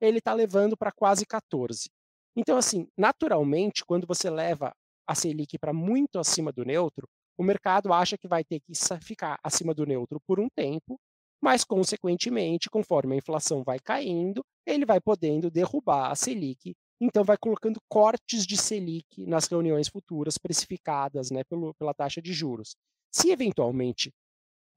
Ele 0.00 0.18
está 0.18 0.32
levando 0.32 0.76
para 0.76 0.90
quase 0.90 1.24
14%. 1.26 1.88
Então, 2.36 2.56
assim, 2.56 2.86
naturalmente, 2.96 3.84
quando 3.84 4.06
você 4.06 4.30
leva 4.30 4.72
a 5.06 5.14
Selic 5.14 5.58
para 5.58 5.72
muito 5.72 6.18
acima 6.18 6.50
do 6.52 6.64
neutro, 6.64 7.06
o 7.38 7.42
mercado 7.42 7.92
acha 7.92 8.16
que 8.16 8.28
vai 8.28 8.44
ter 8.44 8.60
que 8.60 8.72
ficar 9.02 9.38
acima 9.42 9.74
do 9.74 9.84
neutro 9.84 10.18
por 10.26 10.40
um 10.40 10.48
tempo, 10.48 10.98
mas, 11.42 11.64
consequentemente, 11.64 12.70
conforme 12.70 13.14
a 13.14 13.18
inflação 13.18 13.62
vai 13.64 13.78
caindo, 13.78 14.44
ele 14.66 14.86
vai 14.86 15.00
podendo 15.00 15.50
derrubar 15.50 16.10
a 16.10 16.14
Selic, 16.14 16.74
então 17.00 17.24
vai 17.24 17.36
colocando 17.36 17.80
cortes 17.88 18.46
de 18.46 18.56
Selic 18.56 19.26
nas 19.26 19.46
reuniões 19.48 19.88
futuras 19.88 20.38
precificadas 20.38 21.30
né, 21.30 21.42
pelo, 21.44 21.74
pela 21.74 21.92
taxa 21.92 22.22
de 22.22 22.32
juros. 22.32 22.76
Se 23.12 23.30
eventualmente 23.30 24.12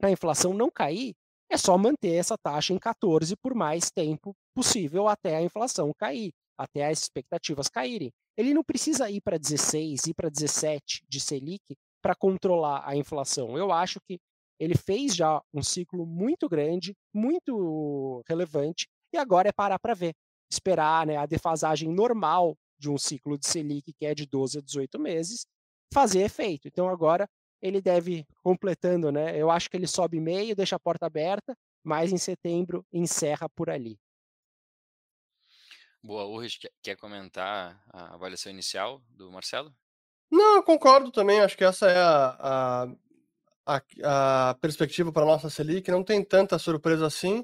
a 0.01 0.09
inflação 0.09 0.53
não 0.53 0.69
cair, 0.71 1.13
é 1.49 1.57
só 1.57 1.77
manter 1.77 2.15
essa 2.15 2.36
taxa 2.38 2.73
em 2.73 2.80
14 2.80 3.36
por 3.38 3.53
mais 3.53 3.91
tempo 3.91 4.36
possível 4.55 5.07
até 5.07 5.36
a 5.36 5.41
inflação 5.41 5.93
cair 5.95 6.34
até 6.58 6.88
as 6.88 7.01
expectativas 7.01 7.70
caírem. 7.70 8.12
Ele 8.38 8.53
não 8.53 8.64
precisa 8.64 9.10
ir 9.10 9.22
para 9.22 9.38
16, 9.38 10.08
ir 10.08 10.14
para 10.14 10.30
17 10.30 11.03
de 11.08 11.20
Selic 11.20 11.76
para 12.01 12.16
controlar 12.16 12.84
a 12.86 12.95
inflação. 12.95 13.58
Eu 13.58 13.72
acho 13.72 13.99
que 14.01 14.20
ele 14.60 14.76
fez 14.76 15.16
já 15.16 15.41
um 15.53 15.62
ciclo 15.62 16.06
muito 16.06 16.47
grande, 16.47 16.95
muito 17.14 18.24
relevante, 18.28 18.88
e 19.14 19.18
agora 19.18 19.49
é 19.49 19.51
parar 19.51 19.80
para 19.80 19.93
ver, 19.93 20.14
esperar 20.49 21.06
né, 21.06 21.18
a 21.18 21.26
defasagem 21.26 21.89
normal 21.89 22.56
de 22.78 22.89
um 22.89 22.97
ciclo 22.97 23.38
de 23.38 23.47
Selic, 23.47 23.93
que 23.93 24.06
é 24.06 24.14
de 24.14 24.26
12 24.26 24.60
a 24.60 24.62
18 24.62 24.99
meses, 24.99 25.45
fazer 25.93 26.22
efeito. 26.22 26.68
Então 26.68 26.89
agora 26.89 27.28
ele 27.62 27.82
deve, 27.82 28.26
completando, 28.43 29.12
né? 29.12 29.36
Eu 29.41 29.49
acho 29.49 29.70
que 29.70 29.78
ele 29.78 29.88
sobe 29.88 30.20
meio, 30.20 30.56
deixa 30.56 30.76
a 30.76 30.80
porta 30.80 31.06
aberta, 31.06 31.56
mas 31.84 32.12
em 32.12 32.18
setembro 32.18 32.86
encerra 32.91 33.49
por 33.49 33.70
ali. 33.70 33.97
Boa, 36.06 36.24
Urris, 36.28 36.60
quer 36.84 36.95
comentar 36.97 37.82
a 37.91 38.14
avaliação 38.14 38.51
inicial 38.51 39.01
do 39.10 39.32
Marcelo? 39.32 39.74
Não, 40.30 40.62
concordo 40.62 41.12
também. 41.12 41.41
Acho 41.41 41.58
que 41.58 41.64
essa 41.64 41.89
é 41.89 41.97
a, 41.97 42.86
a, 43.66 43.82
a, 44.03 44.49
a 44.49 44.53
perspectiva 44.53 45.12
para 45.12 45.24
a 45.24 45.26
nossa 45.26 45.49
Selic. 45.49 45.89
Não 45.89 46.03
tem 46.03 46.24
tanta 46.24 46.60
surpresa 46.60 47.08
assim. 47.08 47.43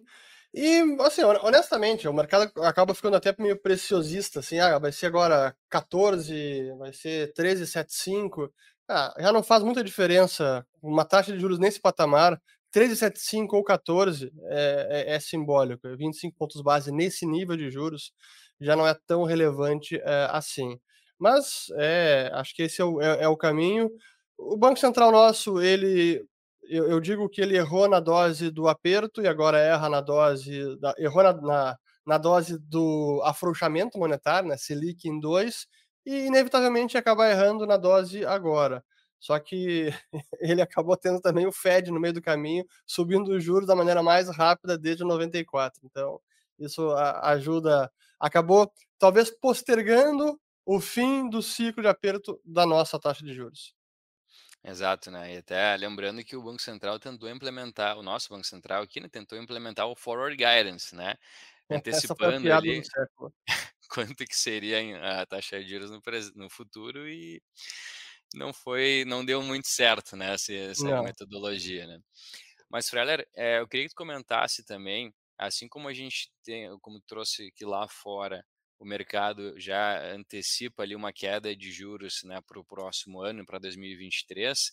E, 0.53 0.79
assim, 0.99 1.23
honestamente, 1.23 2.07
o 2.07 2.13
mercado 2.13 2.51
acaba 2.61 2.93
ficando 2.93 3.15
até 3.15 3.33
meio 3.39 3.59
preciosista, 3.59 4.41
assim, 4.41 4.59
ah, 4.59 4.77
vai 4.77 4.91
ser 4.91 5.07
agora 5.07 5.55
14, 5.67 6.71
vai 6.77 6.93
ser 6.93 7.33
13,75. 7.33 8.51
Ah, 8.87 9.15
já 9.17 9.31
não 9.31 9.41
faz 9.41 9.63
muita 9.63 9.83
diferença 9.83 10.63
uma 10.83 11.03
taxa 11.03 11.31
de 11.33 11.39
juros 11.39 11.57
nesse 11.57 11.79
patamar, 11.79 12.39
13,75 12.71 13.53
ou 13.53 13.63
14 13.63 14.31
é, 14.45 15.05
é, 15.09 15.15
é 15.15 15.19
simbólico, 15.19 15.87
25 15.97 16.35
pontos 16.37 16.61
base 16.61 16.91
nesse 16.91 17.25
nível 17.25 17.57
de 17.57 17.69
juros 17.69 18.13
já 18.61 18.75
não 18.75 18.87
é 18.87 18.93
tão 19.07 19.23
relevante 19.23 19.97
é, 19.97 20.27
assim. 20.31 20.79
Mas 21.19 21.65
é, 21.77 22.31
acho 22.33 22.55
que 22.55 22.63
esse 22.63 22.81
é 22.81 22.85
o, 22.85 23.01
é, 23.01 23.23
é 23.23 23.27
o 23.27 23.37
caminho. 23.37 23.89
O 24.37 24.57
Banco 24.57 24.79
Central 24.79 25.11
nosso, 25.11 25.61
ele 25.61 26.23
eu, 26.71 26.87
eu, 26.89 26.99
digo 27.01 27.27
que 27.29 27.41
ele 27.41 27.57
errou 27.57 27.89
na 27.89 27.99
dose 27.99 28.49
do 28.49 28.67
aperto 28.67 29.21
e 29.21 29.27
agora 29.27 29.59
erra 29.59 29.89
na 29.89 29.99
dose 29.99 30.77
da, 30.79 30.93
errou 30.97 31.21
na, 31.23 31.33
na, 31.33 31.77
na, 32.05 32.17
dose 32.17 32.57
do 32.57 33.21
afrouxamento 33.25 33.97
monetário, 33.99 34.47
né, 34.47 34.55
Selic 34.57 35.07
em 35.07 35.19
2, 35.19 35.67
e 36.05 36.27
inevitavelmente 36.27 36.97
acaba 36.97 37.29
errando 37.29 37.65
na 37.65 37.77
dose 37.77 38.25
agora. 38.25 38.83
Só 39.19 39.37
que 39.39 39.89
ele 40.39 40.61
acabou 40.61 40.97
tendo 40.97 41.19
também 41.21 41.45
o 41.45 41.51
Fed 41.51 41.91
no 41.91 41.99
meio 41.99 42.13
do 42.13 42.21
caminho, 42.21 42.65
subindo 42.87 43.31
os 43.33 43.43
juros 43.43 43.67
da 43.67 43.75
maneira 43.75 44.01
mais 44.01 44.29
rápida 44.29 44.77
desde 44.77 45.03
94. 45.03 45.81
Então, 45.83 46.19
isso 46.57 46.91
ajuda, 47.21 47.91
acabou 48.21 48.71
talvez 48.99 49.31
postergando 49.31 50.39
o 50.63 50.79
fim 50.79 51.27
do 51.27 51.41
ciclo 51.41 51.81
de 51.81 51.89
aperto 51.89 52.39
da 52.45 52.65
nossa 52.65 52.99
taxa 52.99 53.25
de 53.25 53.33
juros. 53.33 53.73
Exato, 54.63 55.09
né? 55.09 55.33
E 55.33 55.37
até 55.37 55.75
lembrando 55.75 56.23
que 56.23 56.35
o 56.35 56.43
Banco 56.43 56.61
Central 56.61 56.99
tentou 56.99 57.27
implementar, 57.27 57.97
o 57.97 58.03
nosso 58.03 58.29
Banco 58.29 58.45
Central 58.45 58.83
aqui, 58.83 58.99
né, 58.99 59.09
tentou 59.09 59.39
implementar 59.39 59.87
o 59.87 59.95
Forward 59.95 60.37
Guidance, 60.37 60.95
né? 60.95 61.15
Antecipando 61.67 62.53
ali 62.53 62.83
quanto 63.89 64.23
que 64.25 64.35
seria 64.35 65.21
a 65.21 65.25
taxa 65.25 65.59
de 65.59 65.67
juros 65.67 65.89
no, 65.89 65.99
no 66.35 66.49
futuro 66.49 67.09
e 67.09 67.41
não 68.35 68.53
foi, 68.53 69.03
não 69.07 69.25
deu 69.25 69.41
muito 69.41 69.67
certo, 69.67 70.15
né, 70.15 70.33
essa, 70.35 70.53
essa 70.53 71.01
metodologia, 71.01 71.87
né? 71.87 71.99
Mas, 72.69 72.89
Freller, 72.89 73.27
é, 73.35 73.59
eu 73.59 73.67
queria 73.67 73.85
que 73.85 73.93
tu 73.93 73.97
comentasse 73.97 74.63
também, 74.63 75.13
assim 75.41 75.67
como 75.67 75.87
a 75.87 75.93
gente 75.93 76.31
tem, 76.43 76.69
como 76.79 77.01
trouxe 77.01 77.51
que 77.51 77.65
lá 77.65 77.87
fora 77.87 78.45
o 78.79 78.85
mercado 78.85 79.59
já 79.59 80.03
antecipa 80.13 80.83
ali 80.83 80.95
uma 80.95 81.11
queda 81.11 81.55
de 81.55 81.71
juros 81.71 82.21
né, 82.23 82.41
para 82.41 82.59
o 82.59 82.65
próximo 82.65 83.21
ano, 83.21 83.45
para 83.45 83.59
2023. 83.59 84.71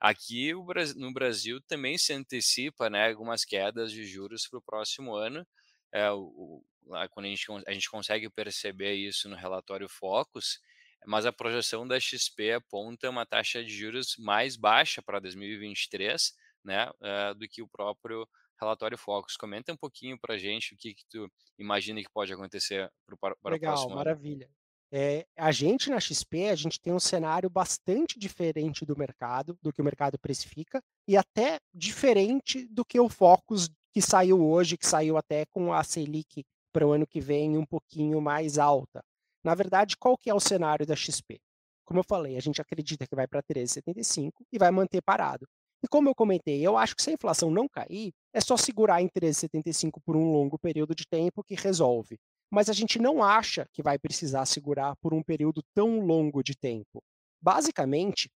Aqui 0.00 0.52
no 0.96 1.12
Brasil 1.12 1.60
também 1.62 1.98
se 1.98 2.12
antecipa 2.12 2.88
né, 2.90 3.08
algumas 3.08 3.44
quedas 3.44 3.90
de 3.92 4.04
juros 4.04 4.46
para 4.48 4.58
o 4.58 4.62
próximo 4.62 5.14
ano. 5.14 5.46
É, 5.92 6.10
o, 6.10 6.62
quando 7.10 7.26
a 7.26 7.28
gente, 7.28 7.46
a 7.66 7.72
gente 7.72 7.90
consegue 7.90 8.30
perceber 8.30 8.94
isso 8.94 9.28
no 9.28 9.36
relatório 9.36 9.88
Focus, 9.88 10.60
mas 11.06 11.26
a 11.26 11.32
projeção 11.32 11.86
da 11.86 11.98
XP 11.98 12.52
aponta 12.52 13.10
uma 13.10 13.26
taxa 13.26 13.62
de 13.62 13.70
juros 13.70 14.16
mais 14.18 14.56
baixa 14.56 15.02
para 15.02 15.20
2023 15.20 16.32
né, 16.64 16.88
uh, 16.90 17.34
do 17.34 17.48
que 17.48 17.62
o 17.62 17.68
próprio 17.68 18.28
relatório 18.60 18.98
Focus. 18.98 19.36
Comenta 19.36 19.72
um 19.72 19.76
pouquinho 19.76 20.18
para 20.18 20.34
a 20.34 20.38
gente 20.38 20.74
o 20.74 20.76
que, 20.76 20.94
que 20.94 21.04
tu 21.08 21.30
imagina 21.58 22.02
que 22.02 22.10
pode 22.10 22.32
acontecer 22.32 22.90
para, 23.20 23.36
para 23.36 23.52
Legal, 23.52 23.72
o 23.72 23.76
próximo 23.76 23.96
maravilha. 23.96 24.46
ano. 24.46 24.54
É, 24.90 25.26
a 25.36 25.52
gente 25.52 25.90
na 25.90 26.00
XP, 26.00 26.48
a 26.48 26.54
gente 26.54 26.80
tem 26.80 26.92
um 26.92 27.00
cenário 27.00 27.50
bastante 27.50 28.18
diferente 28.18 28.86
do 28.86 28.96
mercado, 28.96 29.58
do 29.60 29.70
que 29.70 29.82
o 29.82 29.84
mercado 29.84 30.18
precifica, 30.18 30.82
e 31.06 31.16
até 31.16 31.58
diferente 31.74 32.66
do 32.68 32.84
que 32.84 32.98
o 32.98 33.08
Focus 33.08 33.68
que 33.92 34.00
saiu 34.00 34.42
hoje, 34.42 34.78
que 34.78 34.86
saiu 34.86 35.16
até 35.16 35.44
com 35.46 35.72
a 35.72 35.84
Selic 35.84 36.44
para 36.72 36.86
o 36.86 36.92
ano 36.92 37.06
que 37.06 37.20
vem 37.20 37.58
um 37.58 37.66
pouquinho 37.66 38.20
mais 38.20 38.58
alta. 38.58 39.02
Na 39.44 39.54
verdade, 39.54 39.96
qual 39.96 40.16
que 40.16 40.30
é 40.30 40.34
o 40.34 40.40
cenário 40.40 40.86
da 40.86 40.96
XP? 40.96 41.40
Como 41.84 42.00
eu 42.00 42.04
falei, 42.04 42.36
a 42.36 42.40
gente 42.40 42.60
acredita 42.60 43.06
que 43.06 43.16
vai 43.16 43.26
para 43.26 43.42
13,75 43.42 44.32
e 44.52 44.58
vai 44.58 44.70
manter 44.70 45.00
parado. 45.02 45.46
E 45.82 45.88
como 45.88 46.08
eu 46.08 46.14
comentei, 46.14 46.66
eu 46.66 46.76
acho 46.76 46.96
que 46.96 47.02
se 47.02 47.10
a 47.10 47.12
inflação 47.12 47.50
não 47.50 47.68
cair, 47.68 48.12
é 48.32 48.40
só 48.40 48.56
segurar 48.56 49.00
em 49.00 49.08
13,75 49.08 50.00
por 50.04 50.16
um 50.16 50.32
longo 50.32 50.58
período 50.58 50.94
de 50.94 51.06
tempo 51.06 51.44
que 51.44 51.54
resolve. 51.54 52.18
Mas 52.50 52.68
a 52.68 52.72
gente 52.72 52.98
não 52.98 53.22
acha 53.22 53.66
que 53.72 53.82
vai 53.82 53.98
precisar 53.98 54.44
segurar 54.46 54.96
por 54.96 55.14
um 55.14 55.22
período 55.22 55.62
tão 55.74 56.00
longo 56.00 56.42
de 56.42 56.56
tempo. 56.56 57.02
Basicamente, 57.40 58.28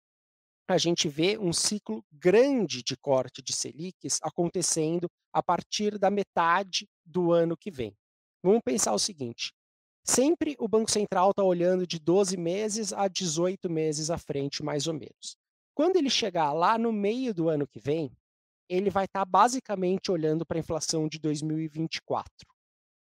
a 0.67 0.77
gente 0.77 1.09
vê 1.09 1.37
um 1.37 1.51
ciclo 1.51 2.03
grande 2.11 2.83
de 2.83 2.95
corte 2.95 3.41
de 3.41 3.53
Selics 3.53 4.19
acontecendo 4.21 5.09
a 5.33 5.41
partir 5.41 5.97
da 5.97 6.09
metade 6.09 6.87
do 7.05 7.31
ano 7.31 7.57
que 7.57 7.71
vem. 7.71 7.93
Vamos 8.43 8.61
pensar 8.63 8.93
o 8.93 8.99
seguinte: 8.99 9.51
sempre 10.05 10.55
o 10.59 10.67
Banco 10.67 10.91
Central 10.91 11.31
está 11.31 11.43
olhando 11.43 11.87
de 11.87 11.99
12 11.99 12.37
meses 12.37 12.93
a 12.93 13.07
18 13.07 13.69
meses 13.69 14.09
à 14.09 14.17
frente, 14.17 14.63
mais 14.63 14.87
ou 14.87 14.93
menos. 14.93 15.35
Quando 15.81 15.95
ele 15.95 16.11
chegar 16.11 16.53
lá 16.53 16.77
no 16.77 16.93
meio 16.93 17.33
do 17.33 17.49
ano 17.49 17.65
que 17.65 17.79
vem, 17.79 18.15
ele 18.69 18.91
vai 18.91 19.05
estar 19.05 19.21
tá 19.21 19.25
basicamente 19.25 20.11
olhando 20.11 20.45
para 20.45 20.55
a 20.55 20.59
inflação 20.59 21.07
de 21.07 21.17
2024. 21.17 22.31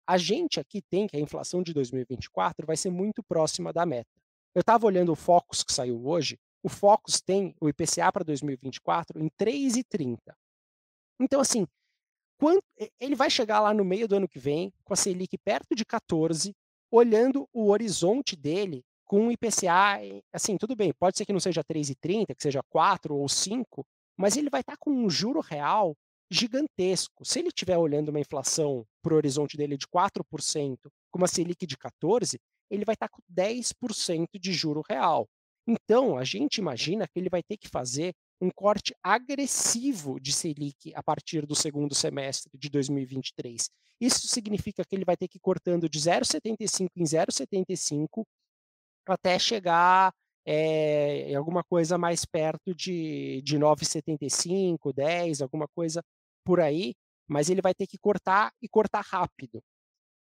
A 0.05 0.19
gente 0.19 0.59
aqui 0.59 0.83
tem 0.83 1.07
que 1.07 1.17
a 1.17 1.21
inflação 1.21 1.63
de 1.63 1.73
2024 1.73 2.67
vai 2.67 2.77
ser 2.77 2.91
muito 2.91 3.23
próxima 3.23 3.73
da 3.73 3.87
meta. 3.87 4.11
Eu 4.53 4.59
estava 4.59 4.87
olhando 4.87 5.13
o 5.13 5.15
Focus 5.15 5.63
que 5.63 5.73
saiu 5.73 6.05
hoje, 6.05 6.37
o 6.65 6.69
Focus 6.69 7.21
tem 7.21 7.55
o 7.61 7.69
IPCA 7.69 8.11
para 8.13 8.25
2024 8.25 9.23
em 9.23 9.31
3,30. 9.41 10.19
Então, 11.21 11.41
assim, 11.41 11.69
quando, 12.41 12.61
ele 12.99 13.15
vai 13.15 13.31
chegar 13.31 13.61
lá 13.61 13.73
no 13.73 13.85
meio 13.85 14.09
do 14.09 14.17
ano 14.17 14.27
que 14.27 14.41
vem, 14.41 14.73
com 14.83 14.95
a 14.95 14.97
Selic 14.97 15.39
perto 15.39 15.77
de 15.77 15.85
14, 15.85 16.53
olhando 16.91 17.49
o 17.53 17.69
horizonte 17.69 18.35
dele 18.35 18.85
com 19.15 19.29
um 19.29 19.31
IPCA, 19.31 20.01
assim, 20.33 20.59
tudo 20.59 20.75
bem, 20.75 20.93
pode 20.93 21.17
ser 21.17 21.25
que 21.25 21.33
não 21.33 21.39
seja 21.39 21.63
3,30, 21.63 22.35
que 22.35 22.43
seja 22.43 22.61
4 22.69 23.15
ou 23.15 23.29
5, 23.29 23.87
mas 24.17 24.37
ele 24.37 24.51
vai 24.51 24.61
estar 24.61 24.73
tá 24.73 24.79
com 24.81 24.91
um 24.91 25.09
juro 25.09 25.39
real 25.39 25.97
gigantesco. 26.29 27.25
Se 27.25 27.39
ele 27.39 27.47
estiver 27.47 27.79
olhando 27.79 28.09
uma 28.09 28.19
inflação 28.19 28.85
para 29.01 29.15
o 29.15 29.17
horizonte 29.17 29.57
dele 29.57 29.77
de 29.77 29.87
4%, 29.87 30.21
com 31.13 31.19
uma 31.19 31.29
Selic 31.29 31.65
de 31.65 31.77
14%, 31.77 32.41
ele 32.69 32.85
vai 32.85 32.95
estar 32.95 33.07
tá 33.07 33.15
com 33.15 33.23
10% 33.33 34.27
de 34.35 34.53
juro 34.53 34.83
real. 34.91 35.29
Então, 35.65 36.19
a 36.19 36.25
gente 36.25 36.59
imagina 36.59 37.07
que 37.07 37.17
ele 37.17 37.29
vai 37.29 37.41
ter 37.45 37.57
que 37.57 37.69
fazer 37.69 38.13
um 38.41 38.51
corte 38.51 38.97
agressivo 39.01 40.19
de 40.19 40.33
Selic 40.33 40.93
a 40.93 41.05
partir 41.05 41.47
do 41.47 41.55
segundo 41.55 41.95
semestre 41.95 42.51
de 42.59 42.69
2023. 42.69 43.71
Isso 44.01 44.27
significa 44.27 44.85
que 44.85 44.97
ele 44.97 45.05
vai 45.05 45.17
ter 45.17 45.29
que 45.29 45.39
ir 45.39 45.41
cortando 45.41 45.89
de 45.89 46.01
0,75 46.01 46.89
em 46.97 47.05
0,75 47.05 48.25
até 49.13 49.39
chegar 49.39 50.13
é, 50.47 51.31
em 51.31 51.35
alguma 51.35 51.63
coisa 51.65 51.97
mais 51.97 52.25
perto 52.25 52.75
de, 52.75 53.41
de 53.43 53.59
9,75, 53.59 54.93
10, 54.93 55.43
alguma 55.43 55.67
coisa 55.69 56.03
por 56.45 56.61
aí, 56.61 56.95
mas 57.27 57.49
ele 57.49 57.63
vai 57.63 57.75
ter 57.75 57.87
que 57.87 57.99
cortar 57.99 58.53
e 58.61 58.69
cortar 58.69 59.03
rápido. 59.03 59.63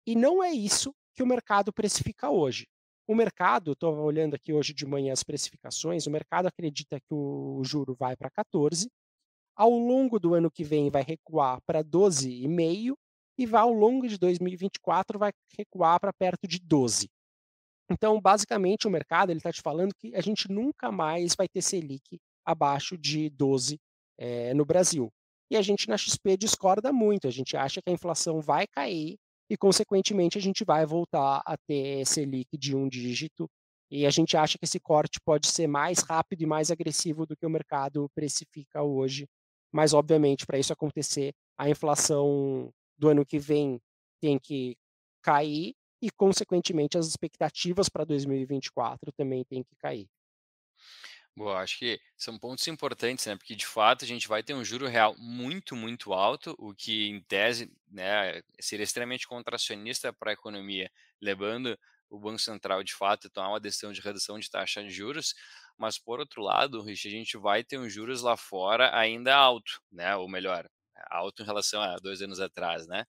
E 0.07 0.15
não 0.15 0.43
é 0.43 0.51
isso 0.53 0.95
que 1.15 1.23
o 1.23 1.27
mercado 1.27 1.73
precifica 1.73 2.31
hoje. 2.31 2.67
O 3.09 3.15
mercado, 3.15 3.73
estou 3.73 3.95
olhando 3.99 4.35
aqui 4.35 4.53
hoje 4.53 4.73
de 4.75 4.85
manhã 4.87 5.13
as 5.13 5.23
precificações, 5.23 6.07
o 6.07 6.11
mercado 6.11 6.47
acredita 6.47 6.99
que 6.99 7.15
o 7.15 7.63
juro 7.65 7.95
vai 7.95 8.17
para 8.17 8.31
14, 8.31 8.89
ao 9.55 9.71
longo 9.71 10.19
do 10.19 10.35
ano 10.35 10.51
que 10.51 10.65
vem 10.65 10.91
vai 10.91 11.03
recuar 11.03 11.61
para 11.65 11.85
12,5 11.85 12.95
e 13.39 13.47
vai 13.47 13.61
ao 13.61 13.73
longo 13.73 14.09
de 14.09 14.19
2024 14.19 15.19
vai 15.19 15.31
recuar 15.57 16.01
para 16.01 16.13
perto 16.13 16.49
de 16.49 16.59
12. 16.59 17.09
Então, 17.91 18.21
basicamente, 18.21 18.87
o 18.87 18.91
mercado 18.91 19.33
está 19.33 19.53
te 19.53 19.63
falando 19.63 19.95
que 19.95 20.15
a 20.15 20.21
gente 20.21 20.51
nunca 20.51 20.91
mais 20.91 21.35
vai 21.37 21.49
ter 21.49 21.63
Selic 21.63 22.19
abaixo 22.45 22.99
de 22.99 23.31
12 23.31 23.79
é, 24.19 24.51
eh, 24.51 24.55
no 24.55 24.65
Brasil. 24.65 25.11
E 25.51 25.57
a 25.57 25.63
gente 25.63 25.89
na 25.89 25.97
XP 25.97 26.37
discorda 26.37 26.93
muito, 26.93 27.29
a 27.29 27.31
gente 27.31 27.57
acha 27.57 27.81
que 27.81 27.89
a 27.89 27.93
inflação 27.93 28.41
vai 28.41 28.67
cair 28.67 29.17
e, 29.49 29.57
consequentemente, 29.57 30.37
a 30.37 30.41
gente 30.41 30.65
vai 30.65 30.85
voltar 30.85 31.41
a 31.47 31.57
ter 31.57 32.05
Selic 32.05 32.59
de 32.59 32.75
um 32.75 32.89
dígito. 32.89 33.49
E 33.89 34.05
a 34.05 34.11
gente 34.11 34.37
acha 34.37 34.59
que 34.59 34.65
esse 34.65 34.81
corte 34.81 35.21
pode 35.25 35.47
ser 35.47 35.69
mais 35.69 36.01
rápido 36.01 36.43
e 36.43 36.47
mais 36.47 36.73
agressivo 36.73 37.25
do 37.25 37.37
que 37.37 37.47
o 37.47 37.51
mercado 37.51 38.11
precifica 38.13 38.83
hoje. 38.83 39.29
Mas, 39.73 39.95
obviamente, 39.95 40.45
para 40.45 40.59
isso 40.59 40.73
acontecer, 40.73 41.33
a 41.57 41.71
inflação 41.71 42.73
do 42.99 43.09
ano 43.09 43.25
que 43.25 43.39
vem 43.39 43.81
tem 44.21 44.39
que 44.39 44.77
cair 45.23 45.75
e, 46.07 46.11
consequentemente, 46.11 46.97
as 46.97 47.07
expectativas 47.09 47.89
para 47.89 48.05
2024 48.05 49.11
também 49.13 49.45
têm 49.45 49.65
que 49.65 49.75
cair. 49.77 50.09
Boa, 51.37 51.61
acho 51.61 51.79
que 51.79 52.01
são 52.17 52.39
pontos 52.39 52.67
importantes, 52.67 53.27
né? 53.27 53.37
Porque 53.37 53.55
de 53.55 53.67
fato 53.67 54.05
a 54.05 54.09
gente 54.09 54.27
vai 54.27 54.43
ter 54.43 54.55
um 54.55 54.65
juro 54.65 54.87
real 54.87 55.15
muito, 55.19 55.77
muito 55.77 56.13
alto, 56.15 56.55
o 56.59 56.75
que 56.75 57.09
em 57.11 57.21
tese 57.21 57.71
né, 57.91 58.41
seria 58.59 58.85
extremamente 58.85 59.27
contracionista 59.29 60.13
para 60.13 60.31
a 60.31 60.35
economia, 60.35 60.91
levando 61.21 61.79
o 62.09 62.19
Banco 62.19 62.39
Central 62.39 62.83
de 62.83 62.95
fato 62.95 63.27
a 63.27 63.31
tomar 63.31 63.49
uma 63.51 63.61
decisão 63.61 63.93
de 63.93 64.01
redução 64.01 64.39
de 64.39 64.49
taxa 64.51 64.83
de 64.83 64.91
juros, 64.91 65.35
mas 65.77 65.99
por 65.99 66.21
outro 66.21 66.41
lado, 66.43 66.83
Rich, 66.83 67.07
a 67.09 67.11
gente 67.11 67.37
vai 67.37 67.63
ter 67.63 67.79
um 67.79 67.89
juros 67.89 68.23
lá 68.23 68.37
fora 68.37 68.97
ainda 68.97 69.35
alto, 69.37 69.83
né? 69.93 70.17
Ou 70.17 70.29
melhor, 70.29 70.67
alto 71.11 71.43
em 71.43 71.47
relação 71.47 71.83
a 71.83 71.97
dois 71.97 72.23
anos 72.23 72.41
atrás, 72.41 72.87
né? 72.87 73.05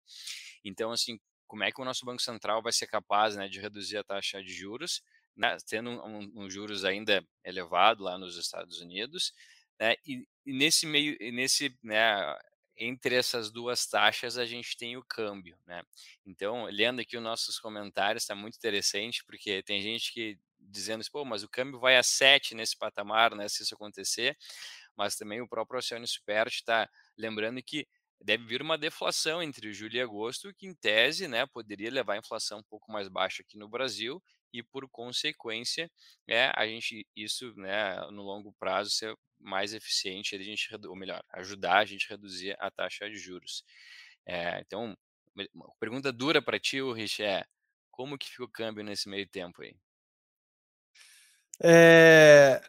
Então, 0.66 0.92
assim, 0.92 1.20
como 1.48 1.64
é 1.64 1.72
que 1.72 1.82
o 1.82 1.86
nosso 1.86 2.06
Banco 2.06 2.22
Central 2.22 2.62
vai 2.62 2.72
ser 2.72 2.88
capaz 2.88 3.36
né, 3.36 3.48
de 3.48 3.60
reduzir 3.60 3.98
a 3.98 4.04
taxa 4.04 4.44
de 4.44 4.54
juros, 4.54 5.02
né, 5.36 5.58
tendo 5.68 5.90
um, 5.90 6.44
um, 6.44 6.50
juros 6.50 6.84
ainda 6.84 7.26
elevado 7.44 8.04
lá 8.04 8.18
nos 8.18 8.38
Estados 8.38 8.82
Unidos, 8.82 9.34
né, 9.80 9.96
e, 10.06 10.28
e, 10.46 10.54
nesse 10.54 10.86
meio, 10.86 11.18
nesse, 11.34 11.76
né, 11.84 12.38
entre 12.78 13.16
essas 13.16 13.52
duas 13.52 13.86
taxas 13.88 14.38
a 14.38 14.46
gente 14.46 14.78
tem 14.78 14.98
o 14.98 15.04
câmbio, 15.04 15.58
né? 15.66 15.82
Então, 16.26 16.66
lendo 16.66 17.02
aqui 17.02 17.18
os 17.18 17.24
nossos 17.24 17.60
comentários, 17.60 18.24
está 18.24 18.36
muito 18.36 18.56
interessante, 18.56 19.24
porque 19.26 19.64
tem 19.64 19.82
gente 19.82 20.14
que 20.14 20.38
dizendo, 20.60 21.04
pô, 21.12 21.26
mas 21.26 21.44
o 21.44 21.50
câmbio 21.50 21.80
vai 21.80 21.98
a 21.98 22.04
7 22.04 22.54
nesse 22.54 22.78
patamar, 22.78 23.36
né, 23.36 23.48
se 23.48 23.64
isso 23.64 23.74
acontecer, 23.74 24.38
mas 24.96 25.16
também 25.16 25.42
o 25.42 25.48
próprio 25.48 25.80
Oceano 25.80 26.08
Super 26.08 26.48
está 26.48 26.90
lembrando 27.18 27.62
que 27.64 27.88
deve 28.22 28.46
vir 28.46 28.62
uma 28.62 28.78
deflação 28.78 29.42
entre 29.42 29.74
julho 29.74 29.96
e 29.96 30.02
agosto, 30.02 30.54
que 30.56 30.68
em 30.68 30.74
tese, 30.76 31.28
né, 31.28 31.46
poderia 31.46 31.92
levar 31.92 32.14
a 32.14 32.18
inflação 32.18 32.60
um 32.60 32.64
pouco 32.64 32.92
mais 32.92 33.08
baixa 33.08 33.42
aqui 33.44 33.58
no 33.58 33.68
Brasil 33.70 34.22
e 34.54 34.64
por 34.64 34.90
consequência, 34.90 35.92
é 36.28 36.52
a 36.56 36.66
gente 36.66 37.06
isso, 37.16 37.54
né, 37.56 38.00
no 38.12 38.24
longo 38.24 38.54
prazo 38.60 38.92
ser 38.92 39.16
mais 39.40 39.74
eficiente, 39.74 40.36
a 40.36 40.42
gente 40.42 40.68
ou 40.88 40.96
melhor, 40.96 41.24
ajudar 41.34 41.80
a 41.80 41.86
gente 41.86 42.06
a 42.08 42.16
reduzir 42.16 42.56
a 42.60 42.72
taxa 42.72 43.10
de 43.10 43.18
juros. 43.18 43.64
É, 44.26 44.60
então, 44.62 44.98
pergunta 45.80 46.12
dura 46.12 46.42
para 46.42 46.60
ti, 46.60 46.82
Rich, 46.82 47.24
é 47.24 47.46
como 47.92 48.18
que 48.18 48.30
fica 48.30 48.44
o 48.44 48.50
câmbio 48.50 48.84
nesse 48.84 49.10
meio 49.10 49.28
tempo 49.28 49.62
aí? 49.62 49.76
É, 51.62 52.62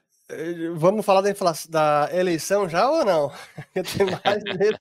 vamos 0.76 1.04
falar 1.04 1.22
da, 1.22 1.30
inflação, 1.30 1.70
da 1.70 2.08
eleição 2.12 2.68
já 2.68 2.90
ou 2.90 3.04
não? 3.04 3.30
tem 3.72 4.06
mais 4.06 4.42
esse, 4.44 4.78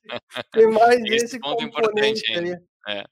tem 0.51 0.71
mais 0.71 1.01
esse, 1.05 1.25
esse 1.25 1.39
componente 1.39 2.31
aí. 2.33 2.57
É. 2.87 3.03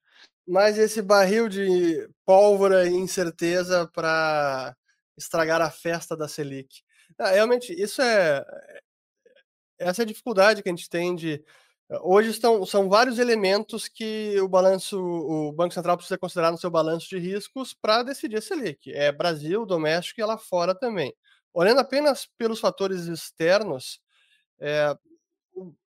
Mais 0.47 0.77
esse 0.77 1.01
barril 1.01 1.49
de 1.49 2.07
pólvora 2.25 2.88
e 2.88 2.93
incerteza 2.93 3.89
para 3.93 4.75
estragar 5.17 5.61
a 5.61 5.71
festa 5.71 6.15
da 6.15 6.27
Selic. 6.27 6.81
Ah, 7.17 7.31
realmente, 7.31 7.73
isso 7.73 8.01
é. 8.01 8.43
Essa 9.79 10.01
é 10.01 10.03
a 10.03 10.07
dificuldade 10.07 10.61
que 10.61 10.69
a 10.69 10.71
gente 10.71 10.89
tem 10.89 11.15
de. 11.15 11.43
Hoje 12.01 12.31
estão, 12.31 12.65
são 12.65 12.89
vários 12.89 13.19
elementos 13.19 13.88
que 13.88 14.39
o 14.41 14.47
balanço, 14.47 14.99
o 14.99 15.51
Banco 15.51 15.73
Central 15.73 15.95
precisa 15.95 16.17
considerar 16.17 16.51
no 16.51 16.57
seu 16.57 16.71
balanço 16.71 17.07
de 17.07 17.19
riscos 17.19 17.73
para 17.73 18.01
decidir 18.01 18.38
a 18.38 18.41
Selic. 18.41 18.91
É 18.91 19.11
Brasil, 19.11 19.65
doméstico 19.65 20.19
e 20.19 20.25
lá 20.25 20.38
fora 20.38 20.73
também. 20.73 21.13
Olhando 21.56 21.80
apenas 21.80 22.28
pelos 22.38 22.60
fatores 22.60 23.06
externos, 23.06 24.01
é, 24.60 24.93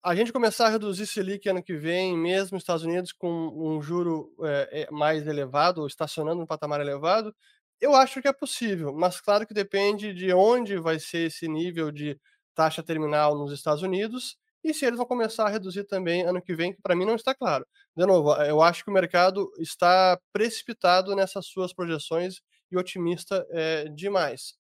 a 0.01 0.15
gente 0.15 0.33
começar 0.33 0.67
a 0.67 0.71
reduzir 0.71 1.09
Selic 1.09 1.49
ano 1.49 1.61
que 1.61 1.75
vem, 1.77 2.17
mesmo 2.17 2.57
Estados 2.57 2.85
Unidos, 2.85 3.13
com 3.13 3.29
um 3.29 3.83
juro 3.83 4.33
é, 4.45 4.89
mais 4.93 5.27
elevado, 5.27 5.85
estacionando 5.85 6.41
um 6.41 6.47
patamar 6.47 6.81
elevado, 6.81 7.35
eu 7.81 7.97
acho 7.97 8.23
que 8.23 8.29
é 8.29 8.33
possível, 8.33 8.95
mas 8.95 9.21
claro 9.21 9.45
que 9.45 9.53
depende 9.53 10.15
de 10.15 10.33
onde 10.33 10.79
vai 10.79 11.01
ser 11.01 11.27
esse 11.27 11.49
nível 11.49 11.91
de 11.91 12.17
taxa 12.55 12.81
terminal 12.81 13.37
nos 13.37 13.51
Estados 13.51 13.83
Unidos 13.83 14.37
e 14.63 14.73
se 14.73 14.87
eles 14.87 14.97
vão 14.97 15.05
começar 15.07 15.47
a 15.47 15.51
reduzir 15.51 15.83
também 15.83 16.23
ano 16.23 16.41
que 16.41 16.55
vem, 16.55 16.73
que 16.73 16.81
para 16.81 16.95
mim 16.95 17.05
não 17.05 17.17
está 17.17 17.35
claro. 17.35 17.67
De 17.97 18.07
novo, 18.07 18.33
eu 18.45 18.63
acho 18.63 18.85
que 18.85 18.91
o 18.91 18.95
mercado 18.95 19.51
está 19.59 20.17
precipitado 20.33 21.17
nessas 21.17 21.47
suas 21.49 21.75
projeções 21.75 22.37
e 22.71 22.79
otimista 22.79 23.45
é, 23.51 23.89
demais. 23.89 24.55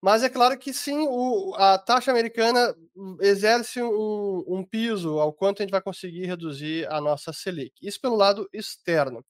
Mas 0.00 0.22
é 0.22 0.28
claro 0.28 0.56
que 0.58 0.72
sim, 0.72 1.06
o, 1.08 1.54
a 1.56 1.76
taxa 1.76 2.10
americana 2.12 2.74
exerce 3.20 3.82
um, 3.82 4.64
piso 4.64 5.18
ao 5.18 5.32
quanto 5.32 5.60
a 5.60 5.62
gente 5.64 5.72
vai 5.72 5.82
conseguir 5.82 6.26
reduzir 6.26 6.86
a 6.92 7.00
nossa 7.00 7.32
Selic. 7.32 7.72
Isso 7.82 8.00
pelo 8.00 8.14
lado 8.16 8.48
externo. 8.52 9.24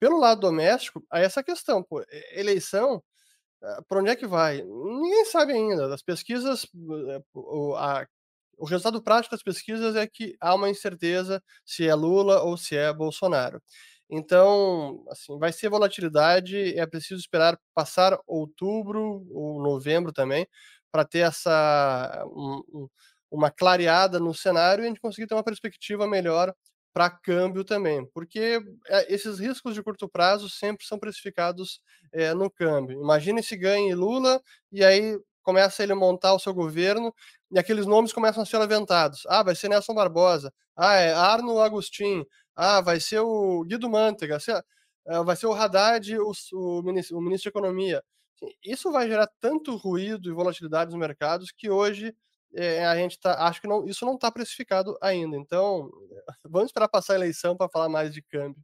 Pelo 0.00 0.18
lado 0.18 0.40
doméstico, 0.40 1.04
aí 1.10 1.24
essa 1.24 1.42
questão, 1.42 1.82
pô, 1.82 2.04
eleição, 2.32 3.02
eh, 3.62 3.78
para 3.88 4.00
onde 4.00 4.10
é 4.10 4.16
que 4.16 4.26
vai? 4.26 4.62
Ninguém 4.62 5.24
sabe 5.26 5.52
ainda. 5.54 5.94
As 5.94 6.02
pesquisas, 6.02 6.64
eh, 6.64 7.22
o, 7.34 7.74
a, 7.76 8.06
o 8.58 8.66
resultado 8.66 9.02
prático 9.02 9.34
das 9.34 9.42
pesquisas 9.42 9.96
é 9.96 10.06
que 10.06 10.36
há 10.40 10.54
uma 10.54 10.70
incerteza 10.70 11.42
se 11.64 11.88
é 11.88 11.94
Lula 11.94 12.42
ou 12.42 12.56
se 12.56 12.76
é 12.76 12.92
Bolsonaro. 12.92 13.62
Então, 14.10 15.04
assim, 15.10 15.38
vai 15.38 15.52
ser 15.52 15.68
volatilidade, 15.70 16.78
é 16.78 16.86
preciso 16.86 17.20
esperar 17.20 17.58
passar 17.74 18.18
outubro 18.26 19.26
ou 19.32 19.62
novembro 19.62 20.12
também 20.12 20.46
para 20.92 21.04
ter 21.04 21.20
essa 21.20 22.24
um, 22.28 22.88
uma 23.30 23.50
clareada 23.50 24.20
no 24.20 24.34
cenário 24.34 24.82
e 24.82 24.86
a 24.86 24.88
gente 24.88 25.00
conseguir 25.00 25.26
ter 25.26 25.34
uma 25.34 25.42
perspectiva 25.44 26.06
melhor 26.06 26.54
para 26.92 27.10
câmbio 27.10 27.64
também, 27.64 28.06
porque 28.14 28.60
eh, 28.88 29.06
esses 29.12 29.40
riscos 29.40 29.74
de 29.74 29.82
curto 29.82 30.08
prazo 30.08 30.48
sempre 30.48 30.86
são 30.86 30.96
precificados 30.98 31.80
é, 32.12 32.32
no 32.34 32.48
câmbio. 32.50 33.00
Imagine 33.02 33.42
se 33.42 33.56
ganhe 33.56 33.94
Lula 33.94 34.40
e 34.70 34.84
aí 34.84 35.18
começa 35.42 35.82
ele 35.82 35.92
a 35.92 35.96
montar 35.96 36.32
o 36.34 36.38
seu 36.38 36.54
governo 36.54 37.12
e 37.50 37.58
aqueles 37.58 37.84
nomes 37.86 38.12
começam 38.12 38.42
a 38.42 38.46
ser 38.46 38.56
aventados. 38.58 39.22
Ah, 39.28 39.42
vai 39.42 39.56
ser 39.56 39.68
Nelson 39.68 39.92
Barbosa. 39.94 40.52
Ah, 40.76 40.94
é 40.96 41.12
Arno 41.12 41.58
Agostinho 41.60 42.24
ah, 42.56 42.80
vai 42.80 43.00
ser 43.00 43.20
o 43.20 43.64
Guido 43.64 43.88
Mantega, 43.90 44.38
eh, 44.48 45.22
vai 45.24 45.36
ser 45.36 45.46
o 45.46 45.54
Haddad, 45.54 46.18
o, 46.18 46.32
o, 46.52 46.82
ministro, 46.82 47.18
o 47.18 47.20
ministro 47.20 47.50
de 47.50 47.58
Economia. 47.58 48.02
Isso 48.64 48.90
vai 48.92 49.08
gerar 49.08 49.28
tanto 49.40 49.76
ruído 49.76 50.28
e 50.28 50.32
volatilidade 50.32 50.90
nos 50.90 50.98
mercados 51.00 51.50
que 51.50 51.70
hoje 51.70 52.14
é, 52.54 52.84
a 52.86 52.94
gente 52.96 53.18
tá, 53.18 53.46
acho 53.46 53.60
que 53.60 53.66
não, 53.66 53.86
isso 53.86 54.04
não 54.04 54.14
está 54.14 54.30
precificado 54.30 54.96
ainda. 55.00 55.36
Então, 55.36 55.90
vamos 56.44 56.68
esperar 56.68 56.88
passar 56.88 57.14
a 57.14 57.16
eleição 57.16 57.56
para 57.56 57.68
falar 57.68 57.88
mais 57.88 58.12
de 58.12 58.22
câmbio. 58.22 58.62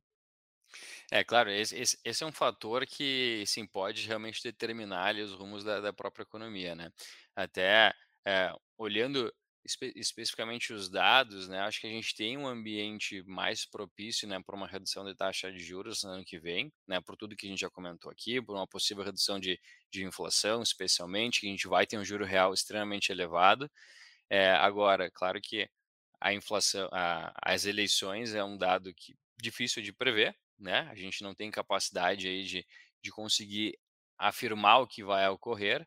É, 1.11 1.24
claro, 1.24 1.51
esse, 1.51 1.76
esse, 1.76 1.99
esse, 2.05 2.22
é 2.22 2.26
um 2.26 2.32
fator 2.32 2.86
que, 2.86 3.43
sim, 3.47 3.66
pode 3.66 4.07
realmente 4.07 4.41
determinar 4.43 5.07
ali, 5.07 5.20
os 5.22 5.32
rumos 5.32 5.64
da, 5.64 5.80
da 5.80 5.93
própria 5.93 6.22
economia, 6.22 6.76
né? 6.76 6.93
Até 7.34 7.93
é, 8.24 8.53
olhando 8.78 9.32
espe 9.70 9.92
especificamente 9.96 10.72
os 10.72 10.90
dados, 10.90 11.48
né, 11.48 11.60
acho 11.60 11.80
que 11.80 11.86
a 11.86 11.90
gente 11.90 12.14
tem 12.14 12.36
um 12.36 12.46
ambiente 12.46 13.22
mais 13.22 13.64
propício, 13.64 14.28
né, 14.28 14.40
para 14.44 14.56
uma 14.56 14.66
redução 14.66 15.04
de 15.04 15.14
taxa 15.14 15.50
de 15.52 15.58
juros 15.58 16.02
no 16.02 16.10
ano 16.10 16.24
que 16.24 16.38
vem, 16.38 16.72
né, 16.86 17.00
por 17.00 17.16
tudo 17.16 17.36
que 17.36 17.46
a 17.46 17.50
gente 17.50 17.60
já 17.60 17.70
comentou 17.70 18.10
aqui, 18.10 18.42
por 18.42 18.56
uma 18.56 18.66
possível 18.66 19.04
redução 19.04 19.38
de, 19.38 19.60
de 19.90 20.04
inflação, 20.04 20.62
especialmente, 20.62 21.40
que 21.40 21.46
a 21.46 21.50
gente 21.50 21.68
vai 21.68 21.86
ter 21.86 21.98
um 21.98 22.04
juro 22.04 22.24
real 22.24 22.52
extremamente 22.52 23.10
elevado. 23.12 23.70
É, 24.28 24.50
agora, 24.52 25.10
claro 25.10 25.40
que 25.40 25.68
a 26.20 26.32
inflação, 26.34 26.88
a, 26.92 27.32
as 27.42 27.64
eleições 27.64 28.34
é 28.34 28.44
um 28.44 28.58
dado 28.58 28.92
que 28.94 29.16
difícil 29.40 29.82
de 29.82 29.92
prever, 29.92 30.36
né? 30.58 30.80
A 30.90 30.94
gente 30.94 31.22
não 31.22 31.34
tem 31.34 31.50
capacidade 31.50 32.28
aí 32.28 32.44
de, 32.44 32.66
de 33.02 33.10
conseguir 33.10 33.78
afirmar 34.18 34.80
o 34.80 34.86
que 34.86 35.02
vai 35.02 35.26
ocorrer, 35.28 35.86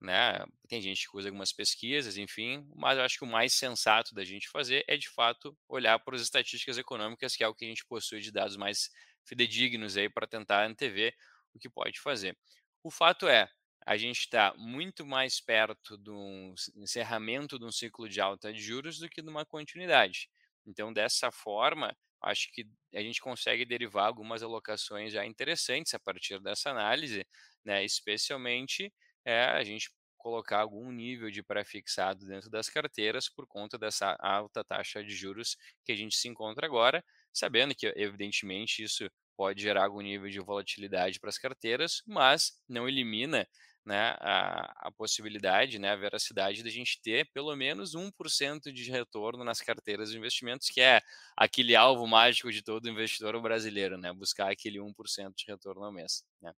né? 0.00 0.44
Tem 0.68 0.80
gente 0.80 1.08
que 1.08 1.16
usa 1.16 1.28
algumas 1.28 1.52
pesquisas, 1.52 2.16
enfim, 2.16 2.68
mas 2.74 2.98
eu 2.98 3.04
acho 3.04 3.18
que 3.18 3.24
o 3.24 3.28
mais 3.28 3.54
sensato 3.54 4.14
da 4.14 4.24
gente 4.24 4.48
fazer 4.48 4.84
é 4.88 4.96
de 4.96 5.08
fato 5.08 5.56
olhar 5.68 5.98
para 6.00 6.16
as 6.16 6.22
estatísticas 6.22 6.78
econômicas, 6.78 7.34
que 7.36 7.44
é 7.44 7.48
o 7.48 7.54
que 7.54 7.64
a 7.64 7.68
gente 7.68 7.84
possui 7.86 8.20
de 8.20 8.30
dados 8.32 8.56
mais 8.56 8.90
fidedignos 9.24 9.96
aí 9.96 10.08
para 10.08 10.26
tentar 10.26 10.66
antever 10.66 11.14
o 11.54 11.58
que 11.58 11.68
pode 11.68 11.98
fazer. 12.00 12.36
O 12.82 12.90
fato 12.90 13.26
é, 13.28 13.48
a 13.86 13.96
gente 13.96 14.20
está 14.20 14.52
muito 14.56 15.06
mais 15.06 15.40
perto 15.40 15.96
do 15.96 16.54
encerramento 16.76 17.58
de 17.58 17.64
um 17.64 17.70
ciclo 17.72 18.08
de 18.08 18.20
alta 18.20 18.52
de 18.52 18.60
juros 18.60 18.98
do 18.98 19.08
que 19.08 19.22
de 19.22 19.28
uma 19.28 19.46
continuidade. 19.46 20.28
Então, 20.66 20.92
dessa 20.92 21.30
forma, 21.30 21.96
acho 22.22 22.50
que 22.52 22.66
a 22.94 23.00
gente 23.00 23.20
consegue 23.20 23.64
derivar 23.64 24.06
algumas 24.06 24.42
alocações 24.42 25.12
já 25.12 25.24
interessantes 25.24 25.94
a 25.94 25.98
partir 26.00 26.40
dessa 26.40 26.70
análise, 26.70 27.24
né? 27.64 27.84
especialmente 27.84 28.92
é 29.26 29.44
a 29.44 29.64
gente 29.64 29.90
colocar 30.16 30.60
algum 30.60 30.90
nível 30.90 31.30
de 31.30 31.42
pré-fixado 31.42 32.26
dentro 32.26 32.48
das 32.50 32.68
carteiras 32.68 33.28
por 33.28 33.46
conta 33.46 33.78
dessa 33.78 34.16
alta 34.20 34.64
taxa 34.64 35.04
de 35.04 35.14
juros 35.14 35.56
que 35.84 35.92
a 35.92 35.96
gente 35.96 36.16
se 36.16 36.28
encontra 36.28 36.66
agora, 36.66 37.04
sabendo 37.32 37.74
que, 37.74 37.92
evidentemente, 37.96 38.82
isso 38.82 39.08
pode 39.36 39.62
gerar 39.62 39.84
algum 39.84 40.00
nível 40.00 40.28
de 40.30 40.40
volatilidade 40.40 41.20
para 41.20 41.28
as 41.28 41.38
carteiras, 41.38 42.02
mas 42.06 42.52
não 42.68 42.88
elimina 42.88 43.46
né, 43.84 44.16
a, 44.18 44.88
a, 44.88 44.90
possibilidade, 44.90 45.78
né, 45.78 45.90
a 45.90 45.96
veracidade 45.96 46.64
da 46.64 46.70
gente 46.70 47.00
ter 47.00 47.30
pelo 47.32 47.54
menos 47.54 47.94
1% 47.94 48.72
de 48.72 48.90
retorno 48.90 49.44
nas 49.44 49.60
carteiras 49.60 50.10
de 50.10 50.18
investimentos, 50.18 50.68
que 50.68 50.80
é 50.80 51.00
aquele 51.36 51.76
alvo 51.76 52.04
mágico 52.04 52.50
de 52.50 52.62
todo 52.62 52.88
investidor 52.88 53.40
brasileiro, 53.40 53.96
né, 53.96 54.12
buscar 54.12 54.50
aquele 54.50 54.80
1% 54.80 55.34
de 55.36 55.44
retorno 55.46 55.84
ao 55.84 55.92
mês. 55.92 56.24
Né. 56.42 56.52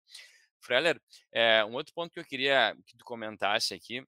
Freller, 0.61 1.01
é, 1.33 1.65
um 1.65 1.75
outro 1.75 1.95
ponto 1.95 2.13
que 2.13 2.21
eu 2.21 2.25
queria 2.25 2.77
que 2.87 2.97
tu 2.97 3.05
comentasse 3.05 3.75
aqui, 3.75 4.05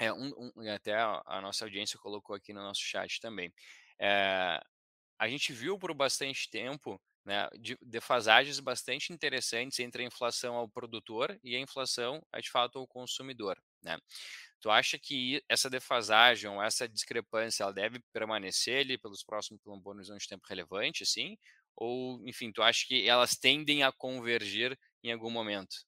é 0.00 0.12
um, 0.12 0.52
um 0.56 0.70
até 0.72 0.94
a, 0.94 1.40
nossa 1.40 1.64
audiência 1.64 1.98
colocou 1.98 2.34
aqui 2.34 2.52
no 2.52 2.62
nosso 2.62 2.80
chat 2.82 3.20
também. 3.20 3.52
É, 3.98 4.60
a 5.18 5.28
gente 5.28 5.52
viu 5.52 5.78
por 5.78 5.94
bastante 5.94 6.50
tempo 6.50 7.00
né, 7.24 7.48
de, 7.58 7.78
defasagens 7.80 8.60
bastante 8.60 9.12
interessantes 9.12 9.78
entre 9.78 10.02
a 10.02 10.06
inflação 10.06 10.56
ao 10.56 10.68
produtor 10.68 11.38
e 11.42 11.56
a 11.56 11.60
inflação, 11.60 12.22
de 12.40 12.50
fato, 12.50 12.78
ao 12.78 12.86
consumidor. 12.86 13.56
Né? 13.82 13.98
Tu 14.60 14.70
acha 14.70 14.98
que 14.98 15.42
essa 15.48 15.70
defasagem, 15.70 16.50
ou 16.50 16.62
essa 16.62 16.88
discrepância, 16.88 17.62
ela 17.62 17.72
deve 17.72 18.00
permanecer 18.12 18.80
ali 18.80 18.98
pelos 18.98 19.22
próximos 19.22 19.60
por 19.62 19.72
um 19.72 20.00
de 20.00 20.28
tempo 20.28 20.46
relevante, 20.48 21.02
assim? 21.02 21.36
Ou, 21.76 22.20
enfim, 22.26 22.52
tu 22.52 22.62
acha 22.62 22.86
que 22.86 23.08
elas 23.08 23.36
tendem 23.36 23.82
a 23.82 23.92
convergir 23.92 24.78
em 25.04 25.12
algum 25.12 25.30
momento? 25.30 25.86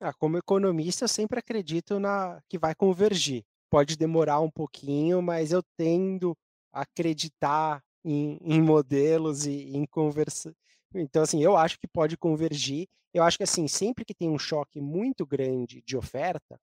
Ah, 0.00 0.12
como 0.12 0.36
economista, 0.36 1.04
eu 1.04 1.08
sempre 1.08 1.38
acredito 1.38 1.98
na 1.98 2.40
que 2.48 2.58
vai 2.58 2.74
convergir. 2.74 3.44
Pode 3.70 3.96
demorar 3.96 4.40
um 4.40 4.50
pouquinho, 4.50 5.22
mas 5.22 5.52
eu 5.52 5.62
tendo 5.76 6.36
a 6.72 6.82
acreditar 6.82 7.82
em, 8.04 8.38
em 8.42 8.60
modelos 8.62 9.46
e 9.46 9.76
em 9.76 9.86
conversa. 9.86 10.54
Então, 10.94 11.22
assim, 11.22 11.42
eu 11.42 11.56
acho 11.56 11.78
que 11.78 11.88
pode 11.88 12.16
convergir. 12.16 12.86
Eu 13.12 13.22
acho 13.22 13.36
que, 13.38 13.44
assim, 13.44 13.66
sempre 13.68 14.04
que 14.04 14.14
tem 14.14 14.28
um 14.30 14.38
choque 14.38 14.80
muito 14.80 15.24
grande 15.26 15.82
de 15.82 15.96
oferta, 15.96 16.58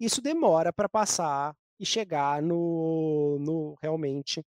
isso 0.00 0.22
demora 0.22 0.72
para 0.72 0.88
passar 0.88 1.54
e 1.80 1.86
chegar 1.86 2.42
no, 2.42 3.38
no 3.40 3.76
realmente 3.82 4.42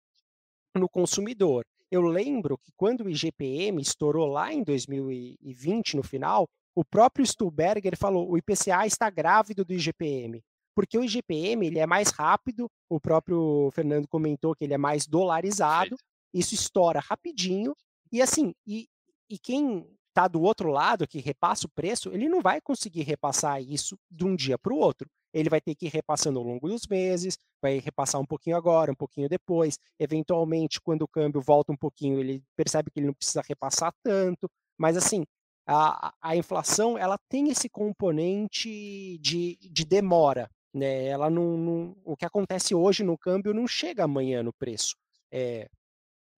no 0.77 0.89
consumidor. 0.89 1.65
Eu 1.91 2.03
lembro 2.03 2.59
que 2.59 2.73
quando 2.77 3.05
o 3.05 3.11
IGPM 3.11 3.81
estourou 3.81 4.27
lá 4.27 4.53
em 4.53 4.63
2020, 4.63 5.97
no 5.97 6.03
final, 6.03 6.49
o 6.75 6.85
próprio 6.85 7.25
Stuhlberger 7.25 7.97
falou: 7.97 8.31
o 8.31 8.37
IPCA 8.37 8.87
está 8.87 9.09
grávido 9.09 9.65
do 9.65 9.73
IGPM, 9.73 10.43
porque 10.75 10.99
o 10.99 11.05
IGPM 11.05 11.67
ele 11.67 11.79
é 11.79 11.87
mais 11.87 12.11
rápido. 12.11 12.69
O 12.89 13.01
próprio 13.01 13.71
Fernando 13.73 14.09
comentou 14.09 14.55
que 14.55 14.65
ele 14.65 14.75
é 14.75 14.79
mais 14.79 15.07
dolarizado. 15.07 15.97
Isso 16.35 16.55
estoura 16.55 17.01
rapidinho 17.01 17.75
e 18.13 18.21
assim 18.21 18.53
e, 18.67 18.89
e 19.31 19.39
quem 19.39 19.87
está 20.09 20.29
do 20.29 20.43
outro 20.43 20.71
lado 20.71 21.07
que 21.07 21.21
repassa 21.21 21.67
o 21.67 21.71
preço, 21.71 22.11
ele 22.11 22.29
não 22.29 22.41
vai 22.41 22.61
conseguir 22.61 23.03
repassar 23.03 23.63
isso 23.63 23.99
de 24.11 24.25
um 24.25 24.35
dia 24.35 24.59
para 24.59 24.73
o 24.73 24.79
outro 24.79 25.09
ele 25.37 25.51
vai 25.51 25.61
ter 25.61 25.75
que 25.75 25.87
ir 25.87 25.91
repassando 25.91 26.39
ao 26.39 26.45
longo 26.45 26.67
dos 26.67 26.87
meses, 26.89 27.37
vai 27.61 27.79
repassar 27.79 28.19
um 28.19 28.25
pouquinho 28.25 28.57
agora, 28.57 28.91
um 28.91 28.95
pouquinho 28.95 29.29
depois. 29.29 29.79
Eventualmente, 29.99 30.81
quando 30.81 31.03
o 31.03 31.09
câmbio 31.09 31.43
volta 31.43 31.71
um 31.73 31.77
pouquinho, 31.77 32.19
ele 32.19 32.43
percebe 32.57 32.91
que 32.91 32.99
ele 32.99 33.09
não 33.09 33.15
precisa 33.15 33.43
repassar 33.47 33.93
tanto. 34.03 34.51
Mas 34.79 34.97
assim, 34.97 35.25
a, 35.67 36.15
a 36.23 36.35
inflação 36.35 36.97
ela 36.97 37.19
tem 37.29 37.51
esse 37.51 37.69
componente 37.69 39.19
de, 39.19 39.59
de 39.61 39.85
demora. 39.85 40.51
Né? 40.73 41.07
Ela 41.07 41.29
não, 41.29 41.59
não, 41.59 41.97
o 42.03 42.17
que 42.17 42.25
acontece 42.25 42.75
hoje 42.75 43.05
no 43.05 43.19
câmbio 43.19 43.53
não 43.53 43.67
chega 43.67 44.05
amanhã 44.05 44.43
no 44.43 44.55
preço. 44.55 44.97
É, 45.31 45.69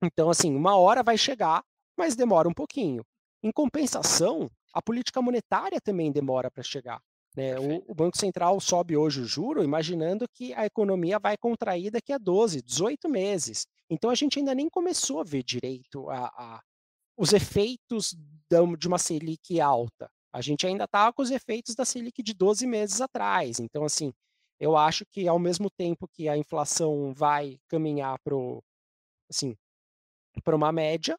então, 0.03 0.29
assim, 0.29 0.55
uma 0.55 0.77
hora 0.77 1.05
vai 1.05 1.17
chegar, 1.17 1.63
mas 1.97 2.17
demora 2.17 2.49
um 2.49 2.55
pouquinho. 2.55 3.05
Em 3.45 3.53
compensação, 3.53 4.51
a 4.75 4.83
política 4.83 5.23
monetária 5.23 5.81
também 5.81 6.11
demora 6.11 6.51
para 6.51 6.65
chegar. 6.65 7.01
Né? 7.39 7.57
O, 7.57 7.93
o, 7.93 7.95
Banco 7.95 8.19
Central 8.19 8.59
sobe 8.59 8.97
hoje 8.97 9.21
o 9.21 9.25
juro, 9.25 9.63
imaginando 9.63 10.29
que 10.29 10.53
a 10.55 10.67
economia 10.67 11.21
vai 11.21 11.37
contrair 11.37 11.89
daqui 11.89 12.13
a 12.13 12.19
12, 12.19 12.61
18 12.63 13.09
meses. 13.09 13.65
Então 13.89 14.11
a 14.11 14.15
gente 14.17 14.41
ainda 14.41 14.53
nem 14.57 14.69
começou 14.69 15.21
a 15.21 15.25
ver 15.25 15.45
direito 15.45 16.11
a, 16.11 16.27
a, 16.27 16.63
os 17.17 17.33
efeitos 17.33 18.17
de 18.77 18.89
uma 18.89 18.99
Selic 18.99 19.61
alta. 19.61 20.11
A 20.33 20.41
gente 20.41 20.67
ainda 20.67 20.83
está 20.83 21.13
com 21.13 21.23
os 21.23 21.31
efeitos 21.31 21.77
da 21.77 21.85
Selic 21.85 22.25
de 22.25 22.35
12 22.35 22.67
meses 22.67 23.01
atrás. 23.01 23.61
Então, 23.61 23.85
assim, 23.85 24.13
eu 24.59 24.77
acho 24.77 25.07
que 25.07 25.29
ao 25.29 25.39
mesmo 25.39 25.71
tempo 25.71 26.09
que 26.09 26.29
a 26.29 26.37
inflação 26.37 27.15
vai 27.15 27.57
caminhar 27.69 28.19
para 28.19 28.35
assim, 29.31 29.57
uma 30.45 30.73
média, 30.73 31.17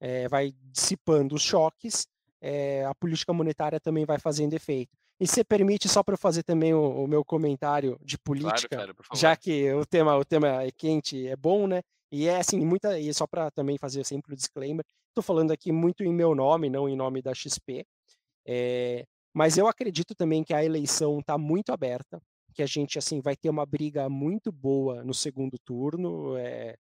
é, 0.00 0.26
vai 0.26 0.52
dissipando 0.72 1.36
os 1.36 1.42
choques, 1.42 2.08
é, 2.40 2.84
a 2.84 2.94
política 2.96 3.32
monetária 3.32 3.78
também 3.78 4.04
vai 4.04 4.18
fazendo 4.18 4.54
efeito. 4.54 4.98
E 5.20 5.26
se 5.26 5.44
permite, 5.44 5.86
só 5.86 6.02
para 6.02 6.14
eu 6.14 6.18
fazer 6.18 6.42
também 6.42 6.72
o, 6.72 7.04
o, 7.04 7.06
meu 7.06 7.22
comentário 7.22 8.00
de 8.02 8.18
política, 8.18 8.74
claro, 8.74 8.94
claro, 8.94 9.20
já 9.20 9.36
que 9.36 9.70
o 9.74 9.84
tema, 9.84 10.16
o 10.16 10.24
tema 10.24 10.62
é 10.62 10.70
quente, 10.70 11.26
é 11.26 11.36
bom, 11.36 11.66
né? 11.66 11.82
E 12.10 12.26
é 12.26 12.38
assim, 12.38 12.58
muita, 12.64 12.98
e 12.98 13.12
só 13.12 13.26
para 13.26 13.50
também 13.50 13.76
fazer 13.76 14.02
sempre 14.04 14.32
o 14.32 14.36
disclaimer, 14.36 14.84
estou 15.08 15.22
falando 15.22 15.50
aqui 15.50 15.70
muito 15.70 16.02
em 16.02 16.12
meu 16.12 16.34
nome, 16.34 16.70
não 16.70 16.88
em 16.88 16.96
nome 16.96 17.20
da 17.20 17.34
XP. 17.34 17.84
É, 18.46 19.04
mas 19.34 19.58
eu 19.58 19.68
acredito 19.68 20.14
também 20.14 20.42
que 20.42 20.54
a 20.54 20.64
eleição 20.64 21.20
está 21.20 21.36
muito 21.36 21.70
aberta, 21.70 22.20
que 22.54 22.62
a 22.62 22.66
gente 22.66 22.98
assim 22.98 23.20
vai 23.20 23.36
ter 23.36 23.50
uma 23.50 23.66
briga 23.66 24.08
muito 24.08 24.50
boa 24.50 25.04
no 25.04 25.12
segundo 25.12 25.56
turno, 25.64 26.34
é, 26.38 26.76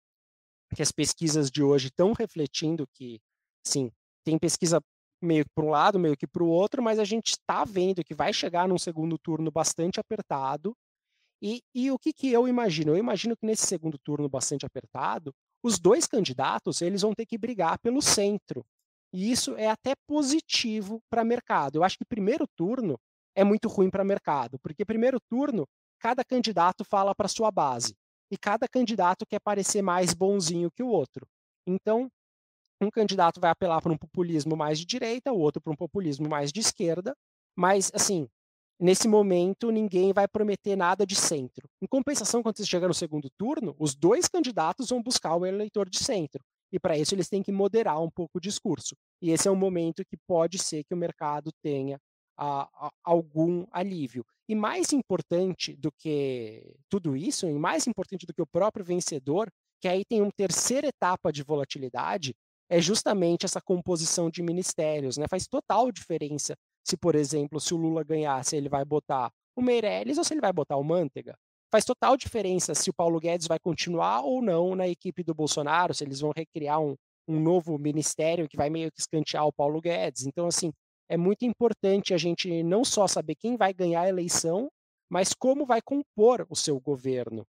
que 0.76 0.82
as 0.82 0.93
pesquisas 0.93 1.51
de 1.51 1.62
hoje 1.62 1.89
estão 1.89 2.12
refletindo 2.12 2.86
que, 2.95 3.20
sim, 3.66 3.91
tem 4.24 4.39
pesquisa 4.39 4.80
meio 5.23 5.45
que 5.45 5.51
para 5.55 5.64
um 5.64 5.71
lado, 5.71 5.99
meio 5.99 6.16
que 6.16 6.27
para 6.27 6.43
o 6.43 6.49
outro, 6.49 6.83
mas 6.83 6.99
a 6.99 7.05
gente 7.05 7.31
está 7.31 7.64
vendo 7.64 8.05
que 8.05 8.14
vai 8.14 8.33
chegar 8.33 8.69
num 8.69 8.79
segundo 8.79 9.19
turno 9.19 9.51
bastante 9.51 9.99
apertado. 9.99 10.75
E, 11.43 11.61
e 11.75 11.91
o 11.91 11.99
que, 11.99 12.12
que 12.12 12.33
eu 12.33 12.49
imagino? 12.49 12.93
Eu 12.93 12.97
imagino 12.97 13.37
que 13.37 13.47
nesse 13.47 13.66
segundo 13.66 13.99
turno 13.99 14.29
bastante 14.29 14.66
apertado, 14.66 15.33
os 15.62 15.79
dois 15.79 16.07
candidatos 16.07 16.83
eles 16.83 17.03
vão 17.03 17.14
ter 17.14 17.27
que 17.27 17.39
brigar 17.39 17.79
pelo 17.79 18.03
centro. 18.03 18.64
E 19.12 19.31
isso 19.31 19.57
é 19.57 19.69
até 19.69 19.95
positivo 20.07 21.01
para 21.11 21.25
mercado. 21.25 21.77
Eu 21.77 21.85
acho 21.85 21.97
que 21.97 22.05
primeiro 22.05 22.47
turno 22.57 22.99
é 23.35 23.45
muito 23.45 23.69
ruim 23.69 23.89
para 23.89 24.05
mercado, 24.05 24.59
porque 24.59 24.85
primeiro 24.85 25.19
turno 25.31 25.66
cada 26.01 26.25
candidato 26.25 26.85
fala 26.85 27.14
para 27.14 27.29
sua 27.29 27.51
base 27.51 27.95
e 28.31 28.37
cada 28.37 28.69
candidato 28.69 29.27
quer 29.27 29.41
parecer 29.41 29.83
mais 29.83 30.12
bonzinho 30.12 30.71
que 30.71 30.83
o 30.83 30.89
outro. 30.89 31.27
Então, 31.66 32.11
um 32.81 32.91
candidato 32.91 33.41
vai 33.41 33.51
apelar 33.51 33.81
para 33.81 33.93
um 33.93 33.97
populismo 33.97 34.57
mais 34.57 34.79
de 34.79 34.87
direita, 34.87 35.33
o 35.33 35.39
outro 35.39 35.61
para 35.61 35.72
um 35.72 35.76
populismo 35.76 36.29
mais 36.29 36.53
de 36.53 36.61
esquerda, 36.61 37.14
mas, 37.57 37.91
assim, 37.95 38.29
nesse 38.81 39.09
momento 39.09 39.70
ninguém 39.70 40.12
vai 40.12 40.29
prometer 40.29 40.76
nada 40.76 41.05
de 41.05 41.16
centro. 41.16 41.68
Em 41.83 41.87
compensação, 41.87 42.43
quando 42.43 42.57
você 42.57 42.66
chega 42.66 42.87
no 42.87 42.95
segundo 42.95 43.29
turno, 43.37 43.74
os 43.79 43.95
dois 43.95 44.29
candidatos 44.29 44.91
vão 44.91 45.03
buscar 45.03 45.35
o 45.35 45.45
eleitor 45.45 45.89
de 45.89 45.99
centro. 45.99 46.43
E 46.72 46.79
para 46.79 46.97
isso 46.97 47.14
eles 47.14 47.29
têm 47.29 47.43
que 47.43 47.51
moderar 47.51 48.01
um 48.01 48.11
pouco 48.11 48.39
o 48.39 48.41
discurso. 48.41 48.95
E 49.20 49.31
esse 49.31 49.49
é 49.49 49.51
um 49.51 49.57
momento 49.57 50.05
que 50.05 50.16
pode 50.26 50.59
ser 50.59 50.85
que 50.85 50.95
o 50.95 50.97
mercado 50.97 51.51
tenha 51.62 51.99
a, 52.37 52.68
a, 52.87 52.91
algum 53.03 53.66
alívio. 53.72 54.24
E 54.49 54.55
mais 54.55 54.93
importante 54.93 55.74
do 55.76 55.91
que 55.91 56.74
tudo 56.89 57.16
isso, 57.16 57.47
e 57.47 57.53
mais 57.55 57.87
importante 57.87 58.26
do 58.26 58.33
que 58.33 58.41
o 58.41 58.47
próprio 58.47 58.85
vencedor, 58.85 59.51
que 59.81 59.89
aí 59.89 60.05
tem 60.05 60.22
uma 60.22 60.33
terceira 60.33 60.87
etapa 60.87 61.33
de 61.33 61.43
volatilidade, 61.43 62.35
é 62.69 62.81
justamente 62.81 63.45
essa 63.45 63.61
composição 63.61 64.31
de 64.31 64.43
ministérios. 64.43 65.16
Né? 65.16 65.27
Faz 65.29 65.47
total 65.47 65.91
diferença 65.91 66.55
se, 66.85 66.97
por 66.97 67.14
exemplo, 67.14 67.61
se 67.61 67.75
o 67.75 67.77
Lula 67.77 68.05
ganhar, 68.05 68.45
se 68.45 68.57
ele 68.57 68.69
vai 68.69 68.85
botar 68.85 69.31
o 69.57 69.62
Meirelles 69.62 70.19
ou 70.19 70.25
se 70.25 70.35
ele 70.35 70.41
vai 70.41 70.53
botar 70.53 70.77
o 70.77 70.85
Manteiga. 70.85 71.37
Faz 71.71 71.85
total 71.85 72.16
diferença 72.16 72.75
se 72.75 72.89
o 72.89 72.95
Paulo 72.95 73.21
Guedes 73.21 73.47
vai 73.47 73.59
continuar 73.59 74.23
ou 74.23 74.41
não 74.41 74.75
na 74.75 74.89
equipe 74.89 75.23
do 75.23 75.35
Bolsonaro, 75.35 75.93
se 75.93 76.03
eles 76.03 76.21
vão 76.21 76.33
recriar 76.35 76.81
um, 76.81 76.95
um 77.29 77.39
novo 77.39 77.79
ministério 77.79 78.49
que 78.49 78.57
vai 78.57 78.71
meio 78.71 78.91
que 78.91 79.01
escantear 79.01 79.47
o 79.47 79.53
Paulo 79.53 79.81
Guedes. 79.81 80.27
Então, 80.27 80.47
assim, 80.47 80.73
é 81.11 81.16
muito 81.16 81.45
importante 81.45 82.14
a 82.14 82.19
gente 82.19 82.62
não 82.62 82.85
só 82.85 83.07
saber 83.07 83.35
quem 83.35 83.57
vai 83.57 83.75
ganhar 83.75 84.03
a 84.03 84.09
eleição, 84.09 84.69
mas 85.11 85.35
como 85.35 85.66
vai 85.66 85.81
compor 85.83 86.47
o 86.49 86.57
seu 86.57 86.81
governo. 86.81 87.45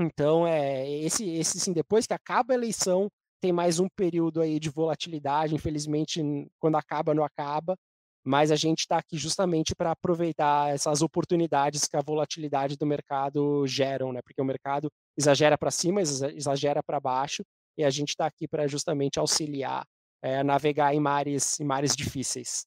Então, 0.00 0.46
é 0.46 0.88
esse, 0.90 1.28
esse 1.28 1.58
sim, 1.58 1.72
depois 1.72 2.06
que 2.06 2.14
acaba 2.14 2.52
a 2.52 2.56
eleição, 2.56 3.08
tem 3.40 3.52
mais 3.52 3.78
um 3.78 3.88
período 3.88 4.40
aí 4.40 4.58
de 4.58 4.70
volatilidade, 4.70 5.54
infelizmente, 5.54 6.20
quando 6.58 6.76
acaba, 6.76 7.14
não 7.14 7.24
acaba, 7.24 7.76
mas 8.24 8.50
a 8.50 8.56
gente 8.56 8.80
está 8.80 8.98
aqui 8.98 9.16
justamente 9.16 9.74
para 9.74 9.92
aproveitar 9.92 10.74
essas 10.74 11.00
oportunidades 11.00 11.86
que 11.86 11.96
a 11.96 12.02
volatilidade 12.02 12.76
do 12.76 12.84
mercado 12.84 13.66
geram, 13.66 14.12
né? 14.12 14.20
Porque 14.22 14.42
o 14.42 14.44
mercado 14.44 14.90
exagera 15.16 15.56
para 15.56 15.70
cima, 15.70 16.00
exagera 16.00 16.82
para 16.82 16.98
baixo, 16.98 17.44
e 17.78 17.84
a 17.84 17.90
gente 17.90 18.10
está 18.10 18.26
aqui 18.26 18.48
para 18.48 18.66
justamente 18.66 19.18
auxiliar 19.18 19.86
é, 20.22 20.42
navegar 20.42 20.94
em 20.94 21.00
mares, 21.00 21.60
em 21.60 21.64
mares 21.64 21.94
difíceis. 21.94 22.66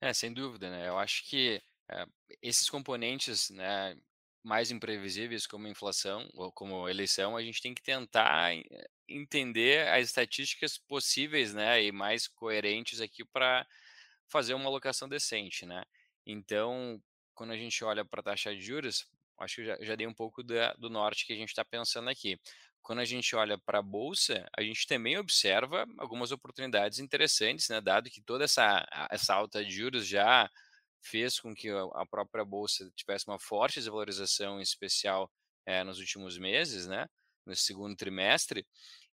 É, 0.00 0.12
sem 0.12 0.32
dúvida, 0.32 0.70
né? 0.70 0.88
Eu 0.88 0.98
acho 0.98 1.28
que 1.28 1.60
é, 1.90 2.06
esses 2.40 2.70
componentes, 2.70 3.50
né, 3.50 3.96
mais 4.42 4.70
imprevisíveis 4.70 5.46
como 5.46 5.68
inflação 5.68 6.28
ou 6.34 6.50
como 6.52 6.88
eleição, 6.88 7.36
a 7.36 7.42
gente 7.42 7.60
tem 7.60 7.74
que 7.74 7.82
tentar 7.82 8.54
eh, 8.54 8.88
entender 9.08 9.88
as 9.88 10.06
estatísticas 10.06 10.78
possíveis, 10.78 11.52
né, 11.54 11.82
e 11.82 11.92
mais 11.92 12.26
coerentes 12.28 13.00
aqui 13.00 13.24
para 13.24 13.66
fazer 14.28 14.54
uma 14.54 14.66
alocação 14.66 15.08
decente, 15.08 15.66
né? 15.66 15.84
Então, 16.26 17.02
quando 17.34 17.52
a 17.52 17.56
gente 17.56 17.84
olha 17.84 18.04
para 18.04 18.20
a 18.20 18.22
taxa 18.24 18.54
de 18.54 18.60
juros, 18.62 19.06
acho 19.38 19.56
que 19.56 19.64
já, 19.64 19.76
já 19.80 19.96
dei 19.96 20.06
um 20.06 20.14
pouco 20.14 20.42
da, 20.42 20.72
do 20.74 20.88
norte 20.88 21.26
que 21.26 21.32
a 21.32 21.36
gente 21.36 21.48
está 21.48 21.64
pensando 21.64 22.08
aqui. 22.08 22.38
Quando 22.82 23.00
a 23.00 23.04
gente 23.04 23.34
olha 23.36 23.58
para 23.58 23.78
a 23.80 23.82
bolsa, 23.82 24.46
a 24.56 24.62
gente 24.62 24.86
também 24.86 25.18
observa 25.18 25.86
algumas 25.98 26.32
oportunidades 26.32 26.98
interessantes, 26.98 27.68
né? 27.68 27.80
Dado 27.80 28.10
que 28.10 28.22
toda 28.22 28.44
essa, 28.44 28.86
essa 29.10 29.34
alta 29.34 29.64
de 29.64 29.70
juros 29.70 30.06
já 30.06 30.50
fez 31.02 31.40
com 31.40 31.54
que 31.54 31.68
a 31.70 32.06
própria 32.06 32.44
bolsa 32.44 32.90
tivesse 32.94 33.26
uma 33.28 33.38
forte 33.38 33.76
desvalorização, 33.80 34.58
em 34.58 34.62
especial 34.62 35.30
é, 35.66 35.82
nos 35.84 35.98
últimos 35.98 36.38
meses, 36.38 36.86
né, 36.86 37.06
no 37.46 37.54
segundo 37.56 37.96
trimestre, 37.96 38.66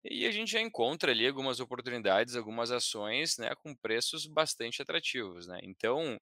e 0.05 0.27
a 0.27 0.33
gente 0.33 0.53
já 0.53 0.61
encontra 0.61 1.13
ali 1.13 1.27
algumas 1.27 1.61
oportunidades, 1.61 2.37
algumas 2.37 2.71
ações, 2.71 3.39
né, 3.39 3.55
com 3.57 3.75
preços 3.75 4.27
bastante 4.27 4.83
atrativos, 4.83 5.47
né. 5.47 5.61
Então, 5.63 6.19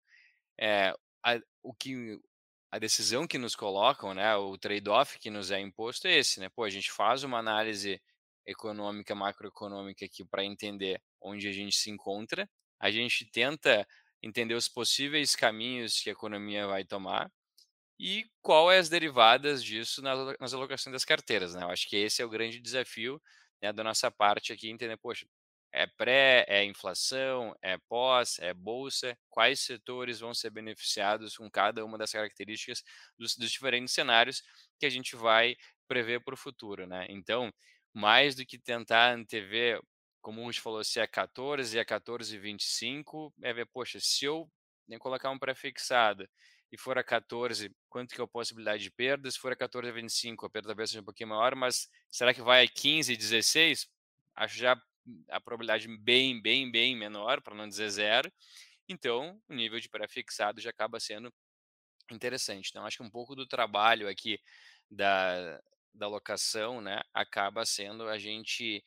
é, 0.61 0.95
a, 1.25 1.41
o 1.63 1.75
que 1.75 2.19
a 2.71 2.79
decisão 2.79 3.27
que 3.27 3.39
nos 3.39 3.55
colocam, 3.55 4.15
né, 4.15 4.35
o 4.37 4.57
trade-off 4.57 5.19
que 5.19 5.31
nos 5.31 5.51
é 5.51 5.61
imposto 5.61 6.09
é 6.09 6.17
esse, 6.17 6.41
né? 6.41 6.49
Pô, 6.49 6.65
a 6.65 6.71
gente 6.71 6.91
faz 6.91 7.23
uma 7.23 7.39
análise 7.39 8.01
econômica, 8.47 9.15
macroeconômica 9.15 10.07
aqui 10.07 10.25
para 10.25 10.45
entender 10.45 11.01
onde 11.21 11.47
a 11.49 11.53
gente 11.53 11.77
se 11.77 11.91
encontra, 11.91 12.49
a 12.81 12.91
gente 12.91 13.31
tenta 13.31 13.87
entender 14.23 14.55
os 14.55 14.69
possíveis 14.69 15.35
caminhos 15.37 16.01
que 16.01 16.11
a 16.11 16.13
economia 16.13 16.67
vai 16.67 16.85
tomar 16.85 17.31
e 17.99 18.27
qual 18.43 18.71
é 18.73 18.79
as 18.79 18.89
derivadas 18.89 19.63
disso 19.63 20.03
nas, 20.03 20.53
alocações 20.53 20.93
das 20.93 21.05
carteiras, 21.05 21.55
né? 21.55 21.63
Eu 21.63 21.71
acho 21.71 21.89
que 21.89 21.97
esse 21.97 22.23
é 22.23 22.25
o 22.25 22.29
grande 22.29 22.61
desafio 22.61 23.23
né, 23.63 23.73
da 23.73 23.85
nossa 23.85 24.11
parte 24.11 24.53
aqui, 24.53 24.69
entender, 24.71 24.97
poxa, 24.99 25.27
é 25.73 25.87
pré, 25.87 26.45
é 26.49 26.65
inflação, 26.65 27.55
é 27.63 27.79
pós, 27.89 28.39
é 28.41 28.53
bolsa, 28.53 29.17
quais 29.31 29.61
setores 29.61 30.21
vão 30.21 30.35
ser 30.35 30.51
beneficiados 30.51 31.37
com 31.37 31.51
cada 31.51 31.85
uma 31.85 31.97
das 31.97 32.13
características 32.13 32.83
dos, 33.19 33.37
dos 33.37 33.51
diferentes 33.51 33.95
cenários 33.95 34.43
que 34.79 34.87
a 34.87 34.91
gente 34.91 35.17
vai 35.17 35.57
prever 35.89 36.23
para 36.25 36.35
o 36.35 36.37
futuro, 36.37 36.87
né? 36.87 37.07
Então, 37.09 37.53
mais 37.95 38.35
do 38.35 38.45
que 38.45 38.59
tentar 38.59 39.13
antever, 39.15 39.81
como 40.23 40.45
gente 40.51 40.61
falou, 40.61 40.83
se 40.85 41.01
é 41.01 41.07
14 41.07 41.79
é 41.79 41.85
14,25, 41.85 43.33
é 43.43 43.53
ver, 43.53 43.67
poxa, 43.67 43.99
se 44.01 44.25
eu 44.25 44.51
né, 44.89 44.99
colocar 44.99 45.31
um 45.31 45.39
pré-fixado 45.39 46.29
e 46.71 46.79
for 46.79 46.97
a 46.97 47.05
14, 47.05 47.71
quanto 47.89 48.15
que 48.15 48.21
é 48.21 48.25
a 48.25 48.29
possibilidade 48.29 48.83
de 48.83 48.91
perda? 48.91 49.31
Se 49.31 49.39
for 49.39 49.53
a 49.53 49.57
14 49.57 49.91
a 49.91 49.93
25, 49.93 50.47
a 50.47 50.51
perda 50.51 50.69
talvez 50.69 50.91
seja 50.91 51.03
um 51.03 51.05
pouquinho 51.05 51.31
maior, 51.31 51.55
mas 51.55 51.89
será 52.11 52.33
que 52.33 52.41
vai 52.41 52.65
a 52.65 52.69
15, 52.69 53.15
16? 53.17 53.89
Acho 54.37 54.57
já 54.57 54.81
a 55.29 55.41
probabilidade 55.41 55.89
bem, 55.99 56.41
bem, 56.41 56.71
bem 56.71 56.97
menor, 56.97 57.43
para 57.43 57.55
não 57.55 57.69
dizer 57.69 57.91
zero. 57.91 58.33
Então, 58.89 59.41
o 59.49 59.55
nível 59.55 59.81
de 59.81 59.89
pré-fixado 59.89 60.61
já 60.61 60.71
acaba 60.71 61.01
sendo 61.01 61.33
interessante. 62.11 62.71
Então, 62.71 62.87
acho 62.87 62.99
que 62.99 63.03
um 63.03 63.11
pouco 63.11 63.35
do 63.35 63.47
trabalho 63.47 64.09
aqui 64.09 64.41
da, 64.91 65.61
da 65.93 66.07
locação, 66.07 66.81
né, 66.81 67.03
acaba 67.13 67.67
sendo 67.67 68.09
a 68.09 68.19
gente 68.19 68.83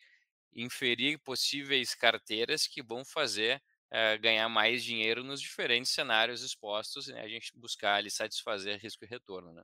inferir 0.55 1.19
possíveis 1.19 1.93
carteiras 1.93 2.65
que 2.67 2.81
vão 2.81 3.03
fazer 3.03 3.61
é, 3.91 4.17
ganhar 4.17 4.49
mais 4.49 4.83
dinheiro 4.83 5.23
nos 5.23 5.39
diferentes 5.39 5.91
cenários 5.91 6.41
expostos, 6.41 7.07
né, 7.07 7.21
a 7.21 7.27
gente 7.27 7.51
buscar 7.55 7.95
ali 7.95 8.09
satisfazer 8.09 8.79
risco 8.79 9.03
e 9.03 9.07
retorno, 9.07 9.53
né? 9.53 9.63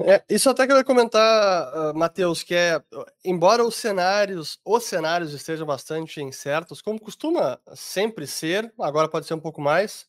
É, 0.00 0.24
isso 0.28 0.48
até 0.50 0.66
que 0.66 0.72
eu 0.72 0.76
ia 0.78 0.84
comentar, 0.84 1.92
uh, 1.92 1.94
Matheus, 1.96 2.42
que 2.42 2.54
é, 2.54 2.82
embora 3.24 3.64
os 3.64 3.76
cenários, 3.76 4.58
os 4.64 4.84
cenários 4.84 5.32
estejam 5.32 5.66
bastante 5.66 6.20
incertos, 6.20 6.80
como 6.80 7.00
costuma 7.00 7.60
sempre 7.74 8.26
ser, 8.26 8.72
agora 8.80 9.08
pode 9.08 9.26
ser 9.26 9.34
um 9.34 9.40
pouco 9.40 9.60
mais, 9.60 10.08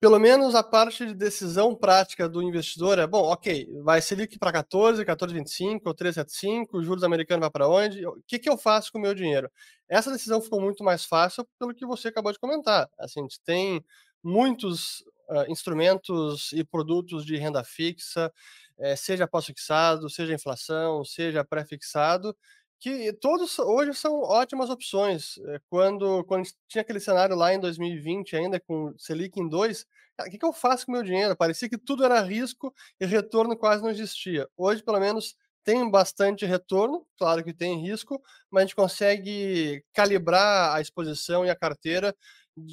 pelo 0.00 0.18
menos 0.18 0.54
a 0.54 0.62
parte 0.62 1.06
de 1.06 1.14
decisão 1.14 1.74
prática 1.74 2.28
do 2.28 2.42
investidor 2.42 2.98
é, 2.98 3.06
bom, 3.06 3.22
ok, 3.22 3.66
vai 3.82 4.02
Selic 4.02 4.38
para 4.38 4.52
14, 4.52 5.04
14,25 5.04 5.80
ou 5.86 5.94
3,75, 5.94 6.82
juros 6.82 7.04
americanos 7.04 7.40
vai 7.40 7.50
para 7.50 7.68
onde? 7.68 8.06
O 8.06 8.22
que, 8.26 8.38
que 8.38 8.48
eu 8.50 8.58
faço 8.58 8.92
com 8.92 8.98
o 8.98 9.00
meu 9.00 9.14
dinheiro? 9.14 9.50
Essa 9.88 10.12
decisão 10.12 10.42
ficou 10.42 10.60
muito 10.60 10.84
mais 10.84 11.04
fácil 11.04 11.46
pelo 11.58 11.74
que 11.74 11.86
você 11.86 12.08
acabou 12.08 12.32
de 12.32 12.38
comentar. 12.38 12.88
Assim, 12.98 13.20
a 13.20 13.22
gente 13.22 13.40
tem 13.40 13.82
muitos 14.22 15.00
uh, 15.30 15.50
instrumentos 15.50 16.52
e 16.52 16.64
produtos 16.64 17.24
de 17.24 17.36
renda 17.36 17.64
fixa, 17.64 18.32
é, 18.78 18.96
seja 18.96 19.26
pós-fixado, 19.26 20.10
seja 20.10 20.34
inflação, 20.34 21.04
seja 21.04 21.44
pré-fixado, 21.44 22.36
que 22.84 23.14
todos 23.14 23.58
hoje 23.58 23.94
são 23.94 24.20
ótimas 24.20 24.68
opções. 24.68 25.38
Eh, 25.38 25.58
quando, 25.70 26.22
quando 26.24 26.46
tinha 26.68 26.82
aquele 26.82 27.00
cenário 27.00 27.34
lá 27.34 27.54
em 27.54 27.58
2020, 27.58 28.36
ainda 28.36 28.60
com 28.60 28.94
Selic 28.98 29.40
em 29.40 29.48
2, 29.48 29.86
o 30.20 30.24
que, 30.24 30.36
que 30.36 30.44
eu 30.44 30.52
faço 30.52 30.84
com 30.84 30.92
meu 30.92 31.02
dinheiro? 31.02 31.34
Parecia 31.34 31.66
que 31.66 31.78
tudo 31.78 32.04
era 32.04 32.20
risco 32.20 32.74
e 33.00 33.06
retorno 33.06 33.56
quase 33.56 33.82
não 33.82 33.88
existia. 33.88 34.46
Hoje, 34.54 34.82
pelo 34.82 35.00
menos, 35.00 35.34
tem 35.64 35.90
bastante 35.90 36.44
retorno, 36.44 37.06
claro 37.16 37.42
que 37.42 37.54
tem 37.54 37.80
risco, 37.80 38.22
mas 38.50 38.64
a 38.64 38.66
gente 38.66 38.76
consegue 38.76 39.82
calibrar 39.94 40.76
a 40.76 40.80
exposição 40.82 41.46
e 41.46 41.48
a 41.48 41.56
carteira, 41.56 42.14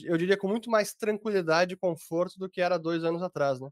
eu 0.03 0.17
diria, 0.17 0.35
com 0.37 0.47
muito 0.47 0.69
mais 0.69 0.93
tranquilidade 0.93 1.73
e 1.73 1.77
conforto 1.77 2.37
do 2.37 2.49
que 2.49 2.59
era 2.59 2.77
dois 2.77 3.05
anos 3.05 3.23
atrás, 3.23 3.61
né? 3.61 3.69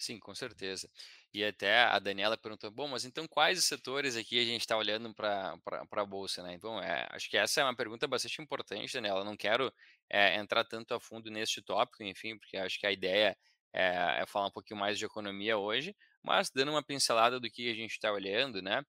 Sim, 0.00 0.18
com 0.20 0.32
certeza. 0.32 0.88
E 1.34 1.44
até 1.44 1.80
a 1.82 1.98
Daniela 1.98 2.38
perguntou, 2.38 2.70
bom, 2.70 2.86
mas 2.86 3.04
então 3.04 3.26
quais 3.26 3.64
setores 3.64 4.16
aqui 4.16 4.38
a 4.40 4.44
gente 4.44 4.60
está 4.60 4.76
olhando 4.76 5.12
para 5.12 5.58
a 5.90 6.04
Bolsa, 6.06 6.40
né? 6.42 6.54
Então, 6.54 6.80
é, 6.80 7.06
acho 7.10 7.28
que 7.28 7.36
essa 7.36 7.60
é 7.60 7.64
uma 7.64 7.74
pergunta 7.74 8.06
bastante 8.06 8.40
importante, 8.40 8.92
Daniela. 8.94 9.24
Não 9.24 9.36
quero 9.36 9.72
é, 10.08 10.36
entrar 10.36 10.64
tanto 10.64 10.94
a 10.94 11.00
fundo 11.00 11.30
neste 11.30 11.60
tópico, 11.60 12.04
enfim, 12.04 12.38
porque 12.38 12.56
acho 12.56 12.78
que 12.78 12.86
a 12.86 12.92
ideia 12.92 13.36
é, 13.72 14.22
é, 14.22 14.26
falar 14.26 14.46
um 14.46 14.50
pouquinho 14.52 14.78
mais 14.78 14.96
de 14.98 15.04
economia 15.04 15.58
hoje, 15.58 15.96
mas 16.22 16.48
dando 16.50 16.70
uma 16.70 16.82
pincelada 16.82 17.40
do 17.40 17.50
que 17.50 17.68
a 17.70 17.74
gente 17.74 17.92
está 17.92 18.12
olhando, 18.12 18.62
né? 18.62 18.84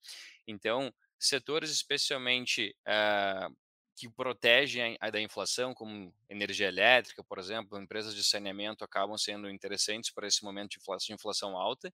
Então, 0.47 0.93
setores 1.19 1.71
especialmente 1.71 2.75
uh, 2.87 3.55
que 3.99 4.09
protegem 4.09 4.97
a, 5.01 5.09
da 5.09 5.19
inflação, 5.19 5.73
como 5.73 6.13
energia 6.29 6.67
elétrica, 6.69 7.21
por 7.21 7.37
exemplo, 7.37 7.77
empresas 7.77 8.15
de 8.15 8.23
saneamento 8.23 8.83
acabam 8.83 9.17
sendo 9.17 9.49
interessantes 9.49 10.09
para 10.09 10.25
esse 10.25 10.41
momento 10.43 10.71
de 10.71 10.77
inflação, 10.79 11.07
de 11.07 11.13
inflação 11.13 11.57
alta, 11.57 11.93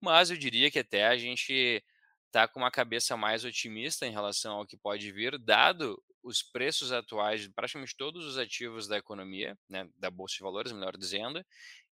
mas 0.00 0.30
eu 0.30 0.36
diria 0.36 0.70
que 0.70 0.78
até 0.78 1.06
a 1.08 1.16
gente 1.16 1.84
está 2.26 2.46
com 2.46 2.60
uma 2.60 2.70
cabeça 2.70 3.16
mais 3.16 3.44
otimista 3.44 4.06
em 4.06 4.12
relação 4.12 4.58
ao 4.58 4.66
que 4.66 4.76
pode 4.76 5.10
vir, 5.10 5.36
dado 5.38 6.00
os 6.22 6.40
preços 6.42 6.92
atuais 6.92 7.42
de 7.42 7.50
praticamente 7.50 7.96
todos 7.96 8.24
os 8.24 8.38
ativos 8.38 8.86
da 8.86 8.98
economia, 8.98 9.58
né, 9.68 9.88
da 9.96 10.10
Bolsa 10.10 10.36
de 10.36 10.42
Valores, 10.44 10.70
melhor 10.72 10.96
dizendo. 10.96 11.44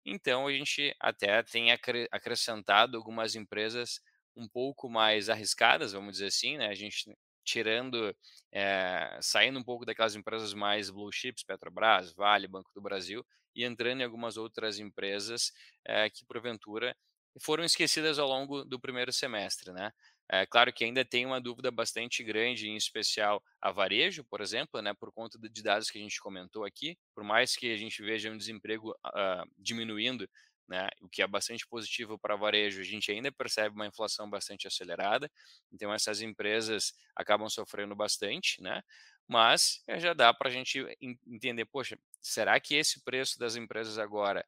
Então, 0.06 0.48
a 0.48 0.52
gente 0.52 0.96
até 1.00 1.42
tem 1.42 1.72
acrescentado 2.12 2.96
algumas 2.96 3.36
empresas 3.36 4.00
um 4.36 4.48
pouco 4.48 4.88
mais 4.90 5.30
arriscadas, 5.30 5.94
vamos 5.94 6.14
dizer 6.14 6.28
assim, 6.28 6.58
né? 6.58 6.68
A 6.68 6.76
gente 6.76 7.12
tirando, 7.48 8.14
é, 8.52 9.18
saindo 9.22 9.58
um 9.58 9.64
pouco 9.64 9.86
daquelas 9.86 10.16
empresas 10.16 10.54
mais 10.54 10.90
blue 10.90 11.12
chips, 11.12 11.44
Petrobras, 11.44 12.14
Vale, 12.14 12.48
Banco 12.48 12.70
do 12.76 12.82
Brasil, 12.82 13.26
e 13.56 13.64
entrando 13.64 14.02
em 14.02 14.04
algumas 14.04 14.36
outras 14.36 14.80
empresas 14.80 15.52
é, 15.86 16.10
que, 16.10 16.26
porventura, 16.26 16.96
foram 17.42 17.64
esquecidas 17.64 18.20
ao 18.20 18.28
longo 18.28 18.66
do 18.66 18.80
primeiro 18.80 19.14
semestre, 19.14 19.72
né? 19.72 19.92
É 20.30 20.46
claro 20.46 20.74
que 20.74 20.84
ainda 20.84 21.06
tem 21.06 21.26
uma 21.26 21.40
dúvida 21.40 21.72
bastante 21.72 22.22
grande, 22.22 22.68
em 22.68 22.76
especial 22.76 23.42
a 23.62 23.72
varejo, 23.72 24.26
por 24.26 24.42
exemplo, 24.42 24.82
né, 24.82 24.94
por 24.94 25.10
conta 25.14 25.40
de 25.40 25.64
dados 25.64 25.90
que 25.90 25.98
a 25.98 26.02
gente 26.02 26.20
comentou 26.20 26.66
aqui. 26.66 26.98
Por 27.16 27.24
mais 27.24 27.56
que 27.56 27.72
a 27.72 27.78
gente 27.78 28.02
veja 28.02 28.30
um 28.30 28.38
desemprego 28.38 28.92
uh, 28.92 29.50
diminuindo, 29.58 30.28
né, 30.68 30.90
o 31.02 31.10
que 31.10 31.22
é 31.22 31.28
bastante 31.28 31.66
positivo 31.68 32.18
para 32.20 32.36
varejo, 32.36 32.82
a 32.82 32.84
gente 32.84 33.12
ainda 33.12 33.32
percebe 33.32 33.76
uma 33.76 33.88
inflação 33.88 34.30
bastante 34.30 34.68
acelerada, 34.68 35.32
então 35.72 35.94
essas 35.94 36.22
empresas 36.22 36.94
acabam 37.16 37.50
sofrendo 37.50 37.96
bastante, 37.96 38.62
né, 38.62 38.82
mas 39.28 39.82
eh, 39.88 40.00
já 40.00 40.14
dá 40.14 40.34
para 40.34 40.50
a 40.50 40.52
gente 40.52 40.86
entender, 41.26 41.66
poxa, 41.66 42.00
será 42.22 42.60
que 42.60 42.76
esse 42.76 43.04
preço 43.04 43.38
das 43.38 43.56
empresas 43.56 43.98
agora, 43.98 44.46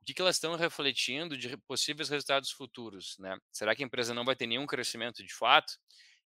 o 0.00 0.04
que, 0.04 0.14
que 0.14 0.22
elas 0.22 0.36
estão 0.36 0.54
refletindo 0.56 1.36
de 1.36 1.56
possíveis 1.58 2.08
resultados 2.08 2.50
futuros, 2.50 3.18
né? 3.18 3.36
Será 3.52 3.74
que 3.74 3.82
a 3.82 3.86
empresa 3.86 4.14
não 4.14 4.24
vai 4.24 4.34
ter 4.34 4.46
nenhum 4.46 4.66
crescimento 4.66 5.22
de 5.22 5.34
fato? 5.34 5.74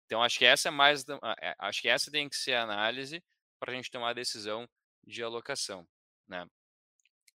Então 0.04 0.22
acho 0.22 0.38
que 0.38 0.44
essa 0.44 0.68
é 0.68 0.70
mais, 0.70 1.06
é, 1.40 1.54
acho 1.58 1.80
que 1.80 1.88
essa 1.88 2.10
tem 2.10 2.28
que 2.28 2.36
ser 2.36 2.54
a 2.54 2.64
análise 2.64 3.22
para 3.58 3.72
a 3.72 3.74
gente 3.74 3.90
tomar 3.90 4.10
a 4.10 4.14
decisão 4.14 4.68
de 5.04 5.22
alocação, 5.22 5.86
né? 6.28 6.46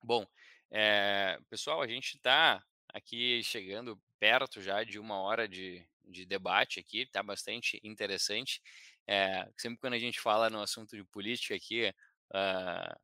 Bom, 0.02 0.26
é, 0.74 1.38
pessoal, 1.52 1.84
a 1.84 1.88
gente 1.88 2.16
está 2.16 2.64
aqui 2.90 3.44
chegando 3.44 4.02
perto 4.20 4.60
já 4.60 4.84
de 4.84 4.98
uma 4.98 5.20
hora 5.20 5.48
de, 5.48 5.88
de 6.04 6.26
debate 6.26 6.80
aqui, 6.80 7.02
está 7.02 7.22
bastante 7.22 7.80
interessante. 7.84 8.60
É, 9.08 9.48
sempre 9.56 9.80
quando 9.80 9.94
a 9.94 10.00
gente 10.00 10.20
fala 10.20 10.50
no 10.50 10.62
assunto 10.62 10.96
de 10.96 11.04
política 11.04 11.54
aqui, 11.54 11.94
uh, 12.32 13.00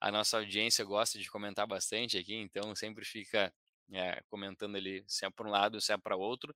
a 0.00 0.10
nossa 0.10 0.38
audiência 0.38 0.84
gosta 0.84 1.16
de 1.16 1.30
comentar 1.30 1.64
bastante 1.64 2.18
aqui, 2.18 2.34
então 2.34 2.74
sempre 2.74 3.04
fica 3.04 3.54
é, 3.92 4.20
comentando 4.26 4.76
ali 4.76 5.04
se 5.06 5.24
é 5.24 5.30
para 5.30 5.46
um 5.46 5.50
lado, 5.50 5.80
se 5.80 5.92
é 5.92 5.96
para 5.96 6.16
outro. 6.16 6.52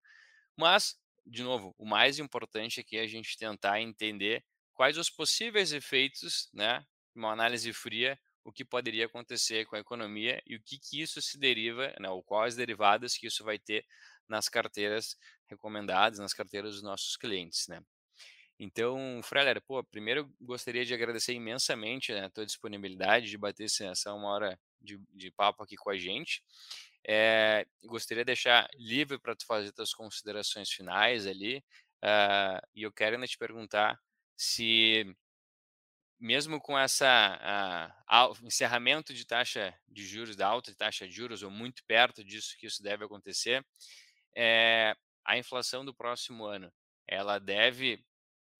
Mas, 0.56 0.98
de 1.24 1.44
novo, 1.44 1.72
o 1.78 1.86
mais 1.86 2.18
importante 2.18 2.80
aqui 2.80 2.96
é 2.96 3.02
a 3.02 3.06
gente 3.06 3.36
tentar 3.36 3.80
entender 3.80 4.44
quais 4.74 4.98
os 4.98 5.08
possíveis 5.08 5.72
efeitos, 5.72 6.48
né, 6.52 6.84
uma 7.14 7.30
análise 7.30 7.72
fria 7.72 8.18
o 8.46 8.52
que 8.52 8.64
poderia 8.64 9.06
acontecer 9.06 9.66
com 9.66 9.74
a 9.74 9.80
economia 9.80 10.40
e 10.46 10.54
o 10.54 10.62
que, 10.62 10.78
que 10.78 11.02
isso 11.02 11.20
se 11.20 11.36
deriva, 11.36 11.92
né, 11.98 12.08
ou 12.08 12.22
quais 12.22 12.54
derivadas 12.54 13.16
que 13.16 13.26
isso 13.26 13.42
vai 13.42 13.58
ter 13.58 13.84
nas 14.28 14.48
carteiras 14.48 15.16
recomendadas, 15.48 16.20
nas 16.20 16.32
carteiras 16.32 16.74
dos 16.74 16.82
nossos 16.82 17.16
clientes, 17.16 17.66
né? 17.66 17.82
Então, 18.58 19.20
Freller, 19.22 19.60
pô, 19.62 19.82
primeiro 19.84 20.32
gostaria 20.40 20.84
de 20.84 20.94
agradecer 20.94 21.34
imensamente 21.34 22.12
né, 22.12 22.24
a 22.24 22.30
tua 22.30 22.46
disponibilidade 22.46 23.28
de 23.28 23.36
bater 23.36 23.64
essa 23.64 24.14
uma 24.14 24.28
hora 24.28 24.58
de, 24.80 24.98
de 25.12 25.30
papo 25.32 25.64
aqui 25.64 25.76
com 25.76 25.90
a 25.90 25.98
gente. 25.98 26.42
É, 27.06 27.66
gostaria 27.84 28.22
de 28.24 28.28
deixar 28.28 28.66
livre 28.76 29.18
para 29.18 29.34
tu 29.34 29.44
fazer 29.44 29.72
tuas 29.72 29.92
considerações 29.92 30.70
finais 30.70 31.26
ali. 31.26 31.58
Uh, 32.02 32.62
e 32.74 32.82
eu 32.82 32.92
quero 32.92 33.16
ainda 33.16 33.26
te 33.26 33.36
perguntar 33.36 34.00
se 34.36 35.04
mesmo 36.18 36.60
com 36.60 36.78
essa 36.78 37.06
a, 37.06 37.92
a, 38.06 38.32
encerramento 38.42 39.12
de 39.12 39.24
taxa 39.26 39.74
de 39.88 40.04
juros, 40.04 40.36
da 40.36 40.46
alta 40.46 40.70
de 40.70 40.76
taxa 40.76 41.06
de 41.06 41.14
juros, 41.14 41.42
ou 41.42 41.50
muito 41.50 41.84
perto 41.84 42.24
disso 42.24 42.56
que 42.58 42.66
isso 42.66 42.82
deve 42.82 43.04
acontecer, 43.04 43.64
é, 44.34 44.94
a 45.24 45.38
inflação 45.38 45.84
do 45.84 45.94
próximo 45.94 46.44
ano, 46.44 46.72
ela 47.06 47.38
deve 47.38 48.04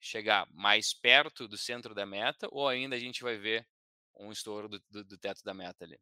chegar 0.00 0.46
mais 0.52 0.92
perto 0.92 1.48
do 1.48 1.56
centro 1.56 1.94
da 1.94 2.06
meta 2.06 2.48
ou 2.50 2.68
ainda 2.68 2.96
a 2.96 2.98
gente 2.98 3.22
vai 3.22 3.36
ver 3.36 3.66
um 4.18 4.30
estouro 4.30 4.68
do, 4.68 4.80
do, 4.90 5.04
do 5.04 5.18
teto 5.18 5.42
da 5.42 5.52
meta 5.52 5.84
ali? 5.84 5.98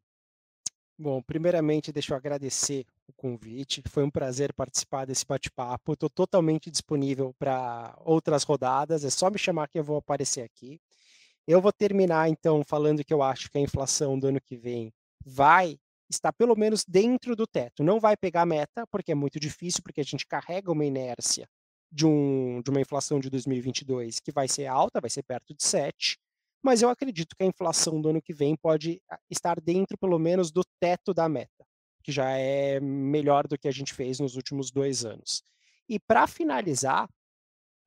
Bom, 0.97 1.21
primeiramente, 1.21 1.91
deixa 1.91 2.13
eu 2.13 2.17
agradecer 2.17 2.85
o 3.05 3.11
convite. 3.11 3.83
Foi 3.89 4.01
um 4.01 4.09
prazer 4.09 4.53
participar 4.53 5.05
desse 5.05 5.25
bate-papo. 5.25 5.91
Estou 5.91 6.09
totalmente 6.09 6.71
disponível 6.71 7.35
para 7.37 7.93
outras 8.05 8.43
rodadas. 8.43 9.03
É 9.03 9.09
só 9.09 9.29
me 9.29 9.37
chamar 9.37 9.67
que 9.67 9.77
eu 9.77 9.83
vou 9.83 9.97
aparecer 9.97 10.41
aqui. 10.41 10.79
Eu 11.47 11.61
vou 11.61 11.71
terminar, 11.71 12.29
então, 12.29 12.63
falando 12.63 13.03
que 13.03 13.13
eu 13.13 13.21
acho 13.21 13.49
que 13.49 13.57
a 13.57 13.61
inflação 13.61 14.17
do 14.17 14.27
ano 14.27 14.41
que 14.41 14.57
vem 14.57 14.91
vai 15.23 15.77
estar 16.09 16.33
pelo 16.33 16.55
menos 16.55 16.83
dentro 16.87 17.35
do 17.35 17.47
teto. 17.47 17.83
Não 17.83 17.99
vai 17.99 18.15
pegar 18.17 18.41
a 18.41 18.45
meta, 18.45 18.85
porque 18.87 19.11
é 19.11 19.15
muito 19.15 19.39
difícil, 19.39 19.81
porque 19.83 20.01
a 20.01 20.03
gente 20.03 20.25
carrega 20.25 20.71
uma 20.71 20.85
inércia 20.85 21.47
de, 21.91 22.05
um, 22.05 22.61
de 22.61 22.69
uma 22.69 22.81
inflação 22.81 23.19
de 23.19 23.29
2022 23.29 24.19
que 24.19 24.31
vai 24.31 24.47
ser 24.47 24.65
alta, 24.65 25.01
vai 25.01 25.09
ser 25.09 25.23
perto 25.23 25.53
de 25.55 25.63
7 25.63 26.17
mas 26.65 26.81
eu 26.81 26.89
acredito 26.89 27.35
que 27.35 27.43
a 27.43 27.45
inflação 27.45 28.01
do 28.01 28.09
ano 28.09 28.19
que 28.19 28.33
vem 28.33 28.55
pode 28.55 28.99
ah, 29.07 29.19
estar 29.29 29.61
dentro, 29.61 29.95
pelo 29.99 30.17
menos, 30.17 30.51
do 30.51 30.63
teto 30.79 31.13
da 31.13 31.29
meta, 31.29 31.63
que 32.03 32.11
já 32.11 32.27
é 32.31 32.79
melhor 32.79 33.47
do 33.47 33.55
que 33.55 33.67
a 33.67 33.71
gente 33.71 33.93
fez 33.93 34.19
nos 34.19 34.35
últimos 34.35 34.71
dois 34.71 35.05
anos. 35.05 35.43
E 35.87 35.99
para 35.99 36.25
finalizar, 36.25 37.07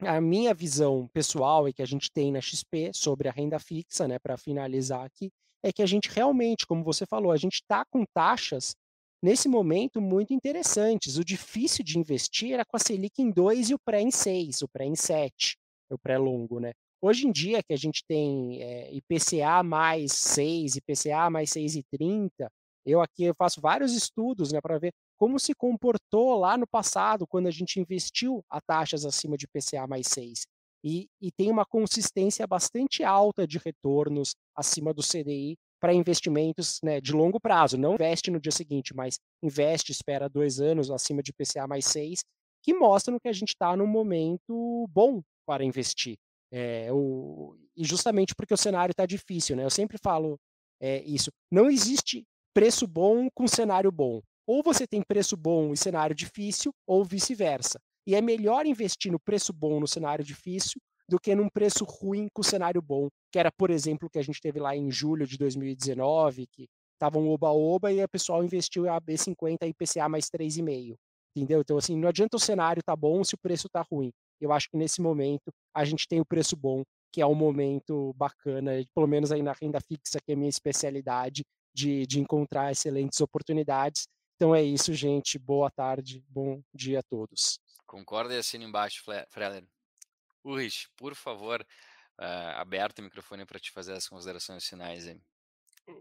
a 0.01 0.21
minha 0.21 0.55
visão 0.55 1.09
pessoal 1.13 1.69
e 1.69 1.73
que 1.73 1.83
a 1.83 1.87
gente 1.87 2.11
tem 2.11 2.33
na 2.33 2.41
XP 2.41 2.93
sobre 2.95 3.29
a 3.29 3.33
renda 3.33 3.59
fixa, 3.59 4.07
né, 4.07 4.19
para 4.19 4.37
finalizar 4.37 5.05
aqui, 5.05 5.31
é 5.63 5.73
que 5.73 5.83
a 5.83 5.87
gente 5.87 6.09
realmente, 6.09 6.67
como 6.67 6.85
você 6.85 7.05
falou, 7.05 7.33
a 7.33 7.37
gente 7.37 7.55
está 7.55 7.85
com 7.85 8.05
taxas 8.15 8.77
nesse 9.23 9.49
momento 9.49 10.01
muito 10.01 10.33
interessantes. 10.33 11.17
O 11.17 11.25
difícil 11.25 11.85
de 11.85 11.99
investir 11.99 12.53
era 12.53 12.65
com 12.65 12.77
a 12.77 12.81
Selic 12.81 13.21
em 13.21 13.31
2 13.31 13.71
e 13.71 13.75
o 13.75 13.79
pré 13.79 14.01
em 14.01 14.11
6, 14.11 14.63
o 14.63 14.69
pré 14.69 14.85
em 14.85 14.95
7, 14.95 15.57
o 15.91 15.99
pré 15.99 16.17
longo, 16.17 16.61
né? 16.61 16.73
Hoje 17.01 17.27
em 17.27 17.33
dia, 17.33 17.63
que 17.63 17.73
a 17.73 17.77
gente 17.77 18.03
tem 18.09 18.61
é, 18.63 18.93
IPCA 18.93 19.63
mais 19.63 20.13
6, 20.13 20.77
IPCA 20.77 21.31
mais 21.31 21.51
6,30, 21.51 22.31
eu 22.85 23.01
aqui 23.01 23.25
eu 23.25 23.35
faço 23.35 23.61
vários 23.61 23.95
estudos 23.95 24.53
né, 24.53 24.61
para 24.61 24.79
ver 24.79 24.93
como 25.19 25.39
se 25.39 25.53
comportou 25.55 26.39
lá 26.39 26.57
no 26.57 26.67
passado, 26.67 27.27
quando 27.27 27.49
a 27.49 27.51
gente 27.51 27.81
investiu 27.81 28.45
a 28.49 28.61
taxas 28.61 29.05
acima 29.05 29.37
de 29.37 29.47
IPCA 29.47 29.87
mais 29.87 30.07
6. 30.07 30.47
E, 30.85 31.09
e 31.21 31.33
tem 31.33 31.51
uma 31.51 31.67
consistência 31.67 32.47
bastante 32.47 33.03
alta 33.03 33.47
de 33.47 33.59
retornos 33.59 34.35
acima 34.55 34.95
do 34.95 35.03
CDI 35.03 35.57
para 35.81 35.93
investimentos 35.93 36.79
né, 36.83 37.01
de 37.01 37.13
longo 37.13 37.41
prazo. 37.41 37.77
Não 37.77 37.95
investe 37.95 38.31
no 38.31 38.41
dia 38.41 38.53
seguinte, 38.53 38.95
mas 38.95 39.19
investe, 39.43 39.91
espera 39.91 40.29
dois 40.29 40.61
anos 40.61 40.91
acima 40.91 41.23
de 41.23 41.31
IPCA 41.31 41.67
mais 41.67 41.87
6, 41.87 42.21
que 42.63 42.73
mostram 42.73 43.19
que 43.19 43.29
a 43.29 43.33
gente 43.33 43.51
está 43.51 43.77
num 43.77 43.87
momento 43.87 44.87
bom 44.91 45.21
para 45.45 45.65
investir. 45.65 46.17
É, 46.51 46.93
o, 46.93 47.57
e 47.77 47.85
justamente 47.85 48.35
porque 48.35 48.55
o 48.55 48.59
cenário 48.59 48.93
está 48.93 49.05
difícil, 49.05 49.57
né? 49.57 49.65
Eu 49.65 49.71
sempre 49.71 49.99
falo 50.03 50.39
é, 50.81 51.03
isso. 51.03 51.31
Não 51.51 51.69
existe 51.69 52.25
preço 52.55 52.87
bom 52.87 53.29
com 53.35 53.47
cenário 53.47 53.93
bom. 53.93 54.21
Ou 54.49 54.63
você 54.63 54.87
tem 54.87 55.03
preço 55.03 55.37
bom 55.37 55.75
e 55.75 55.77
cenário 55.77 56.17
difícil, 56.17 56.73
ou 56.87 57.05
vice-versa. 57.05 57.79
E 58.07 58.15
é 58.15 58.23
melhor 58.23 58.65
investir 58.65 59.13
no 59.13 59.21
preço 59.21 59.53
bom 59.53 59.79
no 59.79 59.87
cenário 59.87 60.25
difícil 60.25 60.81
do 61.07 61.21
que 61.21 61.35
num 61.35 61.51
preço 61.51 61.85
ruim 61.85 62.29
com 62.33 62.43
cenário 62.43 62.81
bom, 62.81 63.09
que 63.31 63.39
era, 63.39 63.53
por 63.53 63.71
exemplo, 63.71 64.09
o 64.09 64.11
que 64.11 64.19
a 64.19 64.23
gente 64.23 64.41
teve 64.41 64.59
lá 64.59 64.75
em 64.75 64.91
julho 64.91 65.27
de 65.27 65.37
2019, 65.37 66.47
que 66.47 66.67
estava 66.95 67.19
um 67.19 67.29
oba-oba 67.29 67.93
e 67.93 68.03
o 68.03 68.09
pessoal 68.09 68.43
investiu 68.43 68.91
a 68.91 68.99
B50 68.99 69.59
e 69.63 69.67
IPCA 69.67 70.09
mais 70.09 70.31
3,5. 70.31 70.95
Entendeu? 71.37 71.61
Então, 71.61 71.77
assim, 71.77 71.95
não 71.95 72.09
adianta 72.09 72.39
o 72.39 72.41
cenário 72.41 72.83
tá 72.83 72.97
bom 72.97 73.23
se 73.23 73.35
o 73.35 73.39
preço 73.39 73.69
tá 73.69 73.85
ruim. 73.93 74.11
Eu 74.41 74.51
acho 74.51 74.71
que 74.71 74.79
nesse 74.79 75.03
momento 75.03 75.53
a 75.75 75.85
gente 75.85 76.09
tem 76.09 76.21
o 76.21 76.27
preço 76.27 76.57
bom, 76.57 76.83
que 77.13 77.21
é 77.21 77.27
um 77.27 77.35
momento 77.35 78.15
bacana, 78.15 78.73
pelo 78.95 79.07
menos 79.07 79.31
aí 79.31 79.43
na 79.43 79.53
renda 79.53 79.79
fixa, 79.81 80.19
que 80.25 80.33
é 80.33 80.35
a 80.35 80.39
minha 80.39 80.49
especialidade, 80.49 81.45
de, 81.75 82.07
de 82.07 82.19
encontrar 82.19 82.73
excelentes 82.73 83.21
oportunidades. 83.21 84.09
Então 84.39 84.55
é 84.55 84.63
isso, 84.63 84.95
gente. 84.95 85.37
Boa 85.37 85.69
tarde, 85.69 86.25
bom 86.29 86.63
dia 86.73 87.01
a 87.01 87.03
todos. 87.03 87.59
Concorda 87.85 88.33
e 88.33 88.39
assina 88.39 88.63
embaixo, 88.63 89.03
Freller. 89.31 89.65
Ulrich, 90.45 90.89
por 90.97 91.17
favor, 91.17 91.61
uh, 91.61 92.55
aberto 92.55 93.01
o 93.01 93.03
microfone 93.03 93.45
para 93.45 93.59
te 93.59 93.73
fazer 93.73 93.95
as 93.95 94.07
considerações 94.07 94.65
finais 94.65 95.09
aí. 95.09 95.21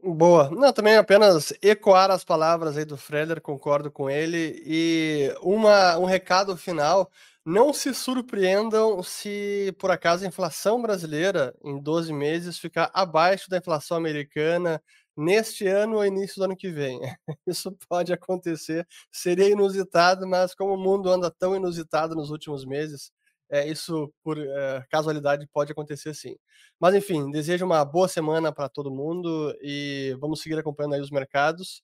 Boa. 0.03 0.51
Não, 0.51 0.71
também 0.71 0.97
apenas 0.97 1.51
ecoar 1.63 2.11
as 2.11 2.23
palavras 2.23 2.77
aí 2.77 2.85
do 2.85 2.95
Freder, 2.95 3.41
concordo 3.41 3.89
com 3.89 4.07
ele. 4.07 4.61
E 4.63 5.35
uma, 5.41 5.97
um 5.97 6.05
recado 6.05 6.55
final: 6.55 7.09
não 7.43 7.73
se 7.73 7.91
surpreendam 7.91 9.01
se 9.01 9.75
por 9.79 9.89
acaso 9.89 10.23
a 10.23 10.27
inflação 10.27 10.79
brasileira 10.79 11.55
em 11.63 11.81
12 11.81 12.13
meses 12.13 12.59
ficar 12.59 12.91
abaixo 12.93 13.49
da 13.49 13.57
inflação 13.57 13.97
americana 13.97 14.79
neste 15.17 15.67
ano 15.67 15.97
ou 15.97 16.05
início 16.05 16.37
do 16.37 16.45
ano 16.45 16.55
que 16.55 16.69
vem. 16.69 16.99
Isso 17.47 17.75
pode 17.89 18.13
acontecer, 18.13 18.87
seria 19.11 19.49
inusitado, 19.49 20.27
mas 20.27 20.53
como 20.55 20.73
o 20.75 20.77
mundo 20.77 21.09
anda 21.09 21.31
tão 21.31 21.55
inusitado 21.55 22.15
nos 22.15 22.29
últimos 22.29 22.65
meses, 22.65 23.11
é, 23.49 23.67
isso 23.67 24.13
por 24.23 24.37
é, 24.37 24.85
casualidade 24.89 25.47
pode 25.53 25.71
acontecer 25.71 26.13
sim. 26.13 26.35
Mas 26.79 26.95
enfim, 26.95 27.31
desejo 27.31 27.65
uma 27.65 27.83
boa 27.85 28.07
semana 28.07 28.51
para 28.51 28.69
todo 28.69 28.91
mundo 28.91 29.55
e 29.61 30.15
vamos 30.19 30.41
seguir 30.41 30.57
acompanhando 30.59 30.95
aí 30.95 31.01
os 31.01 31.11
mercados. 31.11 31.81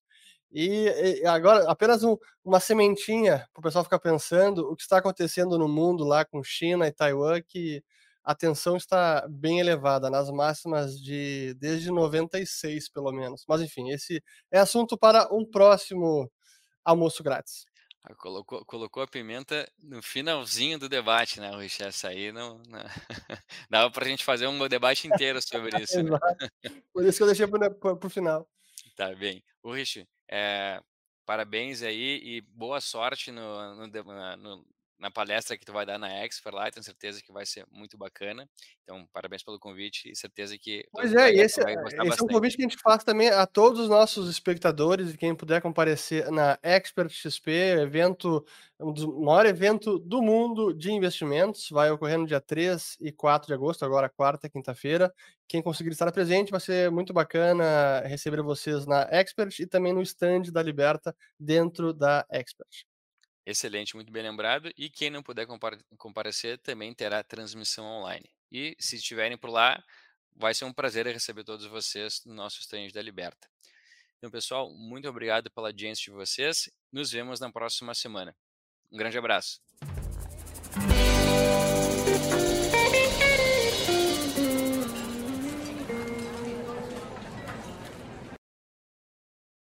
E, 0.51 1.21
e 1.21 1.25
agora, 1.25 1.69
apenas 1.69 2.03
um, 2.03 2.15
uma 2.45 2.59
sementinha 2.59 3.47
para 3.53 3.59
o 3.59 3.63
pessoal 3.63 3.84
ficar 3.84 3.99
pensando 3.99 4.69
o 4.69 4.75
que 4.75 4.84
está 4.84 4.97
acontecendo 4.97 5.57
no 5.57 5.67
mundo 5.67 6.03
lá 6.03 6.23
com 6.25 6.43
China 6.43 6.88
e 6.88 6.91
Taiwan, 6.91 7.41
que 7.41 7.84
a 8.24 8.34
tensão 8.34 8.78
está 8.78 9.28
bem 9.30 9.59
elevada, 9.59 10.09
nas 10.09 10.30
máximas 10.30 10.99
de 10.99 11.53
desde 11.55 11.91
96, 11.91 12.89
pelo 12.89 13.11
menos. 13.11 13.43
Mas 13.47 13.61
enfim, 13.61 13.89
esse 13.89 14.24
é 14.49 14.59
assunto 14.59 14.97
para 14.97 15.28
um 15.34 15.45
próximo 15.45 16.32
almoço 16.86 17.21
grátis. 17.24 17.65
Ah, 18.05 18.13
colocou, 18.15 18.65
colocou 18.65 19.01
a 19.01 19.07
pimenta 19.07 19.65
no 19.82 20.01
finalzinho 20.01 20.78
do 20.78 20.89
debate, 20.89 21.39
né, 21.39 21.49
Richard? 21.55 21.89
Essa 21.89 22.09
aí 22.09 22.34
não, 22.34 22.61
não... 22.67 22.80
dava 23.69 23.89
para 23.91 24.03
a 24.03 24.07
gente 24.07 24.26
fazer 24.26 24.45
um 24.45 24.67
debate 24.67 25.07
inteiro 25.07 25.41
sobre 25.41 25.69
isso. 25.82 26.03
né? 26.03 26.19
Por 26.91 27.05
isso 27.05 27.17
que 27.17 27.24
eu 27.24 27.28
deixei 27.28 27.47
para 27.47 28.05
o 28.05 28.09
final. 28.09 28.45
Tá 28.95 29.15
bem. 29.15 29.41
O 29.61 29.71
Richard, 29.71 30.07
é, 30.30 30.82
parabéns 31.26 31.82
aí 31.82 32.19
e 32.24 32.41
boa 32.41 32.82
sorte 32.82 33.32
no, 33.32 33.76
no, 33.76 33.88
no, 34.38 34.65
na 35.04 35.12
palestra 35.12 35.58
que 35.58 35.66
tu 35.66 35.74
vai 35.74 35.86
dar 35.86 35.99
na 35.99 36.10
Expert 36.24 36.56
lá, 36.56 36.72
tenho 36.72 36.84
certeza 36.84 37.22
que 37.22 37.32
vai 37.34 37.45
ser 37.45 37.66
muito 37.70 37.97
bacana. 37.97 38.49
Então, 38.84 39.06
parabéns 39.12 39.43
pelo 39.43 39.60
convite 39.60 40.10
e 40.10 40.16
certeza 40.16 40.58
que. 40.58 40.86
Pois 40.93 41.14
é, 41.14 41.30
esse, 41.30 41.60
é, 41.60 41.74
esse 41.74 42.22
é 42.22 42.24
um 42.24 42.28
convite 42.28 42.56
que 42.56 42.64
a 42.64 42.70
gente 42.70 42.82
faz 42.82 43.04
também 43.04 43.28
a 43.28 43.45
todos 43.45 43.82
os 43.82 43.89
nossos 43.89 44.30
espectadores 44.30 45.14
e 45.14 45.18
quem 45.18 45.36
puder 45.36 45.62
comparecer 45.62 46.32
na 46.32 46.58
Expert 46.64 47.12
XP, 47.12 47.51
evento, 47.82 48.45
um 48.80 48.93
dos 48.93 49.06
maior 49.06 49.45
evento 49.45 49.99
do 49.99 50.22
mundo 50.22 50.74
de 50.74 50.89
investimentos, 50.89 51.70
vai 51.70 51.91
ocorrer 51.91 52.18
no 52.18 52.26
dia 52.26 52.39
3 52.39 52.97
e 53.01 53.12
4 53.12 53.47
de 53.47 53.54
agosto, 53.54 53.84
agora 53.84 54.08
quarta, 54.08 54.47
quinta-feira. 54.47 55.14
Quem 55.49 55.62
conseguir 55.62 55.89
estar 55.89 56.10
presente 56.14 56.49
vai 56.49 56.62
ser 56.62 56.89
muito 56.89 57.12
bacana 57.12 57.99
receber 58.06 58.41
vocês 58.41 58.86
na 58.86 59.01
Expert 59.12 59.60
e 59.60 59.68
também 59.68 59.91
no 59.91 60.01
stand 60.01 60.43
da 60.43 60.64
Liberta 60.64 61.14
dentro 61.38 61.93
da 61.93 62.26
Expert. 62.32 62.86
Excelente, 63.45 63.95
muito 63.95 64.11
bem 64.11 64.23
lembrado. 64.23 64.71
E 64.77 64.89
quem 64.89 65.09
não 65.09 65.21
puder 65.21 65.45
comparecer 65.97 66.57
também 66.59 66.93
terá 66.93 67.23
transmissão 67.23 67.85
online. 67.85 68.29
E 68.51 68.75
se 68.79 68.95
estiverem 68.95 69.37
por 69.37 69.49
lá, 69.49 69.83
vai 70.35 70.53
ser 70.53 70.65
um 70.65 70.73
prazer 70.73 71.05
receber 71.07 71.43
todos 71.43 71.65
vocês 71.65 72.23
no 72.25 72.33
nosso 72.33 72.59
stand 72.61 72.89
da 72.93 73.01
Liberta. 73.01 73.47
Então, 74.17 74.31
pessoal, 74.31 74.73
muito 74.73 75.09
obrigado 75.09 75.51
pela 75.51 75.67
audiência 75.67 76.05
de 76.05 76.11
vocês. 76.11 76.69
Nos 76.91 77.11
vemos 77.11 77.39
na 77.41 77.51
próxima 77.51 77.93
semana. 77.93 78.33
Um 78.89 78.97
grande 78.97 79.17
abraço. 79.17 79.59